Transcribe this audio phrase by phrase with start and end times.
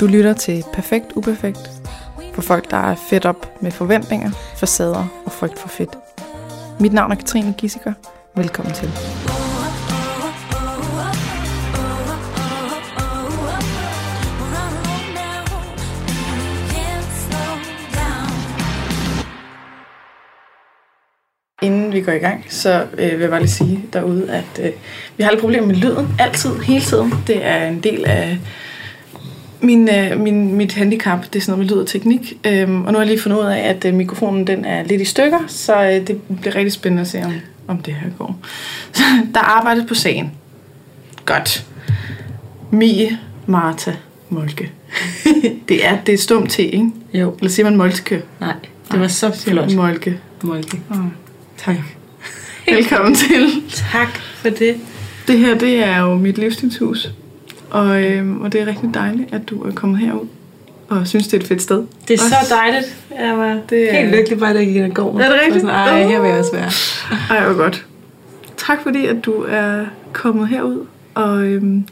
[0.00, 1.70] Du lytter til Perfekt Uperfekt
[2.34, 5.90] for folk, der er fedt op med forventninger, facader og frygt for fedt.
[6.80, 7.92] Mit navn er Katrine Gissiker.
[8.36, 8.90] Velkommen til.
[21.62, 24.72] Inden vi går i gang, så øh, vil jeg bare lige sige derude, at øh,
[25.16, 26.08] vi har lidt problemer med lyden.
[26.18, 27.12] Altid, hele tiden.
[27.26, 28.38] Det er en del af
[29.60, 31.24] min, øh, min, mit handicap.
[31.32, 32.38] Det er sådan noget med lyd og teknik.
[32.46, 35.00] Øhm, og nu har jeg lige fundet ud af, at øh, mikrofonen den er lidt
[35.00, 37.32] i stykker, så øh, det bliver rigtig spændende at se, om,
[37.66, 38.38] om det her går.
[38.92, 39.02] Så,
[39.34, 40.32] der er arbejdet på sagen.
[41.24, 41.66] Godt.
[42.70, 43.96] Mie Marta
[44.28, 44.70] Molke.
[45.68, 46.90] det er det er et stumt T, ikke?
[47.14, 47.34] Jo.
[47.38, 48.22] Eller siger man Moltke?
[48.40, 48.54] Nej,
[48.92, 49.76] det var så Siger man flot.
[49.76, 50.18] Molke.
[50.42, 50.80] Molke.
[50.90, 50.96] Oh,
[51.56, 51.76] tak.
[52.66, 53.62] Velkommen til.
[53.92, 54.76] Tak for det.
[55.28, 57.10] Det her, det er jo mit livsstilshus.
[57.70, 60.26] Og, øhm, og det er rigtig dejligt, at du er kommet herud.
[60.88, 61.76] Og synes, det er et fedt sted.
[62.08, 62.96] Det er Også- så dejligt.
[63.20, 65.20] Jeg var Det er- helt lykkelig bare, da jeg gik ind og går.
[65.20, 65.64] Er det rigtigt?
[65.64, 66.70] Og Sådan, Ej, her vil jeg også være.
[67.38, 67.86] Ej, hvor godt.
[68.56, 70.86] Tak fordi, at du er kommet herud.
[71.14, 71.84] Og, øhm,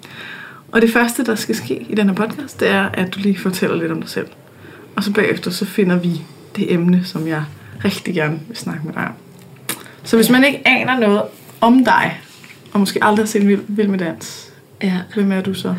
[0.72, 3.38] og det første, der skal ske i den her podcast, det er, at du lige
[3.38, 4.26] fortæller lidt om dig selv.
[4.96, 6.20] Og så bagefter, så finder vi
[6.56, 7.42] det emne, som jeg
[7.84, 9.12] rigtig gerne vil snakke med dig om.
[10.04, 11.22] Så hvis man ikke aner noget
[11.60, 12.20] om dig,
[12.72, 14.45] og måske aldrig har set Vild med Dans,
[14.82, 14.92] Ja.
[15.14, 15.74] hvem er du så?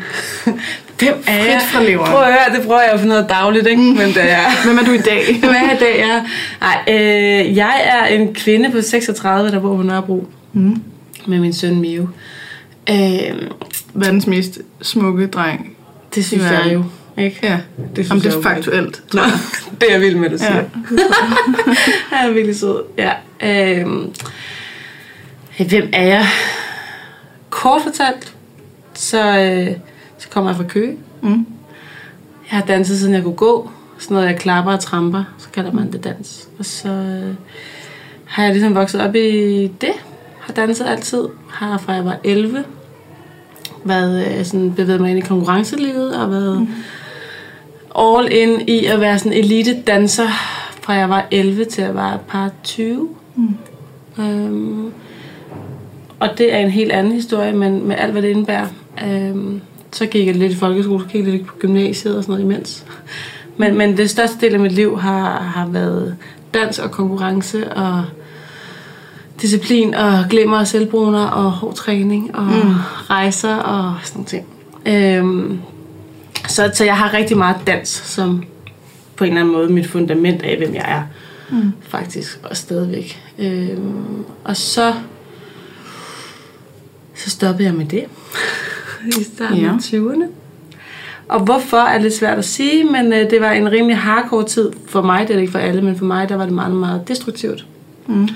[0.98, 1.60] Hvem er jeg?
[1.72, 2.10] fra leveren.
[2.12, 3.82] Prøv at høre, det prøver jeg at finde noget dagligt, ikke?
[3.82, 4.40] Men det er...
[4.66, 5.22] Hvem er du i dag?
[5.40, 6.24] Hvad er jeg
[6.60, 10.26] Nej, øh, jeg er en kvinde på 36, der bor på Nørrebro.
[10.52, 10.82] Mm.
[11.26, 12.08] Med min søn Mio.
[12.90, 12.96] Øh,
[13.94, 15.76] Verdens mest smukke dreng.
[16.14, 16.72] det synes I jeg verden.
[16.72, 16.84] jo.
[17.22, 17.38] Ikke?
[17.42, 17.58] Ja,
[17.96, 19.02] Det synes om det jeg er faktuelt.
[19.14, 19.20] Nå,
[19.80, 20.50] det er jeg vild med, at du Ja.
[20.50, 20.64] siger.
[22.16, 22.82] Han er virkelig sød.
[22.98, 23.12] Ja.
[23.80, 24.12] Øhm,
[25.68, 26.26] hvem er jeg?
[27.50, 28.32] Kort fortalt,
[28.98, 29.76] så, øh,
[30.18, 30.96] så kommer jeg fra Køge.
[31.22, 31.46] Mm.
[32.50, 33.70] Jeg har danset, siden jeg kunne gå.
[33.98, 36.48] Sådan noget, jeg klapper og tramper, så kalder man det dans.
[36.58, 37.34] Og så øh,
[38.24, 39.92] har jeg ligesom vokset op i det.
[40.40, 41.28] Har danset altid.
[41.48, 42.64] Har fra jeg var 11
[43.84, 46.68] været øh, sådan, bevæget mig ind i konkurrencelivet og været mm.
[47.98, 50.28] all in i at være sådan elite danser
[50.82, 53.08] fra jeg var 11 til jeg var et par 20.
[53.36, 53.56] Mm.
[54.18, 54.92] Øhm,
[56.20, 58.66] og det er en helt anden historie, men med alt, hvad det indebærer.
[59.04, 59.60] Øhm,
[59.92, 62.54] så gik jeg lidt i folkeskole, så gik jeg lidt på gymnasiet og sådan noget
[62.54, 62.84] imens.
[63.56, 66.16] Men, men det største del af mit liv har, har været
[66.54, 68.04] dans og konkurrence og
[69.42, 72.74] disciplin og glimmer og selvbruner og hård træning og mm.
[73.10, 74.46] rejser og sådan nogle ting.
[74.86, 75.60] Øhm,
[76.48, 78.44] så, så jeg har rigtig meget dans som
[79.16, 81.02] på en eller anden måde mit fundament af, hvem jeg er.
[81.50, 81.72] Mm.
[81.80, 83.22] Faktisk, og stadigvæk.
[83.38, 84.94] Øhm, og så,
[87.14, 88.04] så stoppede jeg med det
[89.20, 89.68] i starten Ja.
[89.68, 90.24] af 20'erne.
[91.28, 94.70] Og hvorfor er lidt svært at sige, men øh, det var en rimelig hardcore tid
[94.86, 95.28] for mig.
[95.28, 97.66] Det er ikke for alle, men for mig der var det meget, meget destruktivt.
[98.06, 98.28] Mm.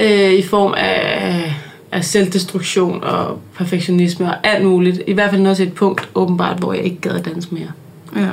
[0.00, 1.54] Øh, I form af,
[1.92, 5.02] af selvdestruktion og perfektionisme og alt muligt.
[5.06, 7.70] I hvert fald noget til et punkt, åbenbart, hvor jeg ikke gad at danse mere.
[8.16, 8.28] Ja.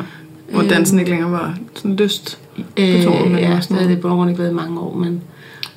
[0.52, 0.70] Hvor Øhm.
[0.70, 2.40] dansen ikke længere var sådan lyst.
[2.78, 5.22] Øh, ja, det har det på grund ikke været i mange år, men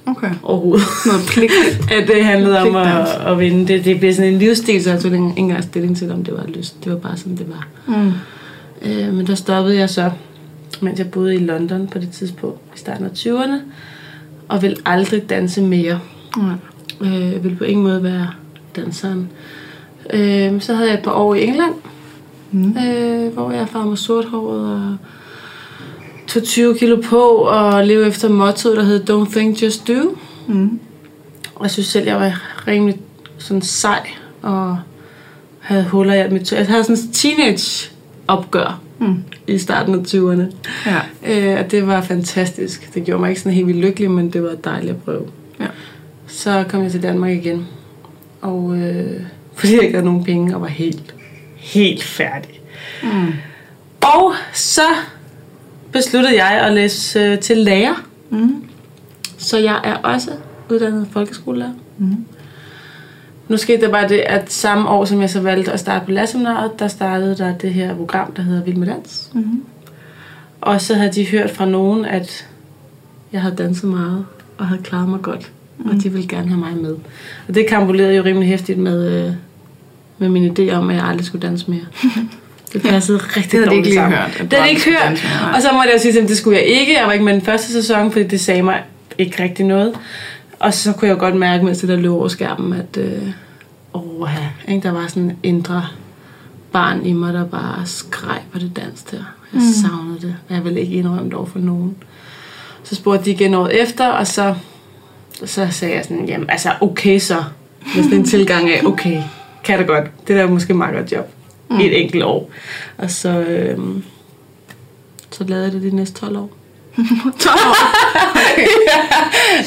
[0.06, 0.30] Okay.
[0.42, 0.86] overhovedet.
[1.06, 1.52] Noget pligt.
[1.96, 3.68] at det handlede om at, at vinde.
[3.68, 6.34] Det, det blev sådan en livsstil, så jeg tog ikke engang stilling til, om det
[6.34, 6.84] var lyst.
[6.84, 7.66] Det var bare sådan, det var.
[7.86, 8.12] Mm.
[8.82, 10.10] Øh, men der stoppede jeg så,
[10.80, 13.60] mens jeg boede i London på det tidspunkt, i starten af 20'erne,
[14.48, 16.00] og ville aldrig danse mere.
[16.36, 16.54] Nej.
[17.00, 18.30] Øh, jeg ville på ingen måde være
[18.76, 19.28] danseren.
[20.12, 21.74] Øh, så havde jeg et par år i England,
[22.52, 22.76] Mm.
[22.86, 24.96] øh, hvor jeg farvede mig sorthåret og
[26.30, 30.16] tog 20 kilo på og levede efter mottoet, der hed Don't think, just do.
[30.48, 30.80] Mm.
[31.54, 32.98] Og jeg synes selv, jeg var rimelig
[33.38, 34.08] sådan sej
[34.42, 34.78] og
[35.60, 36.58] havde huller i alt mit tøj.
[36.58, 37.90] Jeg havde sådan en teenage
[38.28, 39.22] opgør Mm.
[39.46, 40.54] i starten af 20'erne.
[40.86, 41.00] Ja.
[41.54, 42.94] Øh, og det var fantastisk.
[42.94, 45.26] Det gjorde mig ikke sådan helt vildt lykkelig, men det var dejligt at prøve.
[45.60, 45.66] Ja.
[46.26, 47.66] Så kom jeg til Danmark igen.
[48.40, 49.20] Og øh,
[49.54, 51.14] fordi jeg ikke havde nogen penge og var helt,
[51.56, 52.60] helt færdig.
[53.02, 53.32] Mm.
[54.00, 54.82] Og så
[55.92, 58.06] besluttede jeg at læse øh, til lærer.
[58.30, 58.64] Mm.
[59.38, 60.30] Så jeg er også
[60.70, 61.72] uddannet folkeskolelærer.
[61.98, 62.24] Mm.
[63.48, 66.10] Nu skete der bare det, at samme år, som jeg så valgte at starte på
[66.10, 69.30] lærerseminaret, der startede der det her program, der hedder Vild med Dans.
[69.34, 69.62] Mm.
[70.60, 72.46] Og så havde de hørt fra nogen, at
[73.32, 74.26] jeg havde danset meget
[74.58, 75.52] og havde klaret mig godt.
[75.78, 75.90] Mm.
[75.90, 76.96] Og de ville gerne have mig med.
[77.48, 79.32] Og det kambulerede jo rimelig hæftigt med, øh,
[80.18, 81.86] med min idé om, at jeg aldrig skulle danse mere.
[82.72, 84.18] Det passede rigtig Det dårligt sammen.
[84.18, 85.26] hørt, Det havde ikke hørt.
[85.54, 86.98] Og så måtte jeg jo sige, at det skulle jeg ikke.
[86.98, 88.82] Jeg var ikke med den første sæson, fordi det sagde mig
[89.18, 89.94] ikke rigtig noget.
[90.58, 93.22] Og så kunne jeg jo godt mærke, mens det der løb over skærmen, at øh,
[93.94, 94.28] åh,
[94.68, 94.82] ikke?
[94.82, 95.86] der var sådan en indre
[96.72, 99.16] barn i mig, der bare skreg på det dans der.
[99.52, 99.72] Jeg mm.
[99.82, 100.36] savnede det.
[100.50, 101.96] Jeg ville ikke indrømme det over for nogen.
[102.84, 104.54] Så spurgte de igen året efter, og så,
[105.44, 107.44] så sagde jeg sådan, jamen altså okay så.
[107.96, 109.22] Med sådan en tilgang af, okay,
[109.64, 110.04] kan det godt.
[110.28, 111.30] Det der er måske meget godt job.
[111.70, 111.80] Mm.
[111.80, 112.50] I et enkelt år.
[112.98, 114.02] Og så, øhm,
[115.30, 116.50] så lavede jeg det de næste 12 år.
[117.40, 117.76] 12 år.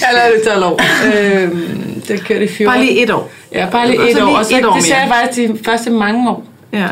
[0.02, 0.80] jeg lavede det 12 år.
[1.16, 2.66] øhm, det kørte i 14.
[2.66, 3.32] Bare lige et år.
[3.52, 4.38] Ja, bare lige Og et så år.
[4.38, 6.46] Og så, et år det sagde jeg faktisk de første mange år.
[6.74, 6.88] Ja.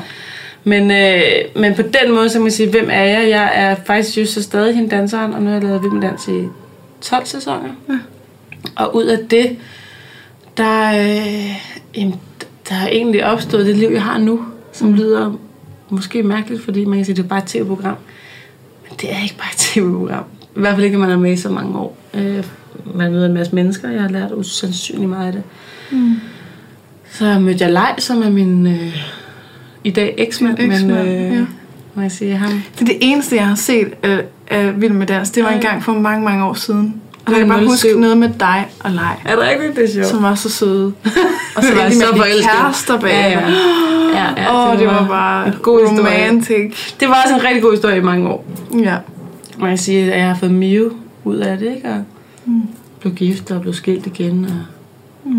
[0.64, 1.22] Men, øh,
[1.56, 3.30] men på den måde, så kan man sige, hvem er jeg?
[3.30, 6.28] Jeg er faktisk just så stadig hende danseren, og nu har jeg lavet Vild Dans
[6.28, 6.48] i
[7.02, 7.70] 12 sæsoner.
[7.90, 7.94] Ja.
[8.76, 9.58] Og ud af det,
[10.58, 11.52] der, øh,
[11.96, 12.20] jamen,
[12.70, 14.40] der er egentlig opstået det liv, jeg har nu,
[14.72, 15.34] som lyder
[15.90, 17.96] måske mærkeligt, fordi man kan sige, det er bare et tv-program.
[18.90, 20.24] Men det er ikke bare et tv-program.
[20.56, 21.98] I hvert fald ikke, når man er med i så mange år.
[22.14, 22.44] Øh,
[22.96, 25.44] man møder en masse mennesker, jeg har lært usandsynligt meget af det.
[25.92, 26.16] Mm.
[27.12, 28.98] Så mødte jeg Lej, som er min øh,
[29.84, 31.46] i dag eksmand, men øh, ja.
[31.96, 32.62] må jeg sige ham.
[32.74, 35.30] Det er det eneste, jeg har set øh, af Vild med Dans.
[35.32, 35.56] Det var Ja.
[35.56, 37.02] en gang for mange, mange år siden.
[37.26, 37.68] Og der kan jeg bare 07.
[37.70, 40.08] huske noget med dig og Lej, Er det rigtigt, det er sjovt?
[40.08, 40.86] som var så søde.
[41.56, 42.56] Og så var de så med at blive forelskede.
[42.62, 43.10] kærester bag.
[43.12, 43.54] Ja, ja.
[44.14, 46.26] Ja, ja Åh, det var bare en god historie.
[46.28, 46.94] romantic.
[47.00, 48.46] Det var også en rigtig god historie i mange år.
[48.84, 48.96] Ja.
[49.58, 50.92] Må jeg sige, at jeg har fået Mio
[51.24, 51.90] ud af det, ikke?
[51.90, 52.04] Og
[53.00, 54.46] blev gift og blev skilt igen.
[54.46, 55.32] Og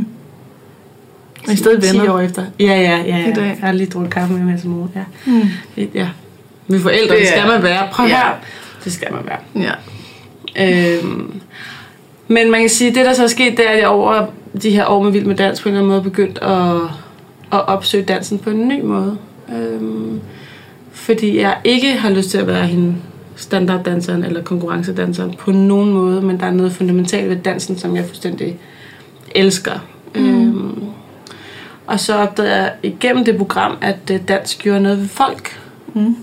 [1.46, 2.12] Og I 10 venner.
[2.14, 2.42] år efter.
[2.60, 2.96] Ja, ja, ja.
[3.18, 3.28] ja.
[3.28, 3.44] I dag.
[3.44, 4.90] Jeg har lige drukket kaffe med Mads mor.
[4.94, 5.04] Ja.
[5.26, 5.42] Mm.
[5.94, 6.08] ja.
[6.66, 7.88] Med forældre, Det det, skal man være.
[7.92, 8.16] Prøv Ja.
[8.16, 8.30] her.
[8.84, 9.38] Det skal man være.
[9.64, 9.72] Ja.
[10.96, 11.40] Øhm,
[12.28, 14.26] men man kan sige, at det der så er sket, det er, at jeg over
[14.62, 16.76] de her år med Vild med Dans på en eller anden måde begyndt at,
[17.52, 19.18] at opsøge dansen på en ny måde.
[19.56, 20.20] Øhm,
[20.92, 22.94] fordi jeg ikke har lyst til at være hende
[23.36, 28.04] standarddanseren eller konkurrencedanseren på nogen måde, men der er noget fundamentalt ved dansen, som jeg
[28.04, 28.58] fuldstændig
[29.34, 29.78] elsker.
[30.14, 30.28] Mm.
[30.28, 30.84] Øhm,
[31.86, 35.60] og så opdagede jeg igennem det program, at øh, dans gjorde noget ved folk.
[35.94, 36.16] Mm.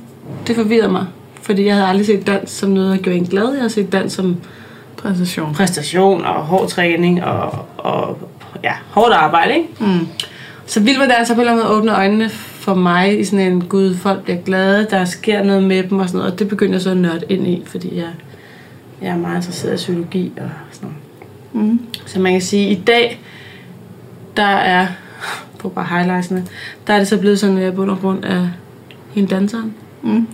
[0.48, 1.06] Det forvirrede mig,
[1.42, 3.54] fordi jeg havde aldrig set dans som noget, der gjorde en glad.
[3.54, 4.38] Jeg har set dans som
[4.98, 5.54] Præstation.
[5.54, 8.18] præstation og hård træning og, og
[8.64, 9.56] ja, hårdt arbejde.
[9.56, 9.68] Ikke?
[9.80, 10.08] Mm.
[10.70, 13.24] Så Vild med Dans har på en eller anden måde åbnet øjnene for mig i
[13.26, 16.34] sådan en, gud, folk bliver glade, der sker noget med dem og sådan noget.
[16.34, 18.10] Og det begyndte jeg så at nørde ind i, fordi jeg,
[19.02, 20.90] jeg er meget interesseret i psykologi og sådan
[21.54, 21.70] noget.
[21.72, 21.80] Mm.
[22.06, 23.22] Så man kan sige, at i dag,
[24.38, 24.88] der er,
[25.60, 26.46] på bare highlightsene,
[26.88, 28.50] der er det så blevet sådan, at jeg bund og grund af
[29.12, 29.74] hende danseren.
[30.02, 30.10] Mm.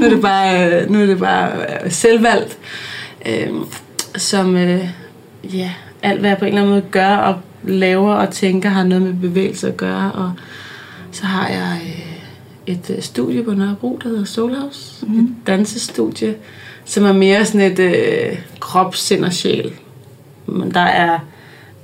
[0.00, 1.52] nu er det bare, øh, nu er det bare
[1.84, 2.58] øh, selvvalgt,
[3.26, 3.48] øh,
[4.16, 4.88] som øh,
[5.44, 5.70] ja,
[6.02, 9.02] alt hvad jeg på en eller anden måde gør og laver og tænker har noget
[9.02, 10.12] med bevægelse at gøre.
[10.12, 10.32] Og
[11.10, 12.16] så har jeg øh,
[12.66, 15.06] et øh, studie på Nørrebro, der hedder Soul House.
[15.06, 15.18] Mm.
[15.18, 16.34] Et dansestudie,
[16.84, 19.72] som er mere sådan et øh, krop, sind og sjæl.
[20.46, 21.18] Men der er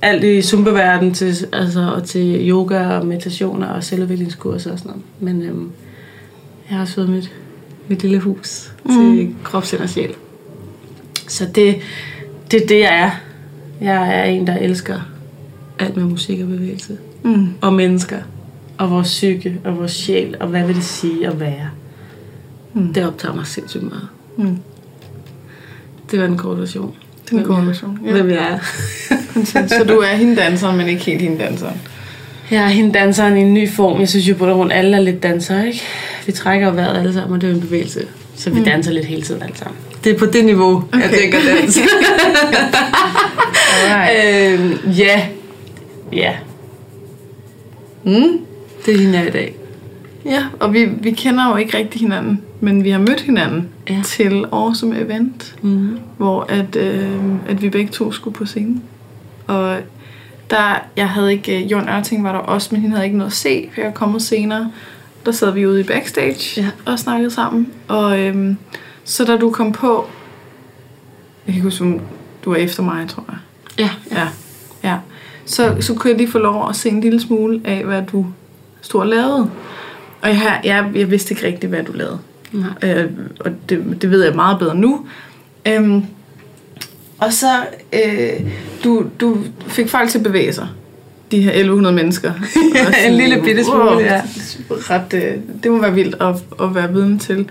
[0.01, 5.03] alt i zumba til, altså, og til yoga og meditationer og selvudviklingskurser og sådan noget.
[5.19, 5.71] Men øhm,
[6.69, 7.31] jeg har også fået mit,
[7.87, 8.91] mit lille hus mm.
[8.91, 10.13] til krop, sind og sjæl.
[11.27, 11.75] Så det,
[12.51, 13.11] det er det, jeg er.
[13.81, 14.99] Jeg er en, der elsker
[15.79, 16.97] alt med musik og bevægelse.
[17.23, 17.47] Mm.
[17.61, 18.17] Og mennesker.
[18.77, 20.35] Og vores psyke og vores sjæl.
[20.39, 21.69] Og hvad vil det sige at være?
[22.73, 22.93] Mm.
[22.93, 24.07] Det optager mig sindssygt meget.
[24.37, 24.57] Mm.
[26.11, 26.93] Det var en kort version.
[27.25, 27.99] Det er en Hvem jeg- korrelation.
[28.05, 28.11] Ja.
[28.11, 28.59] Hvem jeg er.
[29.67, 31.81] Så du er hende danseren, men ikke helt hende danseren.
[32.51, 33.99] Jeg er hende danseren i en ny form.
[33.99, 35.81] Jeg synes jo på rundt alle er lidt dansere, ikke?
[36.25, 38.05] Vi trækker jo vejret alle sammen, og det er en bevægelse.
[38.35, 38.65] Så vi mm.
[38.65, 39.77] danser lidt hele tiden alle sammen.
[40.03, 41.01] Det er på det niveau, okay.
[41.01, 41.77] jeg tænker dans.
[43.89, 44.59] Alright.
[44.59, 45.25] øhm, ja.
[46.15, 46.35] Ja.
[48.03, 48.39] Mm.
[48.85, 49.55] Det er hende jeg er i dag.
[50.25, 54.01] Ja, og vi, vi kender jo ikke rigtig hinanden, men vi har mødt hinanden Ja.
[54.05, 55.99] til Awesome Event, Mm.
[56.17, 58.83] hvor at, øh, at vi begge to skulle på scenen.
[59.47, 59.77] Og
[60.49, 63.31] der, jeg havde ikke, øh, Jon Ørting var der også, men hende havde ikke noget
[63.31, 64.71] at se, for jeg var kommet senere.
[65.25, 66.67] Der sad vi ude i backstage Ja.
[66.91, 67.67] og snakkede sammen.
[67.87, 68.57] Og øhm,
[69.03, 70.05] så da du kom på,
[71.47, 72.01] jeg kan ikke huske,
[72.45, 73.37] du var efter mig, tror jeg.
[73.79, 73.89] Ja.
[74.17, 74.27] Ja,
[74.89, 74.97] ja.
[75.45, 78.25] Så, så kunne jeg lige få lov at se en lille smule af, hvad du
[78.81, 79.49] stod og lavede.
[80.21, 82.19] Og jeg, jeg, jeg vidste ikke rigtigt, hvad du lavede.
[82.51, 82.69] Nej.
[82.83, 83.09] Øh,
[83.39, 85.05] og det, det ved jeg meget bedre nu.
[85.67, 86.05] Øhm,
[87.17, 88.51] og så, øh,
[88.83, 90.67] du, du fik folk til at bevæge sig.
[91.31, 92.31] De her 1100 mennesker.
[92.87, 94.21] Og En lille bitte smule, wow, ja.
[94.69, 95.33] Ret, øh,
[95.63, 97.49] det må være vildt at, at være viden til.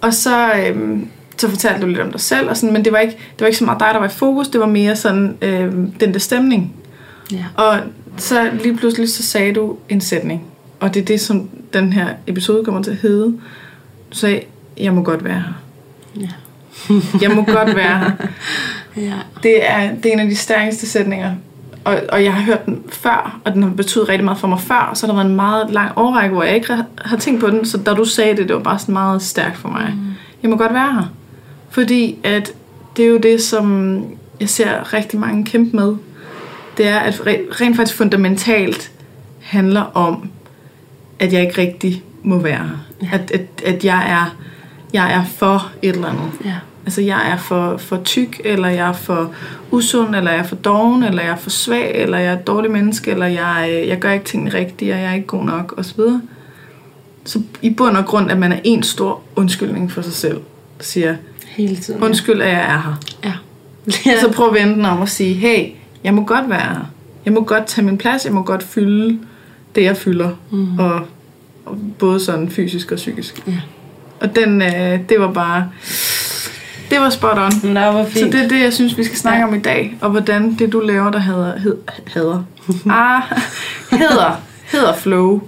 [0.00, 2.98] Og så, øhm, så fortalte du lidt om dig selv, og sådan, men det var,
[2.98, 5.36] ikke, det var ikke så meget dig, der var i fokus, det var mere sådan
[5.42, 6.74] øhm, den der stemning.
[7.32, 7.44] Ja.
[7.54, 7.78] Og
[8.16, 10.42] så lige pludselig så sagde du en sætning,
[10.80, 13.24] og det er det, som den her episode kommer til at hedde.
[14.12, 14.40] Du sagde,
[14.78, 15.52] jeg må godt være her.
[16.20, 16.28] Ja.
[17.22, 18.10] Jeg må godt være her.
[18.96, 19.14] Ja.
[19.42, 21.32] Det er, det er en af de stærkeste sætninger.
[21.84, 24.60] og, og jeg har hørt den før, og den har betydet rigtig meget for mig
[24.60, 27.50] før, så der var en meget lang årrække, hvor jeg ikke har- har tænkt på
[27.50, 29.92] den, så da du sagde det, det var bare sådan meget stærkt for mig.
[29.96, 30.00] Mm.
[30.42, 31.12] Jeg må godt være her.
[31.70, 32.52] Fordi at
[32.96, 34.00] det er jo det, som
[34.40, 35.94] jeg ser rigtig mange kæmpe med.
[36.78, 38.90] Det er, at re- rent faktisk fundamentalt
[39.40, 40.30] handler om,
[41.18, 42.70] at jeg ikke rigtig må være
[43.02, 43.18] her.
[43.18, 44.36] At, at, at jeg, er,
[44.92, 46.30] jeg er for et eller andet.
[46.44, 46.54] Ja.
[46.84, 49.32] Altså jeg er for, for tyk, eller jeg er for
[49.70, 52.46] usund, eller jeg er for doven, eller jeg er for svag, eller jeg er et
[52.46, 55.74] dårligt menneske, eller jeg, jeg gør ikke tingene rigtigt, og jeg er ikke god nok,
[55.76, 56.00] osv.
[57.24, 60.40] Så i bund og grund, at man er en stor undskyldning for sig selv,
[60.80, 61.16] siger,
[61.46, 62.02] Hele tiden.
[62.02, 62.98] undskyld, at jeg er her.
[63.24, 63.32] Ja.
[64.06, 64.20] Ja.
[64.20, 65.68] Så prøv at vente den om at sige, hey,
[66.04, 66.90] jeg må godt være her.
[67.24, 69.18] Jeg må godt tage min plads, jeg må godt fylde
[69.74, 70.30] det, jeg fylder.
[70.50, 70.78] Mm.
[70.78, 71.00] Og,
[71.64, 73.42] og både sådan fysisk og psykisk.
[73.46, 73.52] Ja.
[74.20, 75.68] Og den, øh, det var bare,
[76.90, 77.52] det var spot on.
[77.62, 78.32] Men der var Så fint.
[78.32, 79.46] det er det, jeg synes, vi skal snakke ja.
[79.48, 79.98] om i dag.
[80.00, 81.58] Og hvordan det, du laver, der hedder...
[81.58, 81.76] Hed,
[82.14, 82.42] hedder.
[82.90, 83.22] ah,
[83.90, 84.40] hedder,
[84.72, 85.40] hedder flow.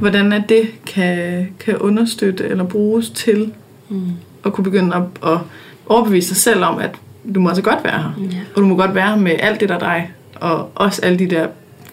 [0.00, 3.52] Hvordan at det kan, kan understøtte eller bruges til
[3.90, 4.02] Mm.
[4.44, 5.38] at kunne begynde at, at
[5.86, 6.90] overbevise dig selv om, at
[7.34, 8.10] du må altså godt være her.
[8.32, 8.36] Ja.
[8.56, 10.10] Og du må godt være her med alt det, der er dig.
[10.34, 11.46] Og også alle de der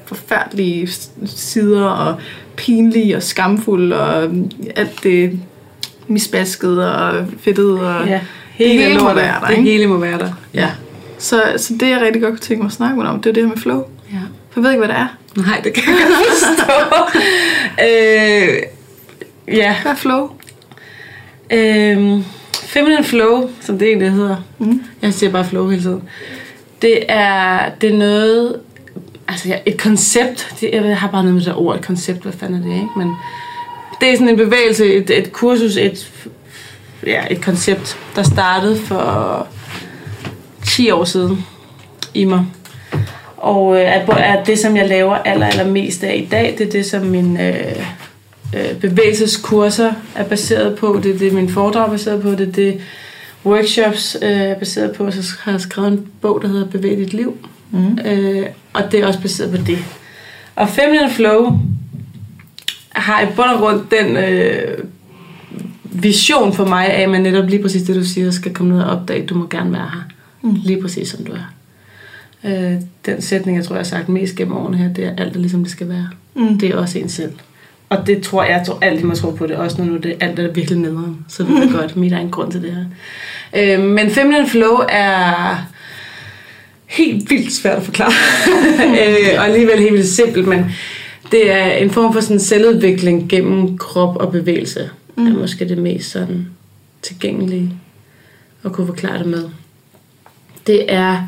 [0.06, 0.90] forfærdelige
[1.26, 2.16] sider, og
[2.56, 4.30] pinlige og skamfulde, og
[4.76, 5.40] alt det
[6.08, 7.98] misbaskede og fedtede.
[7.98, 8.20] Og, Ja.
[8.58, 9.72] det hele må være der, Det ikke?
[9.72, 10.32] hele må være der.
[10.54, 10.70] Ja.
[11.18, 13.34] Så, så det, jeg rigtig godt kunne tænke mig at snakke med om, det er
[13.34, 13.84] det her med flow.
[14.12, 14.18] Ja.
[14.52, 15.08] For jeg ved ikke, hvad det er.
[15.48, 16.74] Nej, det kan jeg godt forstå.
[17.88, 18.58] øh,
[19.58, 19.76] ja.
[19.82, 20.30] Hvad er flow?
[21.52, 22.24] Øhm,
[22.76, 24.36] feminine flow, som det egentlig hedder.
[24.60, 24.84] Mm.
[25.02, 26.04] Jeg siger bare flow hele tiden.
[26.82, 28.56] Det er, det er noget,
[29.28, 30.56] altså et koncept.
[30.60, 32.90] Det, jeg har bare noget med det ord, et koncept, hvad fanden er det, ikke?
[32.98, 33.12] Men
[34.02, 36.12] det er sådan en bevægelse, et, et kursus, et,
[37.06, 39.48] ja, et koncept, der startede for
[40.66, 41.46] 10 år siden
[42.14, 42.46] i mig.
[43.38, 46.68] Og øh, at, at det, som jeg laver aller, aller mest af i dag, det
[46.68, 47.86] er det, som min øh,
[48.56, 51.00] øh, bevægelseskurser er baseret på.
[51.04, 52.32] Det er det, min foredrag er baseret på.
[52.32, 52.80] Det er det,
[53.46, 55.12] workshops øh, er baseret på.
[55.12, 57.38] Så har jeg skrevet en bog, der hedder Bevæg dit liv.
[57.72, 58.00] Mm.
[58.06, 59.78] Øh, og det er også baseret på det.
[60.56, 61.60] Og Feminine Flow
[62.90, 64.78] har i bund og grund den øh,
[65.84, 68.82] vision for mig af, at man netop lige præcis det, du siger, skal komme ned
[68.82, 70.04] og opdage, at du må gerne være her.
[70.42, 70.58] Mm.
[70.64, 71.54] Lige præcis som du er.
[72.44, 75.36] Øh, den sætning, jeg tror, jeg har sagt mest gennem årene her, det er alt
[75.36, 76.10] er ligesom det skal være.
[76.36, 76.60] Mm.
[76.60, 77.32] Det er også en selv.
[77.90, 80.16] Og det tror jeg, jeg tror alt, må tro på det, også når nu det
[80.20, 81.26] alt er virkelig nederen.
[81.28, 82.86] Så ved jeg godt, mit er en grund til det her.
[83.78, 85.56] Øh, men Feminine Flow er
[86.86, 88.12] helt vildt svært at forklare.
[89.02, 90.66] øh, og alligevel helt vildt simpelt, men
[91.32, 94.90] det er en form for sådan selvudvikling gennem krop og bevægelse.
[95.18, 95.28] Mm.
[95.28, 96.48] Er måske det mest sådan
[97.02, 97.74] tilgængelige
[98.66, 99.50] at kunne forklare det med.
[100.68, 101.28] Det er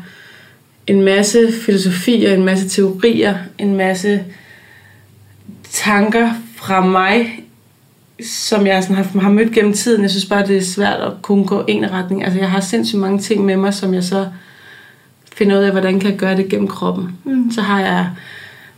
[0.86, 4.24] en masse filosofier, en masse teorier, en masse
[5.70, 7.44] tanker fra mig,
[8.22, 10.02] som jeg sådan har, har mødt gennem tiden.
[10.02, 12.24] Jeg synes bare, det er svært at kunne gå en retning.
[12.24, 14.26] Altså, jeg har sindssygt mange ting med mig, som jeg så
[15.32, 17.18] finder ud af, hvordan kan jeg gøre det gennem kroppen.
[17.24, 17.50] Mm.
[17.50, 18.06] Så har jeg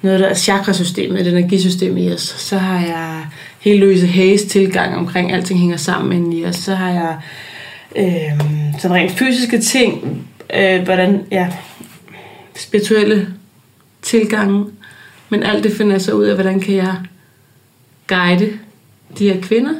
[0.03, 2.21] noget, der er chakrasystemet, et energisystem i os.
[2.21, 3.27] Så har jeg
[3.61, 6.57] hele Louise Hayes tilgang omkring, alting hænger sammen i os.
[6.57, 7.17] Så har jeg
[7.97, 8.47] øh,
[8.79, 10.23] sådan rent fysiske ting,
[10.57, 11.49] øh, hvordan, ja,
[12.57, 13.29] spirituelle
[14.03, 14.65] tilgange.
[15.29, 16.95] Men alt det finder jeg så ud af, hvordan kan jeg
[18.11, 18.59] guide
[19.19, 19.75] de her kvinder,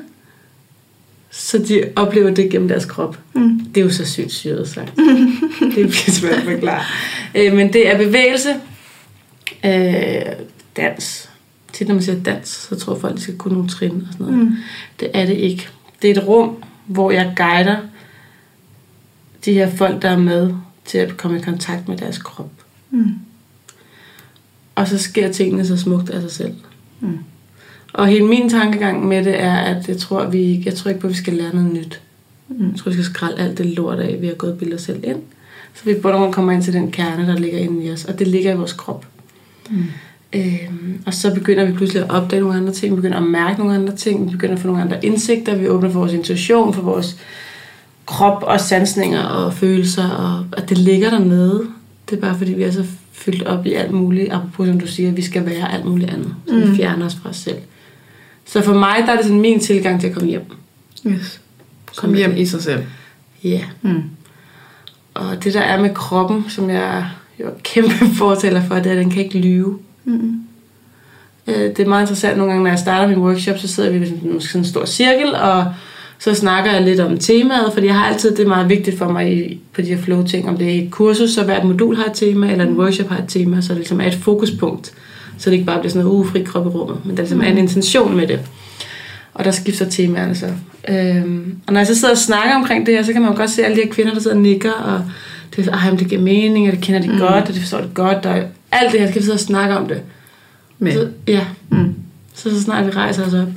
[1.31, 3.19] så de oplever det gennem deres krop.
[3.35, 3.61] Mm.
[3.75, 4.97] Det er jo så sygt syret sagt.
[5.75, 6.85] det bliver svært at forklare.
[7.35, 8.55] Øh, men det er bevægelse,
[9.65, 10.47] øh,
[10.77, 11.31] dans.
[11.73, 14.27] Tit når man siger dans, så tror folk, de skal kunne nogle trin og sådan
[14.27, 14.39] noget.
[14.39, 14.57] Mm.
[15.01, 15.69] Det er det ikke.
[16.03, 17.77] Det er et rum, hvor jeg guider
[19.45, 22.51] de her folk, der er med til at komme i kontakt med deres krop.
[22.91, 23.15] Mm.
[24.75, 26.55] Og så sker tingene så smukt af sig selv.
[27.01, 27.19] Mm.
[27.93, 31.07] Og hele min tankegang med det er, at jeg tror, vi, jeg tror ikke på,
[31.07, 32.01] at vi skal lære noget nyt.
[32.49, 32.69] Mm.
[32.71, 34.83] Jeg tror, vi skal skralde alt det lort af, vi har gået og bildet os
[34.83, 35.19] selv ind.
[35.75, 38.27] Så vi både kommer ind til den kerne, der ligger inde i os, og det
[38.27, 39.07] ligger i vores krop.
[39.71, 39.85] Mm.
[40.33, 43.59] Øhm, og så begynder vi pludselig at opdage nogle andre ting, vi begynder at mærke
[43.59, 46.75] nogle andre ting, vi begynder at få nogle andre indsigter, vi åbner for vores intuition,
[46.75, 47.17] for vores
[48.07, 51.63] krop og sansninger og følelser, og at det ligger dernede.
[52.11, 54.87] Det er bare fordi, vi er så fyldt op i alt muligt, apropos som du
[54.87, 56.77] siger, vi skal være alt muligt andet, så vi Mm.
[56.77, 57.57] fjerner os fra os selv.
[58.53, 60.45] Så for mig, der er det sådan min tilgang til at komme hjem.
[61.07, 61.41] Yes.
[61.97, 62.83] Kom hjem i sig selv.
[63.45, 63.49] Ja.
[63.49, 63.63] Yeah.
[63.83, 64.03] Mm.
[65.15, 67.07] Og det der er med kroppen, som jeg
[67.41, 69.79] jo er kæmpe fortaler for, det er, at den kan ikke lyve.
[70.05, 70.41] Mm.
[71.47, 74.07] Det er meget interessant nogle gange, når jeg starter min workshop, så sidder vi ved
[74.07, 75.75] sådan sådan en stor cirkel, og
[76.19, 79.09] Så snakker jeg lidt om temaet, fordi jeg har altid, det er meget vigtigt for
[79.09, 81.97] mig i, på de her flow ting, om det er et kursus, så hvert modul
[81.97, 84.93] har et tema, eller en workshop har et tema, så det ligesom er et fokuspunkt.
[85.41, 87.45] Så det ikke bare bliver sådan noget ufri krop i rummet, men der ligesom mm.
[87.45, 88.41] er en intention med det.
[89.35, 90.47] Og der skifter temaerne så.
[90.89, 93.37] Øhm, og når jeg så sidder og snakker omkring det her, så kan man jo
[93.37, 95.05] godt se alle de her kvinder, der sidder og nikker, og
[95.57, 97.19] det, er, Ej, det giver mening, og det kender de mm.
[97.19, 98.37] godt, og det forstår det godt, og
[98.73, 100.03] alt det her, skal vi sidde og snakke om det.
[100.79, 100.93] Men.
[100.93, 101.45] Så, ja.
[101.71, 101.95] Mm.
[102.35, 103.49] Så, så snart vi rejser os op,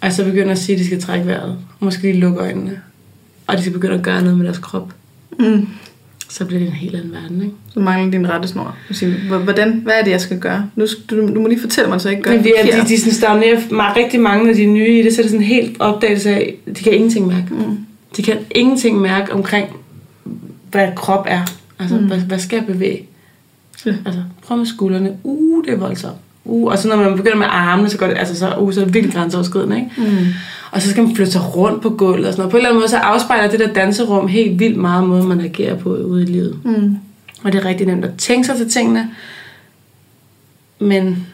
[0.00, 2.80] og så begynder at sige, at de skal trække vejret, måske lige lukke øjnene,
[3.46, 4.92] og de skal begynde at gøre noget med deres krop,
[5.38, 5.68] Mm.
[6.30, 7.54] Så bliver det en helt anden verden, ikke?
[7.74, 8.76] Så mangler din rettesnor.
[8.88, 10.70] Du siger, "Hvor- Hvordan, hvad er det, jeg skal gøre?
[10.76, 12.64] Nu, skal- du, du må lige fortælle mig, så jeg ikke gør Men det er,
[12.64, 12.88] forkert.
[12.88, 15.30] de, de sådan stagnerer meget, rigtig mange af de nye i det, så er det
[15.30, 17.46] sådan en helt opdagelse af, de kan ingenting mærke.
[17.50, 17.78] Mm.
[18.16, 19.68] De kan ingenting mærke omkring,
[20.70, 21.40] hvad krop er.
[21.78, 22.06] Altså, mm.
[22.06, 23.06] hvad, hvad skal jeg bevæge?
[23.86, 23.94] Ja.
[24.06, 25.16] Altså, prøv med skuldrene.
[25.24, 26.16] Uh, det er voldsomt.
[26.44, 28.80] Uh, og så når man begynder med armene, så går det, altså så, uh, så
[28.80, 29.90] er det virkelig grænseoverskridende, ikke?
[30.10, 30.26] Mm.
[30.70, 32.50] Og så skal man flytte sig rundt på gulvet og sådan noget.
[32.50, 35.40] På en eller anden måde, så afspejler det der danserum helt vildt meget måde, man
[35.40, 36.58] agerer på ude i livet.
[36.64, 36.96] Mm.
[37.42, 39.10] Og det er rigtig nemt at tænke sig til tingene.
[40.78, 41.26] Men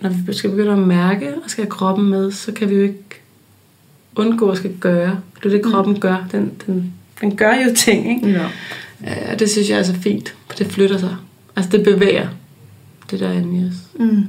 [0.00, 2.82] når vi skal begynde at mærke og skal have kroppen med, så kan vi jo
[2.82, 3.04] ikke
[4.16, 5.20] undgå at skal gøre.
[5.36, 6.26] Det er det, kroppen gør.
[6.32, 8.28] Den, den, den gør jo ting, ikke?
[8.30, 8.44] Ja.
[9.10, 11.16] Øh, Og det synes jeg er så fint, for det flytter sig.
[11.56, 12.28] Altså det bevæger
[13.10, 13.74] det der er inde i os.
[13.98, 14.26] Mm.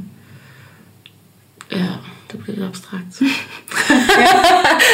[1.72, 1.86] Ja,
[2.32, 3.04] det bliver lidt abstrakt.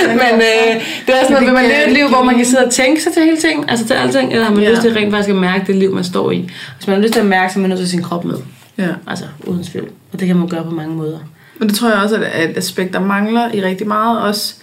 [0.22, 2.66] Men øh, det er sådan noget, vil man leve et liv, hvor man kan sidde
[2.66, 4.72] og tænke sig til hele ting, altså til alting, eller har man Ja.
[4.72, 6.50] lyst til rent faktisk at mærke det liv, man står i.
[6.78, 8.38] Hvis man har lyst til at mærke, så er man nødt til sin krop med.
[8.78, 8.88] ja.
[9.08, 9.90] Altså uden tvivl.
[10.14, 11.20] Og det kan man gøre på mange måder.
[11.60, 14.22] Men det tror jeg også er et aspekt, der mangler i rigtig meget.
[14.22, 14.56] Også,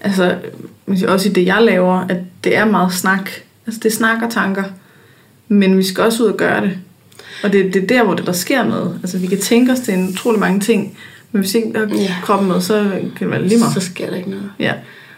[0.00, 0.34] altså,
[1.08, 3.30] også i det, jeg laver, at det er meget snak.
[3.66, 4.62] Altså, det er snak og tanker.
[5.48, 6.78] Men vi skal også ud og gøre det.
[7.42, 8.98] Og det, det er der, hvor det, der sker noget.
[9.02, 10.98] Altså, vi kan tænke os til en utrolig mange ting,
[11.34, 12.02] men hvis ikke der Ja.
[12.04, 13.74] er kroppen med, så kan det være lige meget.
[13.74, 14.50] Så sker der ikke noget.
[14.58, 14.72] Ja.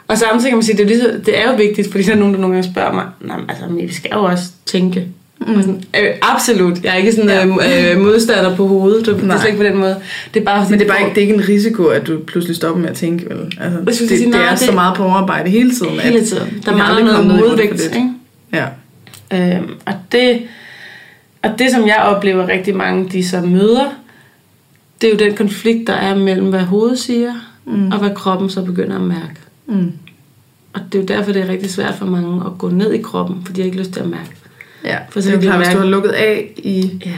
[0.08, 2.12] Og samtidig kan man sige, det er, lige så, det er jo vigtigt, fordi der
[2.12, 5.06] er nogen, der nogle gange spørger mig, Nej, altså, vi skal jo også tænke.
[5.40, 5.46] Mm.
[5.62, 6.84] Sådan, øh, absolut.
[6.84, 7.94] Jeg er ikke sådan ja.
[7.94, 9.06] øh, modstander på hovedet.
[9.06, 9.96] Det, det er slet ikke på den måde.
[10.34, 12.06] Det er bare, fordi Men det er bare ikke, det er ikke en risiko, at
[12.06, 13.28] du pludselig stopper med at tænke.
[13.28, 13.58] Vel?
[13.60, 15.98] Altså, det, sige, det, nej, er det- så meget på overarbejde hele tiden.
[15.98, 16.48] at hele tiden.
[16.52, 17.84] vi Der mangler noget modvægt.
[17.84, 18.10] Ikke?
[18.52, 18.64] Ja.
[19.56, 20.42] Øhm, og, det,
[21.42, 23.84] og det, som jeg oplever rigtig mange, de så møder,
[25.00, 27.32] det er jo den konflikt, der er mellem, hvad hovedet siger,
[27.64, 27.92] mm.
[27.92, 29.34] og hvad kroppen så begynder at mærke.
[29.66, 29.92] Mm.
[30.72, 33.02] Og det er jo derfor, det er rigtig svært for mange at gå ned i
[33.02, 34.30] kroppen, fordi de har ikke lyst til at mærke.
[34.84, 37.12] Ja, For så det er jo klart, hvis du mærke- har lukket af i Ja.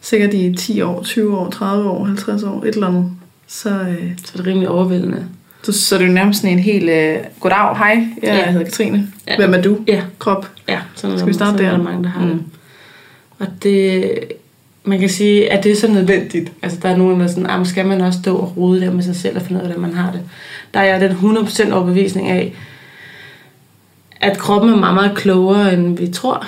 [0.00, 3.10] sikkert i 10 år, 20 år, 30 år, 50 år, et eller andet,
[3.46, 5.26] så, øh, Så er det rimelig overvældende.
[5.62, 8.50] så, så er det jo nærmest sådan en helt, øh, goddag, hej, jeg Ja.
[8.50, 9.08] hedder Katrine.
[9.28, 9.36] Ja.
[9.36, 9.78] Hvem er du?
[9.88, 10.50] Ja, Krop.
[10.68, 10.78] ja.
[10.94, 11.76] Sådan Skal vi starte sådan er der?
[11.76, 12.24] der mange, der har.
[12.24, 12.30] Mm.
[12.30, 12.42] det.
[13.38, 14.10] Og det,
[14.84, 16.52] man kan sige, at det er så nødvendigt.
[16.62, 18.90] Altså, der er nogen, der er sådan, ah, skal man også stå og rode der
[18.92, 20.20] med sig selv og finde ud af, hvordan man har det.
[20.74, 22.54] Der er jeg den 100% overbevisning af,
[24.20, 26.46] at kroppen er meget, meget klogere, end vi tror.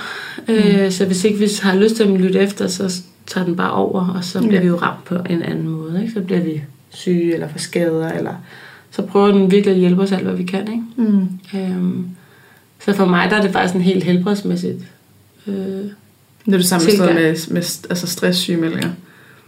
[0.49, 0.55] Mm.
[0.55, 3.73] Øh, så hvis ikke vi har lyst til at lytte efter, så tager den bare
[3.73, 4.61] over, og så bliver Ja.
[4.61, 6.01] vi jo ramt på en anden måde.
[6.03, 6.13] Ikke?
[6.15, 8.35] Så bliver vi syge, eller for skader, eller
[8.91, 10.61] så prøver den virkelig at hjælpe os alt, hvad vi kan.
[10.73, 11.11] Ikke?
[11.11, 11.29] Mm.
[11.55, 12.09] Øhm,
[12.85, 14.79] så for mig, der er det faktisk sådan helt helbredsmæssigt.
[15.47, 15.85] Øh,
[16.47, 18.89] Det er det samme sted med, med altså stresssygemeldinger.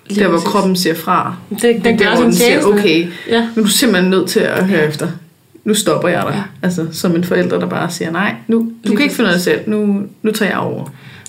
[0.09, 0.49] lige Der, hvor præcis.
[0.51, 1.37] kroppen siger fra.
[1.51, 4.29] Det, Det det er der, hvor den siger, okay, Ja, nu er du simpelthen nødt
[4.29, 5.09] til at høre efter.
[5.65, 6.31] Nu stopper jeg dig.
[6.33, 6.37] Ja.
[6.37, 6.43] Ja.
[6.63, 9.45] Altså, som en forælder, der bare siger, nej, nu, du Lige kan ikke finde præcis.
[9.45, 9.61] selv.
[9.67, 10.85] Nu, nu tager jeg over.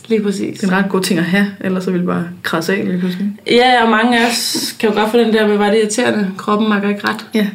[0.08, 0.60] lige præcis.
[0.60, 2.98] Det er en ret god ting at have, ellers så vil bare krasse af lige
[3.00, 3.28] pludselig.
[3.52, 6.32] Ja, og mange af os kan jo godt få den der med, var det irriterende,
[6.38, 7.26] kroppen makker ikke ret.
[7.34, 7.48] Ja.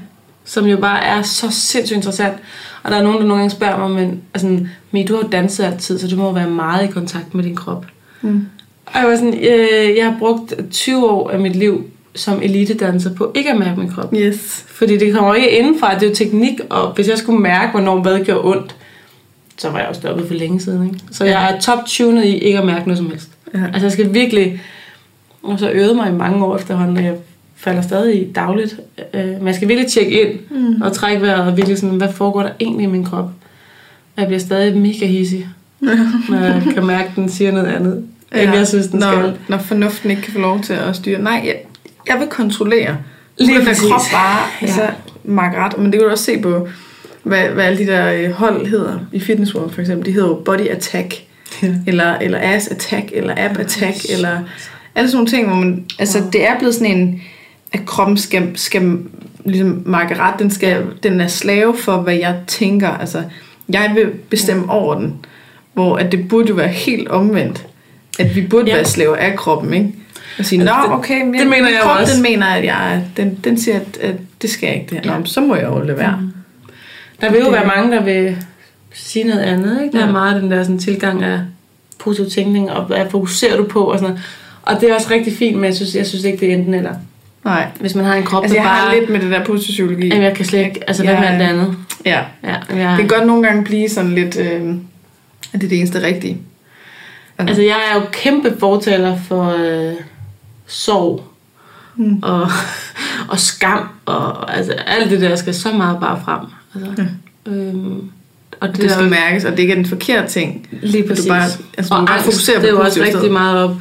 [0.44, 2.34] Som jo bare er så sindssygt interessant.
[2.82, 4.58] Og der er nogen, der nogle gange spørger mig, men altså,
[4.90, 7.44] men du har jo danset altid, så du må jo være meget i kontakt med
[7.44, 7.86] din krop.
[8.22, 8.46] Mm.
[8.86, 13.14] Og jeg var sådan, øh, jeg har brugt 20 år af mit liv som elitedanser
[13.14, 14.14] på ikke at mærke min krop.
[14.16, 14.64] Yes.
[14.68, 18.00] Fordi det kommer ikke indenfra, det er jo teknik, og hvis jeg skulle mærke, hvornår
[18.00, 18.76] hvad gjorde ondt,
[19.58, 20.86] så var jeg jo stoppet for længe siden.
[20.86, 20.98] Ikke?
[21.10, 23.28] Så jeg er top-tunet i ikke at mærke noget som helst.
[23.54, 23.64] Ja.
[23.64, 24.60] Altså jeg skal virkelig,
[25.42, 27.14] og så øvede mig i mange år efterhånden, og jeg
[27.56, 28.80] falder stadig i dagligt.
[29.14, 30.82] Øh, Men jeg skal virkelig tjekke ind Mm.
[30.82, 33.30] og trække vejret, og virkelig sådan, hvad foregår der egentlig i min krop?
[34.16, 35.48] Jeg bliver stadig mega hissig,
[36.28, 38.42] når jeg kan mærke, at den siger noget andet, ja.
[38.42, 39.38] end jeg synes, den når, skal.
[39.48, 41.22] Når fornuften ikke kan få lov til at styre.
[41.22, 41.56] Nej, jeg,
[42.08, 42.96] jeg vil kontrollere.
[43.38, 44.66] Lige den krop bare, Ja.
[44.66, 44.90] altså,
[45.24, 45.78] makke ret.
[45.78, 46.68] Men det kan du også se på,
[47.22, 50.06] hvad, hvad alle de der øh, hold hedder i Fitness World for eksempel.
[50.06, 51.14] De hedder jo Body Attack,
[51.62, 51.74] Ja.
[51.86, 54.38] eller, eller Ass Attack, eller Ab Attack, eller
[54.94, 57.22] alle sådan nogle ting, hvor man, altså det er blevet sådan en,
[57.72, 58.98] at kroppen skal, skal
[59.44, 63.22] ligesom makke ret, den, skal, den er slave for, hvad jeg tænker, altså
[63.68, 65.14] jeg vil bestemme over den,
[65.74, 67.66] hvor at det burde jo være helt omvendt,
[68.18, 68.70] at vi burde Ja.
[68.70, 68.76] ja.
[68.76, 69.88] være slave af kroppen, ikke?
[70.38, 72.46] Og sige, Altså, nå, det- okay, men det mener min jeg krop, også." den mener,
[72.46, 75.02] at jeg, den, den siger, at, at det skal jeg ikke det her.
[75.04, 75.10] Ja.
[75.10, 76.18] Nå, men så må jeg jo lade være.
[76.20, 76.30] Mm.
[77.20, 78.36] Der vil jo Det- være mange, der vil
[78.94, 79.82] sige noget andet.
[79.82, 79.92] Ikke?
[79.92, 80.08] Der Ja.
[80.08, 81.40] er meget den der sådan, tilgang af
[81.98, 83.84] positiv tænkning, og hvad fokuserer du på?
[83.84, 84.24] Og, sådan noget.
[84.62, 86.74] og det er også rigtig fint, men jeg synes, jeg synes ikke, det er enten
[86.74, 86.94] eller.
[87.44, 87.66] Nej.
[87.80, 88.98] Hvis man har en krop, Altså, jeg har bare...
[89.00, 90.08] lidt med det der positivpsykologi.
[90.08, 90.80] Jamen, jeg kan slet ikke...
[90.86, 91.76] Altså, hvad Jeg- med alt det andet?
[92.06, 92.20] Ja.
[92.44, 94.74] Ja, jeg, Det kan godt nogle gange blive sådan lidt, øh,
[95.52, 96.38] at det er det eneste rigtige.
[97.38, 99.94] Altså, jeg er jo kæmpe fortaler for øh,
[100.66, 101.24] sorg
[101.96, 102.18] Mm.
[102.22, 102.48] og,
[103.30, 106.40] og skam, og altså, alt det der skal så meget bare frem.
[106.74, 107.06] Altså,
[107.46, 108.10] øhm,
[108.60, 110.68] og det, Det, er skal jo mærkes, og det ikke er den forkerte ting.
[110.82, 111.26] lige Du præcis.
[111.28, 111.44] bare,
[111.78, 113.32] altså, og bare angst, fokuserer på det er jo også rigtig steder.
[113.32, 113.76] meget op,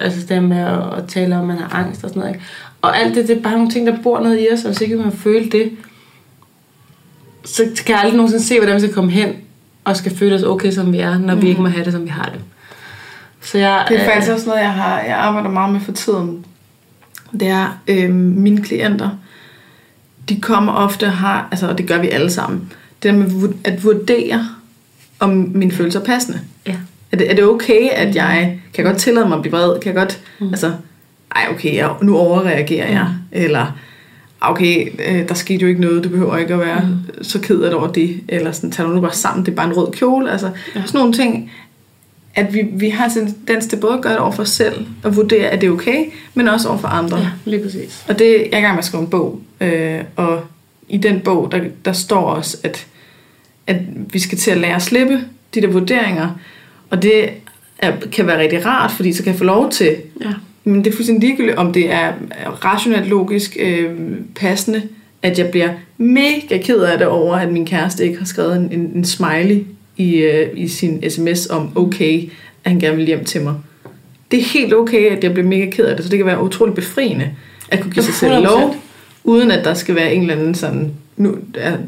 [0.00, 2.34] altså det der med at, at tale om, at man har angst og sådan noget.
[2.34, 2.46] Ikke?
[2.82, 4.80] Og alt det, det er bare nogle ting, der bor ned i os, og hvis
[4.80, 5.70] ikke man føler det,
[7.44, 9.32] så kan jeg aldrig nogensinde se, hvordan vi skal komme hen,
[9.84, 11.42] og skal føle os okay, som vi er, når mm.
[11.42, 12.40] vi ikke må have det, som vi har det.
[13.44, 15.92] Så jeg, Det er øh, faktisk også noget, jeg, har, jeg arbejder meget med for
[15.92, 16.44] tiden.
[17.40, 19.10] Det er øh, mine klienter,
[20.28, 23.48] de kommer ofte og har, altså, og det gør vi alle sammen, det der med
[23.64, 24.48] at vurdere,
[25.20, 26.40] om mine følelser er passende.
[26.66, 26.76] Ja.
[27.12, 29.80] Er det, er det okay, at jeg kan godt tillade mig at blive vred?
[29.80, 30.48] Kan jeg godt, mm.
[30.48, 30.72] altså,
[31.36, 33.08] ej okay, jeg, nu overreagerer jeg.
[33.32, 33.78] Eller,
[34.40, 37.24] "Ah, okay, øh, der skete jo ikke noget, du behøver ikke at være mm.
[37.24, 38.20] så ked af det over det.
[38.28, 40.30] Eller sådan, tag nu bare sammen, det er bare en rød kjole.
[40.30, 40.82] Altså, ja.
[40.86, 41.50] sådan nogle ting,
[42.36, 45.16] at vi, vi har tendens til både at gøre det over for os selv, og
[45.16, 47.18] vurdere, at det er okay, men også over for andre.
[47.18, 48.04] Ja, lige præcis.
[48.08, 50.40] Og det, jeg er i gang med at skrive en bog, øh, og
[50.88, 52.86] i den bog, der, der står også, at,
[53.66, 53.76] at
[54.12, 55.20] vi skal til at lære at slippe
[55.54, 56.28] de der vurderinger,
[56.90, 57.28] og det
[57.78, 60.30] er, kan være rigtig rart, fordi så kan jeg få lov til, Ja.
[60.64, 62.12] men det er fuldstændig ligegyldigt, om det er
[62.64, 63.90] rationelt, logisk, øh,
[64.34, 64.82] passende,
[65.22, 68.72] at jeg bliver mega ked af det over, at min kæreste ikke har skrevet en,
[68.72, 69.62] en, en smiley
[69.96, 72.22] i, øh, i sin sms om, okay,
[72.64, 73.54] at han gerne vil hjem til mig.
[74.30, 76.42] Det er helt okay, at jeg bliver mega ked af det, så det kan være
[76.42, 77.30] utroligt befriende
[77.68, 78.36] at kunne give sig selv 100%.
[78.36, 78.76] lov,
[79.24, 81.36] uden at der skal være en eller anden sådan, nu,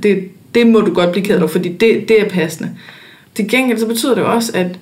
[0.02, 2.70] det, det må du godt blive ked af, fordi det, det er passende.
[3.34, 4.78] Til gengæld så betyder det også, at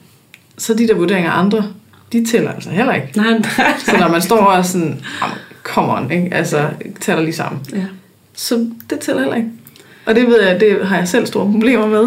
[0.59, 1.65] så de der vurderinger af andre,
[2.13, 3.09] de tæller altså heller ikke.
[3.17, 3.75] Nej, nej.
[3.79, 4.87] Så når man står og er sådan,
[5.23, 6.35] "Jamen, come on, ikke?
[6.37, 6.69] altså
[7.01, 7.61] tæller lige sammen.
[7.73, 7.85] Ja.
[8.35, 9.49] Så det tæller heller ikke.
[10.07, 12.07] Og det ved jeg, det har jeg selv store problemer med.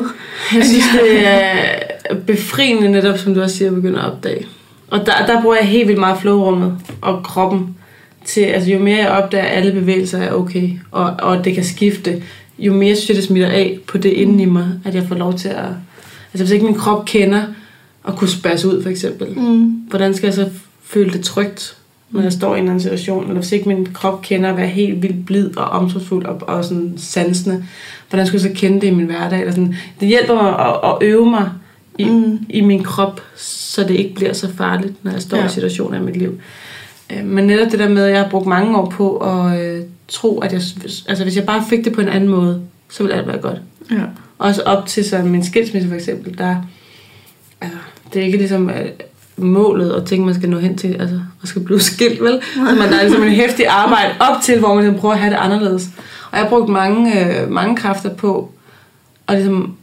[0.55, 4.45] Jeg synes, det er befriende netop, som du også siger, at begynde at opdage.
[4.87, 7.75] Og der, der bruger jeg helt vildt meget flowrummet og kroppen
[8.25, 11.63] til, altså jo mere jeg opdager, at alle bevægelser er okay, og, og det kan
[11.63, 12.23] skifte,
[12.59, 15.15] jo mere synes jeg, det smitter af på det inden i mig, at jeg får
[15.15, 15.65] lov til at...
[16.33, 17.41] Altså hvis ikke min krop kender
[18.07, 19.65] at kunne spæres ud, for eksempel, Mm.
[19.89, 20.49] hvordan skal jeg så
[20.85, 21.76] føle det trygt,
[22.11, 23.23] når jeg står i en eller anden situation?
[23.23, 26.65] Eller hvis ikke min krop kender at være helt vildt blid og omsorgsfuld og, og
[26.65, 27.65] sådan sansende,
[28.09, 29.39] hvordan skulle jeg så kende det i min hverdag?
[29.39, 29.75] Eller sådan.
[29.99, 31.49] Det hjælper mig at, at øve mig
[31.97, 32.11] i, Mm.
[32.11, 32.39] mm.
[32.49, 35.45] i min krop, så det ikke bliver så farligt, når jeg står Ja.
[35.45, 36.39] i situationer i mit liv.
[37.13, 39.81] Øh, Men netop det der med, at jeg har brugt mange år på at øh,
[40.07, 40.61] tro, at jeg,
[41.07, 43.61] altså, hvis jeg bare fik det på en anden måde, så ville alt være godt.
[43.91, 44.01] Ja.
[44.37, 46.55] Også op til sådan min skilsmisse for eksempel, der
[47.61, 47.77] altså,
[48.13, 48.85] det er ikke ligesom øh,
[49.37, 52.39] målet og ting, man skal nå hen til, altså, at skal blive skilt, vel?
[52.55, 55.19] Så man, der er ligesom en hæftig arbejde op til, hvor man ligesom prøver at
[55.19, 55.89] have det anderledes.
[56.31, 58.51] Og jeg har brugt mange, øh, mange kræfter på,
[59.27, 59.73] og ligesom,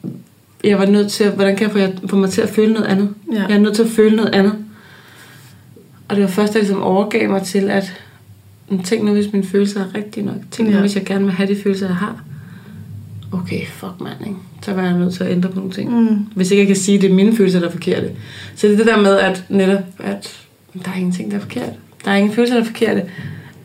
[0.65, 2.73] jeg var nødt til, at, hvordan kan jeg få, jeg få mig til at føle
[2.73, 3.09] noget andet?
[3.33, 3.43] Ja.
[3.49, 4.55] Jeg er nødt til at føle noget andet.
[6.09, 7.93] Og det var først, jeg ligesom overgav mig til, at
[8.69, 10.35] "Men tænk nu, hvis mine følelser er rigtige nok.
[10.51, 10.81] Tænk nu, Ja.
[10.81, 12.23] hvis jeg gerne vil have de følelser, jeg har.
[13.33, 14.37] Okay, fuck mand, ikke?
[14.65, 16.01] Så var jeg nødt til at ændre på nogle ting.
[16.01, 16.19] Mm.
[16.35, 18.11] Hvis ikke jeg kan sige, at det er mine følelser, der er forkerte.
[18.57, 20.37] Så det er det der med, at netop, at
[20.85, 21.73] der er ingenting, der er forkert.
[22.05, 23.03] Der er ingen følelser, der er forkerte.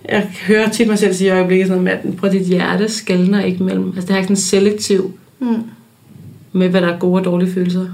[0.10, 2.90] Jeg hører tit mig selv sige i øjeblikket sådan noget med, at prøv dit hjerte
[2.90, 3.86] skældner ikke mellem.
[3.88, 5.64] Altså det har ikke sådan selektiv Mm.
[6.52, 7.86] med, hvad der er gode og dårlige følelser.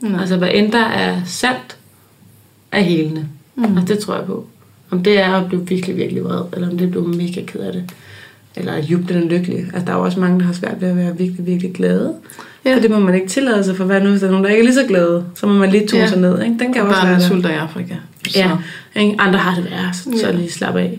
[0.00, 0.14] Mm.
[0.14, 1.76] Altså hvad end der er sandt,
[2.72, 3.28] er helende.
[3.56, 3.76] Mm.
[3.76, 4.46] Og det tror jeg på.
[4.90, 7.40] Om det er at blive virkelig, virkelig vred, eller om det er at blive mega
[7.46, 7.84] ked af det.
[8.58, 9.66] Eller at juble den lykkelige.
[9.74, 12.14] Altså der er jo også mange, der har svært ved at være virkelig, virkelig glade.
[12.64, 12.70] Ja.
[12.70, 12.76] Ja.
[12.76, 14.50] For det må man ikke tillade sig for hvad nu, hvis der er nogen, der
[14.50, 15.24] ikke er lige så glade.
[15.34, 16.04] Så må man lige tone Ja.
[16.04, 16.10] ja.
[16.10, 16.42] sig ned.
[16.42, 16.54] Ikke?
[16.58, 17.28] Den kan også Børnene være der.
[17.28, 17.94] sulter i Afrika.
[18.28, 18.38] Så.
[18.38, 18.50] Ja,
[19.00, 19.14] ikke?
[19.18, 20.18] andre har det værre, så, Ja.
[20.18, 20.98] så lige slap af.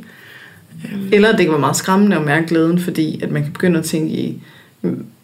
[1.11, 3.85] Eller det kan være meget skræmmende at mærke glæden, fordi at man kan begynde at
[3.85, 4.41] tænke i,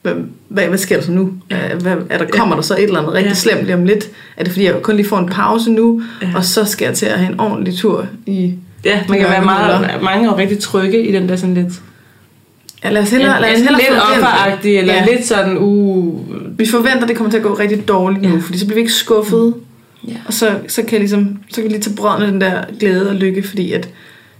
[0.01, 0.13] hvad,
[0.49, 1.33] hvad, hvad sker der så nu?
[1.51, 1.75] Ja.
[1.81, 3.33] Hvad, er der, kommer der så et eller andet rigtig Ja.
[3.35, 4.05] slemt lige om lidt?
[4.37, 6.27] Er det fordi, jeg kun lige får en pause nu, Ja.
[6.35, 8.53] og så skal jeg til at have en ordentlig tur i...
[8.85, 11.73] Ja, man kan Ja, være meget, mange jo rigtig trygge i den der sådan lidt,
[12.85, 14.99] Ja, lad os hellere, lad os hellere lidt offeragtig, eller Ja.
[15.07, 15.15] ja.
[15.15, 18.39] lidt sådan, uh, Vi forventer, det kommer til at gå rigtig dårligt nu, Ja.
[18.39, 19.53] fordi så bliver vi ikke skuffet.
[20.07, 20.13] ja.
[20.25, 22.63] Og så, så kan jeg ligesom, så kan vi lige tage brød af den der
[22.79, 23.89] glæde og lykke, fordi at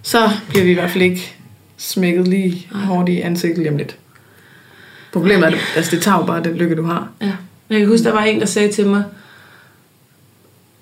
[0.02, 1.34] så bliver vi i hvert fald ikke
[1.76, 3.96] smækket lige hårdt i ansigtet lige om lidt.
[5.12, 7.08] Problemet er, at altså, det tager jo bare den lykke, du har.
[7.22, 7.32] Ja.
[7.70, 9.02] Jeg kan huske, der var en, der sagde til mig,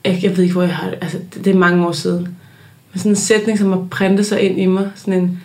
[0.04, 2.20] jeg, jeg ved ikke, hvor jeg har det, altså det, det er mange år siden,
[2.92, 5.40] men sådan en sætning, som har printet sig ind i mig, sådan en,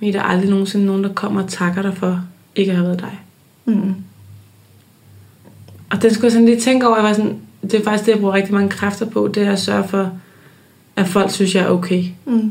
[0.00, 2.20] men der er aldrig nogensinde nogen, der kommer og takker dig for
[2.56, 3.20] ikke at have været dig.
[3.64, 3.94] Mm.
[5.90, 6.96] og den skulle jeg sådan lige tænke over.
[6.96, 9.30] Jeg var sådan, det er faktisk det, jeg bruger rigtig mange kræfter på.
[9.34, 10.10] Det er at sørge for,
[10.96, 12.04] at folk synes, jeg er okay.
[12.24, 12.50] Mm.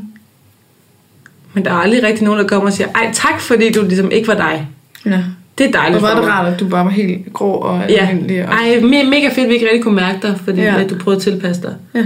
[1.54, 4.10] Men der er aldrig rigtig nogen, der kommer og siger, ej tak, fordi du ligesom
[4.10, 4.68] ikke var dig.
[5.06, 5.24] Ja.
[5.58, 8.06] Det er dejligt Og var det rart, at du bare var helt grå og Ja.
[8.08, 8.48] almindelig.
[8.48, 8.54] Og...
[8.54, 10.80] Ej, me- mega fedt, vi ikke rigtig kunne mærke dig, fordi ja.
[10.82, 11.74] at du prøvede at tilpasse dig.
[11.94, 12.04] Ja,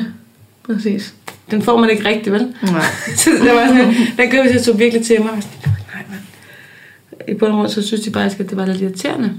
[0.66, 1.14] præcis.
[1.53, 2.55] Den får man ikke rigtigt, vel?
[2.62, 2.83] Nej.
[3.17, 5.27] Så der var sådan, den køb, jeg tog virkelig til mig.
[5.29, 7.29] Jeg var sådan, Nej, mand.
[7.29, 9.33] I bund og grund, så synes de faktisk, at det var lidt irriterende,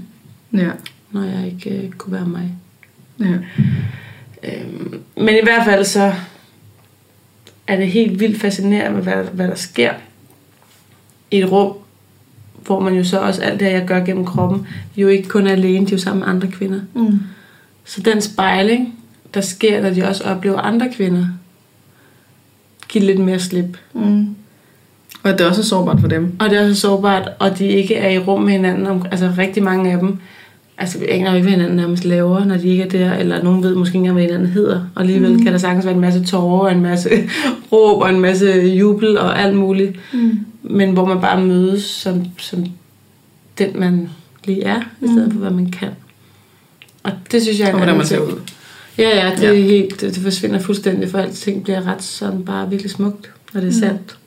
[0.52, 0.68] Ja.
[1.10, 2.50] når jeg ikke øh, kunne være mig.
[3.20, 3.34] ja.
[4.44, 6.12] Øhm, men i hvert fald så
[7.66, 9.92] er det helt vildt fascinerende, hvad, hvad der sker
[11.30, 11.72] i et rum,
[12.66, 15.52] hvor man jo så også alt det, jeg gør gennem kroppen, jo ikke kun er
[15.52, 16.80] alene, de er jo sammen med andre kvinder.
[16.94, 17.20] Mm.
[17.84, 18.94] Så den spejling,
[19.34, 21.26] der sker, når de også oplever andre kvinder,
[22.88, 23.76] giver lidt mere slip.
[23.92, 24.26] Mm.
[25.22, 26.32] Og det også er sårbart for dem.
[26.38, 29.06] Og det er også sårbart, og de ikke er i rum med hinanden.
[29.10, 30.18] Altså rigtig mange af dem,
[30.78, 33.42] altså vi aner jo ikke, hvad hinanden nærmest laver, når de ikke er der, eller
[33.42, 34.80] nogen ved måske ikke engang, hvad hinanden hedder.
[34.94, 35.42] Og alligevel mm.
[35.42, 37.10] kan der sagtens være en masse tårer, og en masse
[37.72, 38.46] råb, og en masse
[38.78, 39.98] jubel, og alt muligt.
[40.12, 40.38] Mm.
[40.62, 42.64] Men hvor man bare mødes som, som
[43.58, 44.08] den, man
[44.44, 45.88] lige er, i stedet for, hvad man kan.
[47.02, 48.40] Og det synes jeg er Og hvordan man ser ud.
[48.98, 49.48] Ja, ja, det, Ja.
[49.48, 53.68] er helt, det, forsvinder fuldstændig, for alting bliver ret sådan bare virkelig smukt, når det
[53.68, 54.18] er sandt.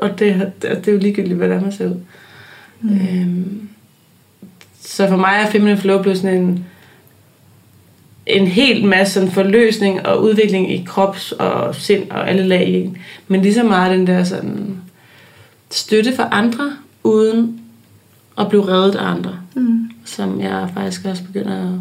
[0.00, 1.96] Og det, det, er jo ligegyldigt, hvordan man ser ud.
[2.80, 2.90] Mm.
[2.96, 3.68] Øhm,
[4.80, 6.64] så for mig er Feminine Flow blevet sådan en,
[8.26, 12.74] en helt masse sådan forløsning og udvikling i krops og sind og alle lag i
[12.74, 12.96] en.
[13.28, 14.76] Men lige så meget den der sådan
[15.70, 16.72] støtte for andre,
[17.04, 17.60] uden
[18.38, 19.38] at blive reddet af andre.
[19.54, 19.90] Mm.
[20.04, 21.78] Som jeg faktisk også begynder at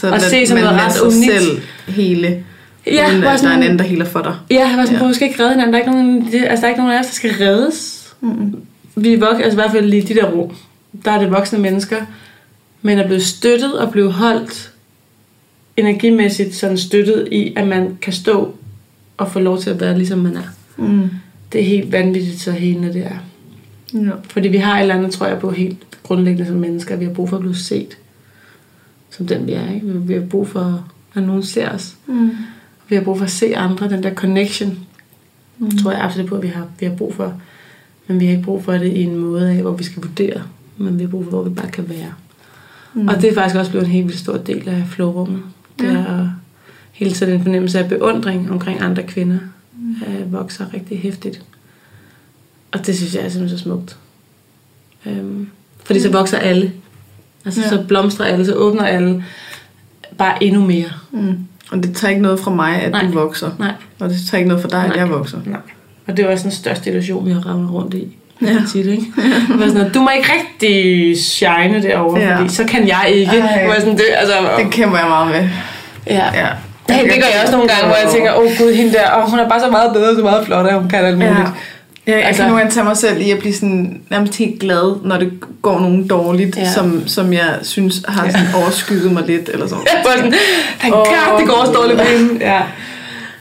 [0.00, 1.32] Så Og se som man noget ret unikt.
[1.42, 2.44] selv hele,
[2.86, 4.34] Ja, uden at der er sådan- en anden, der heler for dig.
[4.50, 5.06] Ja, jeg var sådan, Ja.
[5.06, 5.12] ja.
[5.12, 5.72] skal ikke redde hinanden.
[5.74, 8.08] Der er ikke nogen, det, altså, der er ikke nogen af os, der skal reddes.
[8.20, 8.54] Mm.
[8.96, 10.50] Vi er voksne, altså i hvert fald lige de der rum.
[11.04, 11.96] Der er det voksne mennesker,
[12.82, 14.70] men er blevet støttet og blevet holdt
[15.76, 18.54] energimæssigt sådan støttet i, at man kan stå
[19.16, 20.42] og få lov til at være ligesom man er.
[20.76, 21.10] Mm.
[21.52, 23.18] Det er helt vanvittigt så helende det er.
[24.00, 24.10] Ja.
[24.30, 26.96] Fordi vi har et eller andet, tror jeg, på helt grundlæggende som mennesker.
[26.96, 27.96] Vi har brug for at blive set.
[29.10, 29.86] Som den vi er, ikke?
[29.86, 31.96] Vi har brug for, at nogen ser os.
[32.06, 32.30] Mm.
[32.88, 34.78] Vi har brug for at se andre, den der connection.
[35.58, 35.70] Mm.
[35.78, 37.40] tror jeg absolut på, at vi har, vi har brug for.
[38.06, 40.42] Men vi har ikke brug for det i en måde af, hvor vi skal vurdere.
[40.76, 42.12] Men vi har brug for, hvor vi bare kan være.
[42.94, 43.08] Mm.
[43.08, 45.42] Og det er faktisk også blevet en helt vildt stor del af flowrummet.
[45.78, 45.90] Det Ja.
[45.98, 46.28] er
[46.92, 49.38] hele tiden en fornemmelse af beundring omkring andre kvinder.
[49.78, 49.94] Mm.
[50.06, 51.42] Øh, vokser rigtig hæftigt.
[52.72, 53.96] Og det synes jeg er simpelthen så smukt.
[55.06, 55.48] Øhm,
[55.84, 56.72] fordi så vokser alle.
[57.48, 57.76] Altså Ja.
[57.76, 57.82] ja.
[57.82, 59.24] så blomstrer alle, så åbner alle
[60.18, 60.88] bare endnu mere.
[61.10, 61.34] Mm.
[61.72, 63.02] Og det tager ikke noget fra mig, at Nej.
[63.06, 63.50] du vokser.
[63.58, 63.72] Nej.
[64.00, 64.98] Og det tager ikke noget fra dig, at Nej.
[64.98, 65.38] jeg vokser.
[65.46, 65.60] Nej.
[66.08, 68.16] Og det var også den største illusion, vi har ravet rundt i.
[68.42, 68.46] Ja.
[68.46, 68.58] Ja.
[68.72, 69.02] Tit, ikke?
[69.48, 72.28] Det var sådan, at du må ikke rigtig shine derovre, Ja.
[72.28, 72.38] ja.
[72.38, 73.38] fordi så kan jeg ikke.
[73.40, 73.58] Ej.
[73.60, 75.48] Det var sådan, det, altså, Det kæmper jeg meget med.
[76.06, 76.24] ja.
[76.34, 76.46] Ja.
[76.90, 79.04] Hey, det gør jeg også nogle gange, hvor jeg tænker, åh oh, gud, hende der,
[79.16, 81.38] oh, hun er bare så meget bedre, så meget flottere, hun kan alt muligt.
[81.38, 81.44] Ja.
[82.08, 84.36] Ja, jeg altså, Altså- kan nogle gange tage mig selv i at blive sådan, nærmest
[84.36, 86.60] helt glad, når det går nogen dårligt, ja.
[86.62, 86.72] Ja.
[86.72, 89.48] som, som jeg synes har sådan overskygget mig lidt.
[89.52, 89.84] Eller sådan.
[89.92, 90.34] Jeg var sådan,
[90.78, 92.44] thank Åh, God, det går også dårligt med hende.
[92.44, 92.62] Ja.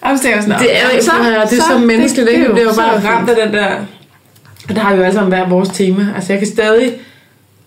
[0.03, 2.45] Jeg sådan, Det er jo så, så, det er så, menneskeligt, ikke?
[2.45, 3.67] Vi bliver jo så bare ramt af den der...
[4.69, 6.13] Og der har vi jo alle sammen hver vores tema.
[6.15, 6.93] Altså, jeg kan stadig...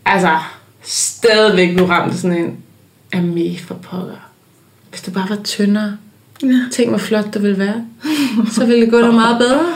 [0.05, 0.39] Altså,
[0.83, 2.57] stadigvæk blive ramt sådan en...
[3.13, 4.31] Ami for pokker.
[4.91, 5.97] Hvis det bare var tyndere.
[6.43, 6.49] Ja.
[6.73, 7.85] Tænk, hvor flot det ville være.
[8.53, 9.67] Så ville det gå dig meget bedre.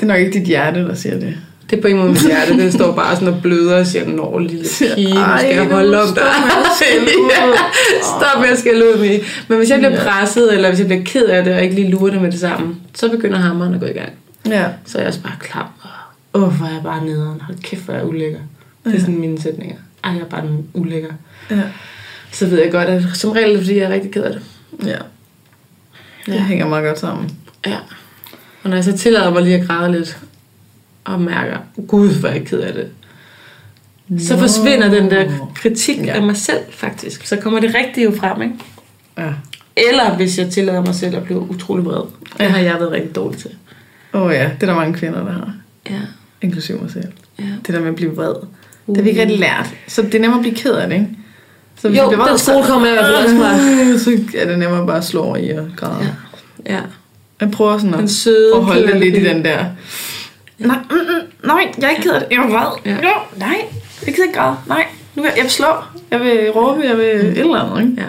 [0.00, 1.36] Det er nok ikke dit hjerte, der siger det.
[1.70, 2.52] Det er på ingen måde mit hjerte.
[2.58, 6.02] Det står bare sådan og bløder og siger, Nå, lille pige, nu skal jeg holde
[6.02, 6.22] om dig.
[8.02, 9.20] Stop med at skælde ud med.
[9.48, 11.90] Men hvis jeg bliver presset, eller hvis jeg bliver ked af det, og ikke lige
[11.90, 14.12] lurer det med det samme, så begynder hammeren at gå i gang.
[14.46, 14.64] Ja.
[14.86, 15.66] Så er jeg også bare klam.
[16.34, 17.40] Åh, oh, hvor er jeg bare nederen.
[17.40, 18.38] Hold kæft, hvor er jeg ulækker.
[18.84, 19.76] Det er sådan mine sætninger.
[20.04, 21.08] Ej, jeg er bare en ulækker.
[21.50, 21.60] Ja.
[22.32, 24.32] Så ved jeg godt, at som regel er det, fordi jeg er rigtig ked af
[24.32, 24.42] det.
[24.86, 24.96] ja.
[26.26, 26.40] Det Ja.
[26.42, 27.30] hænger meget godt sammen.
[27.66, 27.76] Ja.
[28.62, 30.18] Og når jeg så tillader mig lige at græde lidt,
[31.04, 31.56] og mærker,
[31.88, 32.88] gud, hvor er jeg ked af det,
[34.26, 34.40] så Nå.
[34.40, 36.04] forsvinder den der kritik Ja.
[36.04, 36.12] ja.
[36.12, 37.26] af mig selv, faktisk.
[37.26, 38.54] Så kommer det rigtige jo frem, ikke?
[39.18, 39.32] Ja.
[39.76, 42.02] Eller hvis jeg tillader mig selv at blive utrolig vred.
[42.38, 43.50] Det har jeg været rigtig dårlig til.
[44.14, 45.52] Åh oh, ja, det er der mange kvinder, der har.
[45.90, 46.00] Ja.
[46.42, 47.04] Inklusiv mig selv.
[47.38, 47.44] ja.
[47.66, 48.34] Det der med at blive vred.
[48.86, 49.74] Det har vi ikke rigtig lært.
[49.88, 51.08] Så det er nemmere at blive ked af det, ikke?
[51.76, 53.98] Så hvis Jo, bliver vred, den skole kommer jeg i hvert fald også fra.
[53.98, 56.14] Så er det nemmere bare at slå over i og græde.
[56.66, 56.74] Ja.
[56.74, 56.80] Ja.
[57.40, 59.64] Jeg prøver sådan Den at, søde, at holde det lidt i den der...
[60.58, 62.28] Nej, mm, mm, nej, jeg er ikke ked af det.
[62.30, 62.92] Jeg er vred.
[62.92, 62.96] Ja.
[62.96, 63.56] Jo, nej,
[64.06, 64.56] jeg kan ikke græde.
[64.66, 65.66] Nej, nu vil jeg, jeg vil slå.
[66.10, 66.80] Jeg vil råbe.
[66.84, 68.02] Jeg vil et eller andet, ikke?
[68.02, 68.06] Ja.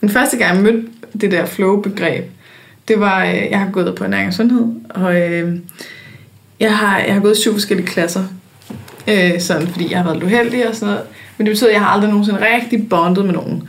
[0.00, 0.88] Den første gang, jeg mødte
[1.20, 2.24] det der flow-begreb,
[2.88, 5.58] det var, øh, jeg har gået på ernæring og sundhed, og øh,
[6.60, 8.24] jeg, har, jeg har gået i syv forskellige klasser
[9.08, 11.04] Øh, sådan, fordi jeg har været lidt uheldig og sådan noget.
[11.38, 13.68] Men det betyder, at jeg har aldrig nogensinde rigtig bondet med nogen.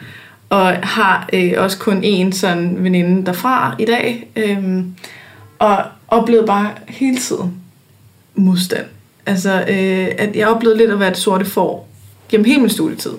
[0.49, 4.27] Og har øh, også kun én sådan veninde derfra i dag.
[4.35, 4.83] Øh,
[5.59, 5.77] og
[6.07, 7.53] oplevede bare hele tiden
[8.35, 8.85] modstand.
[9.25, 11.87] Altså, øh, at jeg oplevede lidt at være et sorte får
[12.29, 13.11] gennem hele min studietid.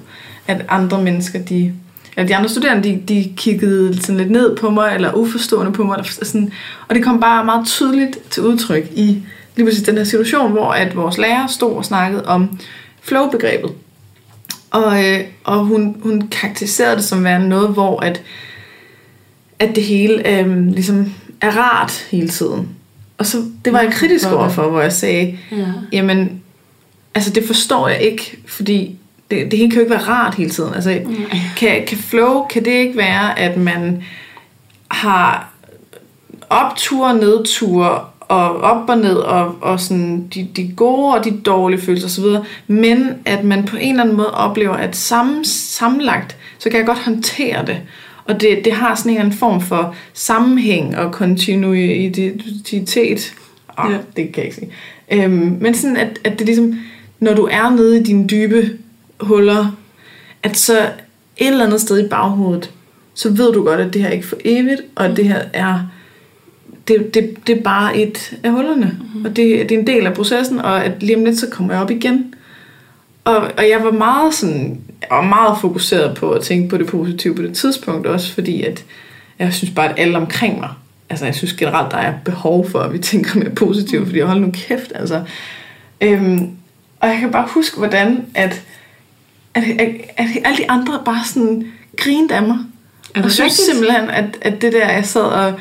[0.46, 1.72] At andre mennesker, de,
[2.16, 5.84] eller de andre studerende, de, de kiggede sådan lidt ned på mig, eller uforstående på
[5.84, 6.04] mig.
[6.06, 6.52] Sådan,
[6.88, 9.22] og det kom bare meget tydeligt til udtryk i
[9.56, 12.58] lige præcis den her situation, hvor at vores lærer stod og snakkede om
[13.02, 13.72] flow-begrebet.
[14.76, 18.22] Og, øh, og hun, hun karakteriserede det som være noget, hvor at,
[19.58, 22.68] at det hele øh, ligesom er rart hele tiden.
[23.18, 25.56] Og så, det var jeg kritisk overfor, hvor jeg sagde, Ja.
[25.92, 26.42] jamen,
[27.14, 28.96] altså det forstår jeg ikke, fordi
[29.30, 30.74] det, det hele kan jo ikke være rart hele tiden.
[30.74, 31.00] Altså,
[31.56, 34.02] kan, kan flow, kan det ikke være, at man
[34.90, 35.52] har
[36.50, 41.80] opture, nedture, og op og ned, og, og sådan de, de gode og de dårlige
[41.80, 42.24] følelser osv.,
[42.66, 46.86] men at man på en eller anden måde oplever, at sammen, sammenlagt, så kan jeg
[46.86, 47.80] godt håndtere det.
[48.24, 53.34] Og det, det har sådan en eller anden form for sammenhæng og kontinuitet.
[53.78, 53.98] Oh, Ja.
[54.16, 54.70] Det kan jeg ikke sige.
[55.12, 56.78] Øhm, men sådan, at, at det ligesom,
[57.20, 58.78] når du er nede i dine dybe
[59.20, 59.76] huller,
[60.42, 60.78] at så
[61.36, 62.70] et eller andet sted i baghovedet,
[63.14, 65.80] så ved du godt, at det her ikke er for evigt, og det her er
[66.88, 68.98] det, det, det er bare et af hullerne.
[69.00, 69.24] Mm-hmm.
[69.24, 71.72] Og det, det er en del af processen, og at lige om lidt, så kommer
[71.72, 72.34] jeg op igen.
[73.24, 76.86] Og, og jeg var meget sådan, jeg var meget fokuseret på at tænke på det
[76.86, 78.84] positive på det tidspunkt også, fordi at
[79.38, 80.70] jeg synes bare, at alle omkring mig,
[81.10, 84.26] altså jeg synes generelt, der er behov for, at vi tænker mere positivt, fordi jeg
[84.26, 85.22] holder nu kæft, altså.
[86.00, 86.50] Øhm,
[87.00, 88.62] og jeg kan bare huske, hvordan at,
[89.54, 92.58] at, at, at alle de andre bare sådan grinede af mig.
[93.14, 93.68] Er jeg synes rigtigt?
[93.70, 95.54] simpelthen, at, at det der, jeg sad og...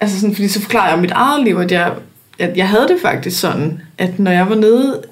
[0.00, 1.92] Altså sådan, fordi så forklarer jeg mit eget liv, at jeg,
[2.38, 5.02] at jeg havde det faktisk sådan, at når jeg var nede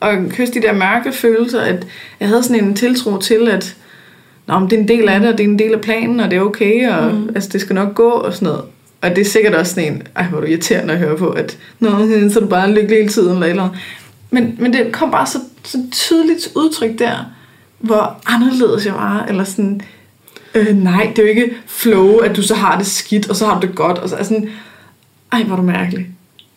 [0.00, 1.86] og kyste de der mørke følelser, at
[2.20, 3.76] jeg havde sådan en tiltro til, at
[4.46, 6.20] Nå, men det er en del af det, og det er en del af planen,
[6.20, 7.28] og det er okay, og mm.
[7.34, 8.62] altså, det skal nok gå, og sådan noget.
[9.02, 11.58] Og det er sikkert også sådan en, ej, hvor du irriterende at høre på, at
[11.80, 11.90] Nå,
[12.30, 13.68] så er du bare lykkelig hele tiden, eller, eller.
[14.30, 17.32] Men, men det kom bare så, så tydeligt udtryk der,
[17.78, 19.80] hvor anderledes jeg var, eller sådan,
[20.56, 23.46] øh, nej, det er jo ikke flow, at du så har det skidt, og så
[23.46, 24.48] har du det godt, og så er sådan,
[25.32, 26.06] ej, hvor er du mærkelig.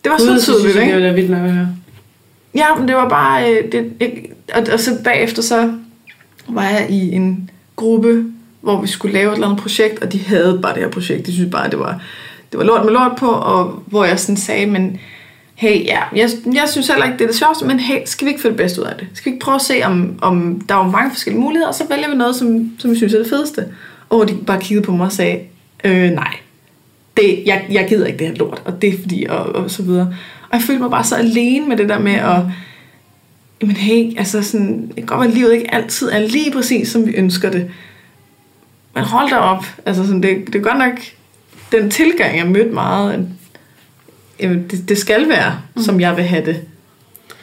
[0.04, 0.96] Det var Gud, så tydeligt, ikke?
[0.96, 1.68] Det var vildt nok at høre.
[2.56, 3.54] Ja, men det var bare...
[3.54, 5.74] Øh, det, jeg, og, og så bagefter så
[6.48, 8.26] var jeg i en gruppe,
[8.62, 11.26] hvor vi skulle lave et eller andet projekt, og de havde bare det her projekt.
[11.26, 12.02] De synes bare, det var,
[12.52, 15.00] det var lort med lort på, og hvor jeg sådan sagde, men
[15.56, 18.30] hey, ja, jeg, jeg synes heller ikke, det er det sjoveste, men hey, skal vi
[18.30, 19.08] ikke få det bedste ud af det?
[19.14, 21.84] Skal vi ikke prøve at se, om, om der er mange forskellige muligheder, og så
[21.90, 23.66] vælger vi noget, som, som vi synes er det fedeste.
[24.10, 25.40] Og de bare kiggede på mig og sagde,
[25.84, 26.36] øh, nej,
[27.18, 29.84] det, jeg, jeg gider ikke det her lort, og det er fordi, og, og så
[29.84, 30.16] videre.
[30.50, 32.42] Og jeg følte mig bare så alene med det der med at,
[33.62, 36.88] jamen hey, altså sådan, det kan godt være, at livet ikke altid er lige præcis,
[36.88, 37.72] som vi ønsker det.
[38.96, 41.00] Men hold da op, altså sådan, det, det er godt nok
[41.72, 43.28] den tilgang, jeg mødte meget,
[44.40, 45.82] jamen, det, det skal være, mm.
[45.82, 46.62] som jeg vil have det.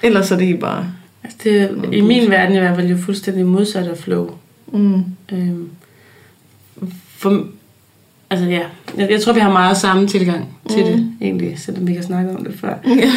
[0.03, 0.87] Ellers er det bare...
[1.25, 4.31] Altså, det I min verden i hvert fald jo fuldstændig modsat af flow.
[4.73, 5.05] Mm.
[5.33, 5.71] Øhm,
[7.19, 7.45] for,
[8.31, 8.61] altså ja,
[8.99, 10.87] jeg, jeg tror, vi har meget samme tilgang til Mm.
[10.93, 12.75] det, egentlig, selvom vi har snakket om det før.
[12.97, 13.11] Ja.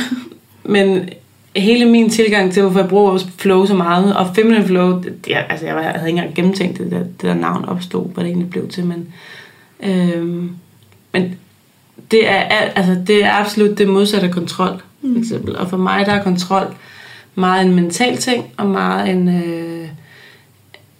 [0.63, 1.10] Men
[1.56, 5.34] hele min tilgang til, hvorfor jeg bruger flow så meget, og feminine flow, det, det,
[5.50, 8.24] altså jeg, var, jeg havde ikke engang gennemtænkt det, der, det der navn opstod, hvad
[8.24, 9.08] det egentlig blev til, men,
[9.84, 10.50] øhm,
[11.13, 11.36] men
[12.12, 15.56] det er, al- altså, det er absolut det modsatte af kontrol, for eksempel.
[15.58, 16.67] Og for mig, der er kontrol
[17.36, 19.88] meget en mental ting, og meget en, øh,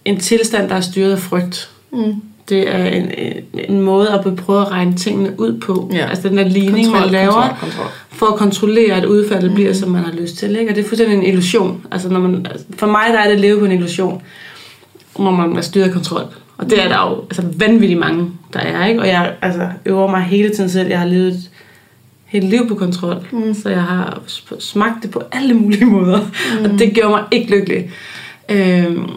[0.04, 1.70] en tilstand, der er styret af frygt.
[1.92, 2.14] Mm.
[2.50, 3.10] Det er en,
[3.68, 5.90] en, måde at prøve at regne tingene ud på.
[5.92, 6.06] Ja.
[6.06, 7.86] Altså den der ligning, Kontrol, man laver, kontrol, kontrol.
[8.08, 9.54] for at kontrollere, at udfaldet mm.
[9.54, 10.56] bliver, som man har lyst til.
[10.56, 10.70] Ikke?
[10.70, 11.86] Og det er fuldstændig en illusion.
[11.90, 14.22] Altså, når man, altså, for mig der er det at leve på en illusion,
[15.16, 16.24] hvor man er styret af kontrol.
[16.58, 18.86] Og det er der jo altså, vanvittigt mange, der er.
[18.86, 19.00] Ikke?
[19.00, 20.88] Og jeg altså, øver mig hele tiden selv.
[20.88, 21.50] Jeg har levet et
[22.24, 23.26] helt liv på kontrol.
[23.32, 23.54] Mm.
[23.54, 24.22] Så jeg har
[24.58, 26.20] smagt det på alle mulige måder.
[26.58, 26.64] Mm.
[26.64, 27.90] Og det gjorde mig ikke lykkelig.
[28.48, 29.10] Øhm,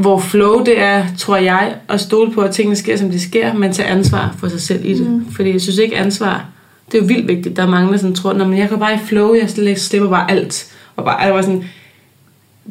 [0.00, 3.52] hvor flow det er, tror jeg, at stole på, at tingene sker, som de sker,
[3.54, 5.10] men tage ansvar for sig selv i det.
[5.10, 5.32] Mm.
[5.32, 6.46] Fordi jeg synes ikke ansvar,
[6.86, 7.56] det er jo vildt vigtigt.
[7.56, 10.08] Der er mange, der sådan tror, at jeg går bare i flow, jeg sl- slipper
[10.08, 10.72] bare alt.
[10.96, 11.64] Og bare, jeg var sådan,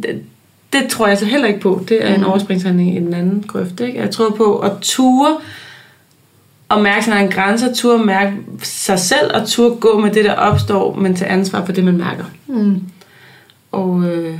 [0.03, 0.21] det,
[0.73, 1.85] det tror jeg så heller ikke på.
[1.89, 3.79] Det er en overspringshandling i den anden grøft.
[3.79, 3.99] Ikke?
[3.99, 5.37] Jeg tror på at ture
[6.69, 10.33] og mærke sin egen grænser, ture mærke sig selv, og ture gå med det, der
[10.33, 12.23] opstår, men tage ansvar for det, man mærker.
[12.47, 12.81] Mm.
[13.71, 14.39] Og, øh,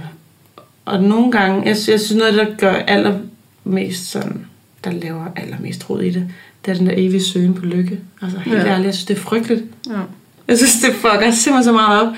[0.90, 4.46] og nogle gange, jeg, jeg synes noget der gør allermest sådan,
[4.84, 6.28] der laver allermest råd i det,
[6.66, 8.00] det er den der evige søgen på lykke.
[8.22, 8.68] Altså helt Ja.
[8.68, 9.64] ærligt, jeg synes, det er frygteligt.
[9.90, 10.00] Ja.
[10.48, 12.14] Jeg synes, det fucker simpelthen så meget op.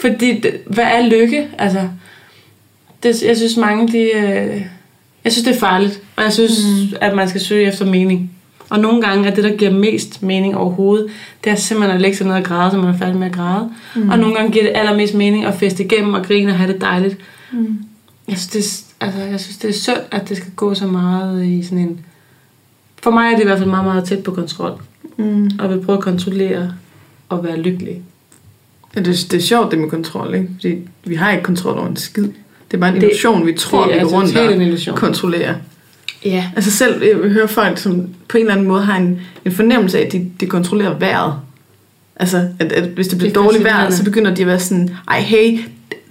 [0.00, 1.48] Fordi, hvad er lykke?
[1.58, 1.88] Altså,
[3.02, 3.98] det, jeg synes mange, de...
[3.98, 4.62] Øh,
[5.24, 6.00] jeg synes, det er farligt.
[6.16, 6.96] Og jeg synes, mm.
[7.00, 8.30] at man skal søge efter mening.
[8.70, 11.06] Og nogle gange er det, der giver mest mening overhovedet,
[11.44, 13.32] det er simpelthen at lægge sig ned og græde, så man er færdig med at
[13.32, 13.70] græde.
[13.94, 14.08] Mm.
[14.10, 16.80] Og nogle gange giver det allermest mening at feste igennem og grine og have det
[16.80, 17.16] dejligt.
[17.52, 17.78] Mm.
[18.28, 21.46] Jeg, synes, det, altså, jeg synes, det er synd, at det skal gå så meget
[21.46, 22.00] i sådan en...
[23.02, 24.80] For mig er det i hvert fald meget, meget tæt på kontrol.
[25.16, 25.50] Mm.
[25.58, 26.72] Og vil prøve at kontrollere
[27.28, 28.02] og være lykkelig.
[28.96, 30.48] Ja, det, det er sjovt det med kontrol, ikke?
[30.54, 32.22] Fordi vi har ikke kontrol over en skid.
[32.22, 35.54] Det er bare en illusion, vi tror, det vi går rundt totalt en og kontrollerer.
[36.24, 36.50] Ja.
[36.56, 39.98] Altså selv, jeg hører folk, som på en eller anden måde har en, en fornemmelse
[39.98, 41.34] af, at de, de kontrollerer vejret.
[42.16, 44.96] Altså, at, at hvis det bliver Det dårligt vejr, så begynder de at være sådan,
[45.08, 45.58] ej hey,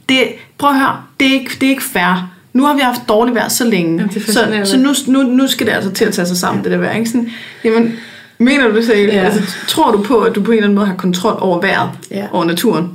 [0.10, 0.18] det,
[0.64, 2.30] prøv at høre, det er ikke, det er ikke fair.
[2.54, 5.68] Nu har vi haft dårligt vejr så længe, Jamen, så, så nu, nu, nu skal
[5.68, 6.96] det altså til at tage sig sammen, det der vejr.
[6.98, 7.10] Ikke?
[7.10, 7.30] Sådan,
[7.64, 7.94] jamen,
[8.38, 9.14] mener du det ikke?
[9.14, 9.24] Ja.
[9.24, 11.90] Altså, tror du på, at du på en eller anden måde har kontrol over vejret,
[12.12, 12.26] Ja.
[12.32, 12.92] over naturen?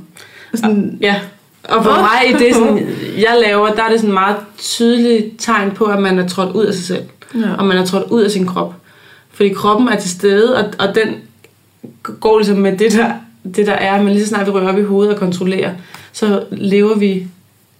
[0.55, 1.15] Sådan, Ja.
[1.63, 2.87] Og for mig, i det, sådan,
[3.25, 6.65] jeg laver, der er det sådan meget tydeligt tegn på, at man er trådt ud
[6.65, 7.03] af sig selv.
[7.35, 7.53] Ja.
[7.57, 8.75] Og man er trådt ud af sin krop.
[9.33, 11.15] Fordi kroppen er til stede, og, og den
[12.19, 13.11] går ligesom med det der,
[13.55, 14.01] det, der er.
[14.01, 15.71] Men lige så snart vi rører op i hovedet og kontrollerer,
[16.13, 17.27] så lever vi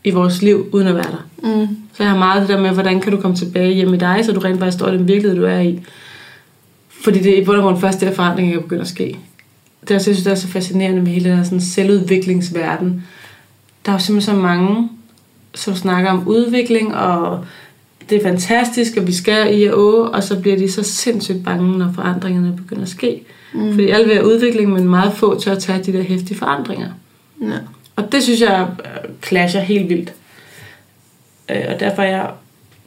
[0.03, 1.25] i vores liv uden at være der.
[1.43, 1.67] Mm.
[1.93, 4.21] Så jeg har meget det der med, hvordan kan du komme tilbage hjem i dig,
[4.25, 5.79] så du rent faktisk står i den virkelighed, du er i.
[7.03, 9.17] Fordi det er i bund og grund først der forandringer kan begynde at ske.
[9.81, 13.03] Det er, også- jeg synes, det er så fascinerende med hele den her sådan selvudviklingsverden.
[13.85, 14.89] Der er jo simpelthen så mange,
[15.55, 17.45] som snakker om udvikling, og
[18.09, 21.43] det er fantastisk, og vi skal i og å, og så bliver de så sindssygt
[21.43, 23.21] bange, når forandringerne begynder at ske.
[23.53, 23.69] Mm.
[23.73, 26.89] Fordi alle vil have udvikling, men meget få tør at tage de der hæftige forandringer.
[27.41, 27.47] Ja.
[27.99, 30.13] Og det synes jeg øh, clasher helt vildt.
[31.49, 32.29] Øh, Og derfor er jeg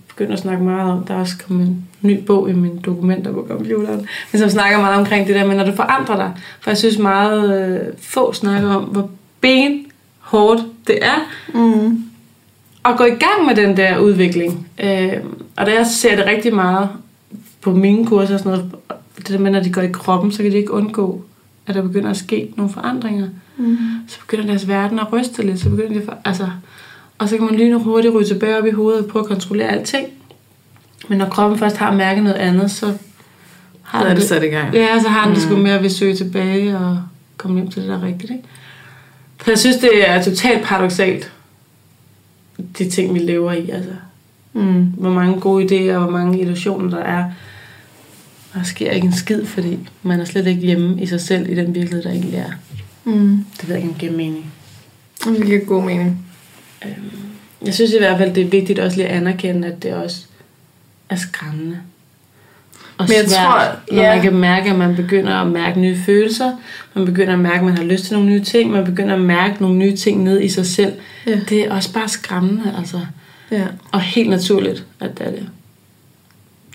[0.08, 3.32] begyndt at snakke meget om, der er også kommet en ny bog i mine dokumenter
[3.32, 6.32] på computeren, men som snakker meget omkring det der med, når du forandrer dig.
[6.60, 9.10] For jeg synes meget øh, få snakker om, hvor
[9.40, 11.18] benhårdt det er
[11.54, 12.04] Mm.
[12.84, 14.68] at gå i gang med den der udvikling.
[14.84, 15.12] Øh,
[15.56, 16.88] og da jeg ser det rigtig meget
[17.60, 18.70] på mine kurser og sådan noget,
[19.16, 21.24] det der med, når de går i kroppen, så kan de ikke undgå,
[21.66, 23.28] at der begynder at ske nogle forandringer.
[23.66, 23.78] Mm.
[24.08, 26.48] Så begynder deres verden at ryste lidt, så begynder de for, altså,
[27.18, 29.68] og så kan man lyne hurtigt ryge tilbage op i hovedet og prøve at kontrollere
[29.68, 30.06] alting.
[31.08, 32.86] Men når kroppen først har mærket noget andet, så
[33.82, 34.74] har Så er den det sat i gang.
[34.74, 35.62] Ja, så har den det sgu Mm.
[35.62, 37.02] med at søge tilbage og
[37.36, 38.30] komme hjem til det, der er rigtigt.
[38.32, 38.44] Ikke?
[39.36, 41.32] For jeg synes, det er totalt paradoxalt,
[42.78, 43.70] de ting, vi lever i.
[43.70, 43.90] Altså,
[44.54, 44.82] Mm.
[44.84, 47.24] hvor mange gode idéer hvor mange illusioner der er.
[48.52, 51.50] Og der sker ikke en skid, fordi man er slet ikke hjemme i sig selv
[51.50, 52.50] i den virkelighed, der egentlig er.
[53.04, 53.44] Mm.
[53.60, 54.52] Det ved jeg ikke, om det giver mening.
[55.24, 56.26] Det giver god mening.
[57.64, 60.24] Jeg synes i hvert fald, det er vigtigt også lige at anerkende, at det også
[61.08, 61.78] er skræmmende.
[62.98, 64.14] Og Men jeg svært, tror- når ja.
[64.14, 66.52] man kan mærke, at man begynder at mærke nye følelser,
[66.94, 69.20] man begynder at mærke, at man har lyst til nogle nye ting, man begynder at
[69.20, 70.92] mærke nogle nye ting ned i sig selv.
[71.26, 71.40] Ja.
[71.48, 73.00] Det er også bare skræmmende, altså.
[73.50, 73.64] Ja.
[73.92, 75.48] Og helt naturligt, at det er det.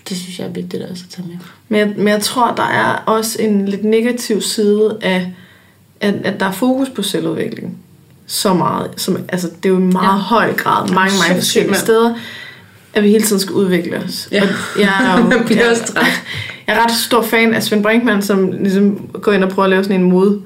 [0.08, 1.36] Det synes jeg er vigtigt også at tage med.
[1.68, 5.32] Men jeg, men jeg tror, der er også en lidt negativ side af,
[6.00, 7.76] at, at der er fokus på selvudvikling.
[8.26, 8.90] Så meget.
[8.96, 10.16] Som, altså, det er jo i meget Ja.
[10.16, 11.80] høj grad, mange, mange forskellige mand.
[11.80, 12.14] steder,
[12.94, 14.28] at vi hele tiden skal udvikle os.
[14.32, 14.42] Ja.
[14.42, 14.48] Og
[14.80, 16.06] jeg er jo Man bliver jeg, også træt.
[16.66, 19.70] jeg er ret stor fan af Svend Brinkmann, som ligesom går ind og prøver at
[19.70, 20.40] lave sådan en mod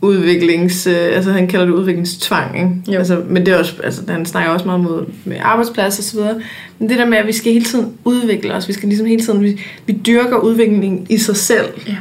[0.00, 2.92] udviklings, øh, altså han kalder det udviklingstvang, ikke?
[2.92, 2.98] Jo.
[2.98, 6.16] Altså, men det er også, altså, han snakker også meget mod, med arbejdsplads og så
[6.16, 6.34] videre.
[6.78, 9.22] Men det der med, at vi skal hele tiden udvikle os, vi skal ligesom hele
[9.22, 11.66] tiden, vi, vi dyrker udviklingen i sig selv.
[11.88, 11.96] Ja.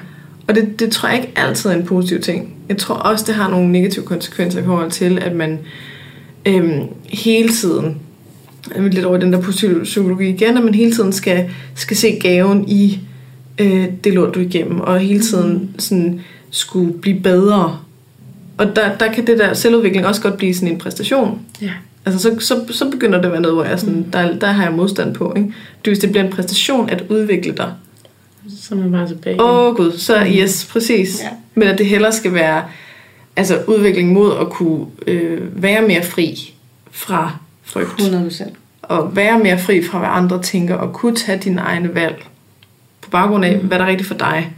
[0.47, 2.53] Og det, det tror jeg ikke altid er en positiv ting.
[2.69, 5.59] Jeg tror også, det har nogle negative konsekvenser i forhold til, at man
[6.45, 7.97] øhm, hele tiden,
[8.75, 12.19] jeg lidt over den der positive psykologi igen, at man hele tiden skal, skal se
[12.21, 12.99] gaven i
[13.59, 17.79] øh, det lort, du igennem, og hele tiden sådan, skulle blive bedre.
[18.57, 21.39] Og der, der kan det der selvudvikling også godt blive sådan en præstation.
[21.61, 21.71] Ja.
[22.05, 24.63] Altså, så, så, så begynder det at være noget, hvor jeg sådan, der, der har
[24.63, 25.33] jeg modstand på.
[25.37, 25.47] Ikke?
[25.85, 27.73] Det, hvis det bliver en præstation at udvikle dig,
[28.49, 29.41] Så er man bare tilbage.
[29.41, 31.21] Åh oh, gud, så yes, præcis.
[31.23, 31.29] Ja.
[31.55, 32.63] Men at det hellere skal være
[33.35, 36.53] altså udvikling mod at kunne øh, være mere fri
[36.91, 37.93] fra frygt.
[37.99, 38.53] 100 procent.
[38.81, 42.25] Og være mere fri fra, hvad andre tænker, og kunne tage dine egne valg
[43.01, 43.67] på baggrund af, mm.
[43.67, 44.53] hvad der er rigtigt for dig.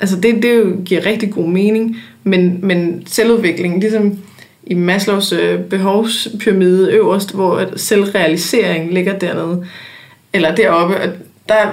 [0.00, 4.18] Altså det, det jo giver rigtig god mening, men, men selvudvikling, ligesom
[4.64, 9.66] i Maslows øh, behovspyramide øverst, hvor at selvrealisering ligger dernede,
[10.32, 11.10] eller deroppe, at
[11.48, 11.66] der,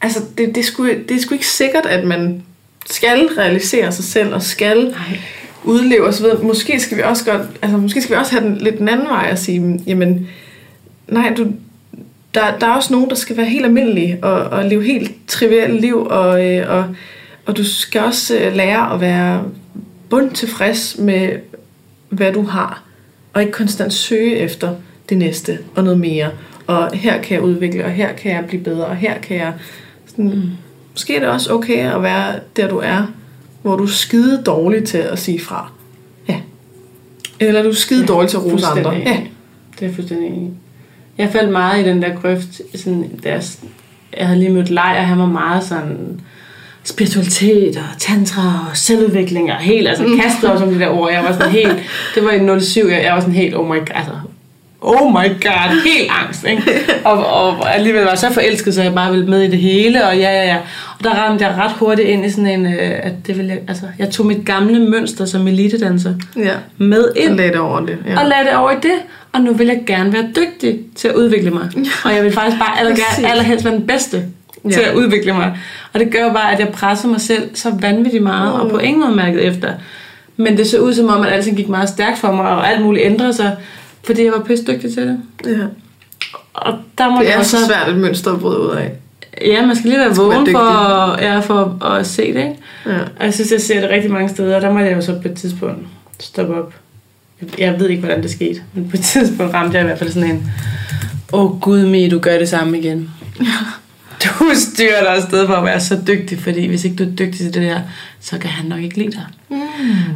[0.00, 2.42] altså det, det, sgu, det er sgu ikke sikkert, at man
[2.86, 5.18] skal realisere sig selv, og skal Nej.
[5.64, 6.26] udleve osv.
[6.42, 9.08] Måske skal vi også godt, altså måske skal vi også have den lidt den anden
[9.08, 10.28] vej og sige, jamen,
[11.08, 11.46] nej, du,
[12.34, 15.80] der, der er også nogen, der skal være helt almindelige og, og leve helt trivielle
[15.80, 16.94] liv, og, øh, og,
[17.46, 19.44] og du skal også øh, lære at være
[20.10, 21.38] bund tilfreds med
[22.08, 22.82] hvad du har,
[23.32, 24.74] og ikke konstant søge efter
[25.08, 26.30] det næste og noget mere.
[26.66, 29.52] Og her kan jeg udvikle, og her kan jeg blive bedre, og her kan jeg...
[30.16, 30.50] Sådan, mm.
[30.92, 33.06] Måske er det også okay at være der, du er,
[33.62, 35.70] hvor du er skide dårlig til at sige fra.
[36.28, 36.36] Ja.
[37.40, 38.92] Eller du er skide ja, dårlig til at rose andre.
[38.92, 39.20] Ja.
[39.80, 40.50] Det er fuldstændig enig.
[41.18, 43.56] Jeg faldt meget i den der grøft, sådan, der,
[44.18, 46.20] jeg havde lige mødt Lejer, han var meget sådan
[46.84, 50.20] spiritualitet og tantra og selvudvikling og helt, altså mm.
[50.20, 51.12] kastet også om det der ord.
[51.12, 51.76] Jeg var sådan helt,
[52.14, 54.12] det var i 07, jeg, jeg var sådan helt, oh my god, altså,
[54.84, 56.62] oh my god, helt angst, ikke?
[57.04, 60.16] Og, og alligevel var så forelsket, så jeg bare ville med i det hele, og
[60.16, 60.56] ja, ja, ja.
[60.98, 63.60] Og der ramte jeg ret hurtigt ind i sådan en, øh, at det ville jeg,
[63.68, 66.52] altså, jeg tog mit gamle mønster som elitedanser ja.
[66.78, 67.30] med ind.
[67.30, 67.98] Og lagde det over det.
[68.06, 68.20] Ja.
[68.20, 68.94] Og lagde det over i det,
[69.32, 71.68] og nu vil jeg gerne være dygtig til at udvikle mig.
[71.76, 71.80] Ja.
[72.04, 74.24] Og jeg vil faktisk bare aller, allerhelst være den bedste
[74.64, 74.70] ja.
[74.70, 75.58] til at udvikle mig.
[75.92, 78.60] Og det gør bare, at jeg presser mig selv så vanvittigt meget, uh.
[78.60, 79.72] og på ingen måde mærket efter.
[80.36, 82.82] Men det så ud som om, at alting gik meget stærkt for mig, og alt
[82.82, 83.56] muligt ændrede sig,
[84.06, 85.18] fordi jeg var pisse dygtig til det.
[85.44, 85.66] Ja.
[86.54, 88.92] Og der må det er så svært et mønster at bryde ud af.
[89.42, 92.40] Ja, man skal lige være vågen for, ja, for at se det.
[92.40, 92.56] Ikke?
[92.86, 92.98] Ja.
[93.00, 95.18] Og jeg synes, jeg ser det rigtig mange steder, og der må jeg jo så
[95.22, 95.86] på et tidspunkt
[96.20, 96.74] stoppe op.
[97.58, 100.10] Jeg ved ikke, hvordan det skete, men på et tidspunkt ramte jeg i hvert fald
[100.10, 100.52] sådan en,
[101.32, 103.10] åh oh, gud mig, du gør det samme igen.
[103.40, 103.46] Ja.
[104.40, 107.38] Du styrer dig afsted for at være så dygtig, fordi hvis ikke du er dygtig
[107.38, 107.80] til det her,
[108.20, 109.26] så kan han nok ikke lide dig.
[109.48, 109.56] Mm.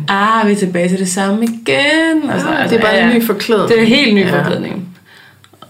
[0.08, 2.30] Ah, vi er tilbage til det samme igen.
[2.30, 3.68] Og så, ah, altså, det er bare ja, en ny forklædning.
[3.68, 4.38] Det er en helt ny ja.
[4.38, 4.88] forklædning.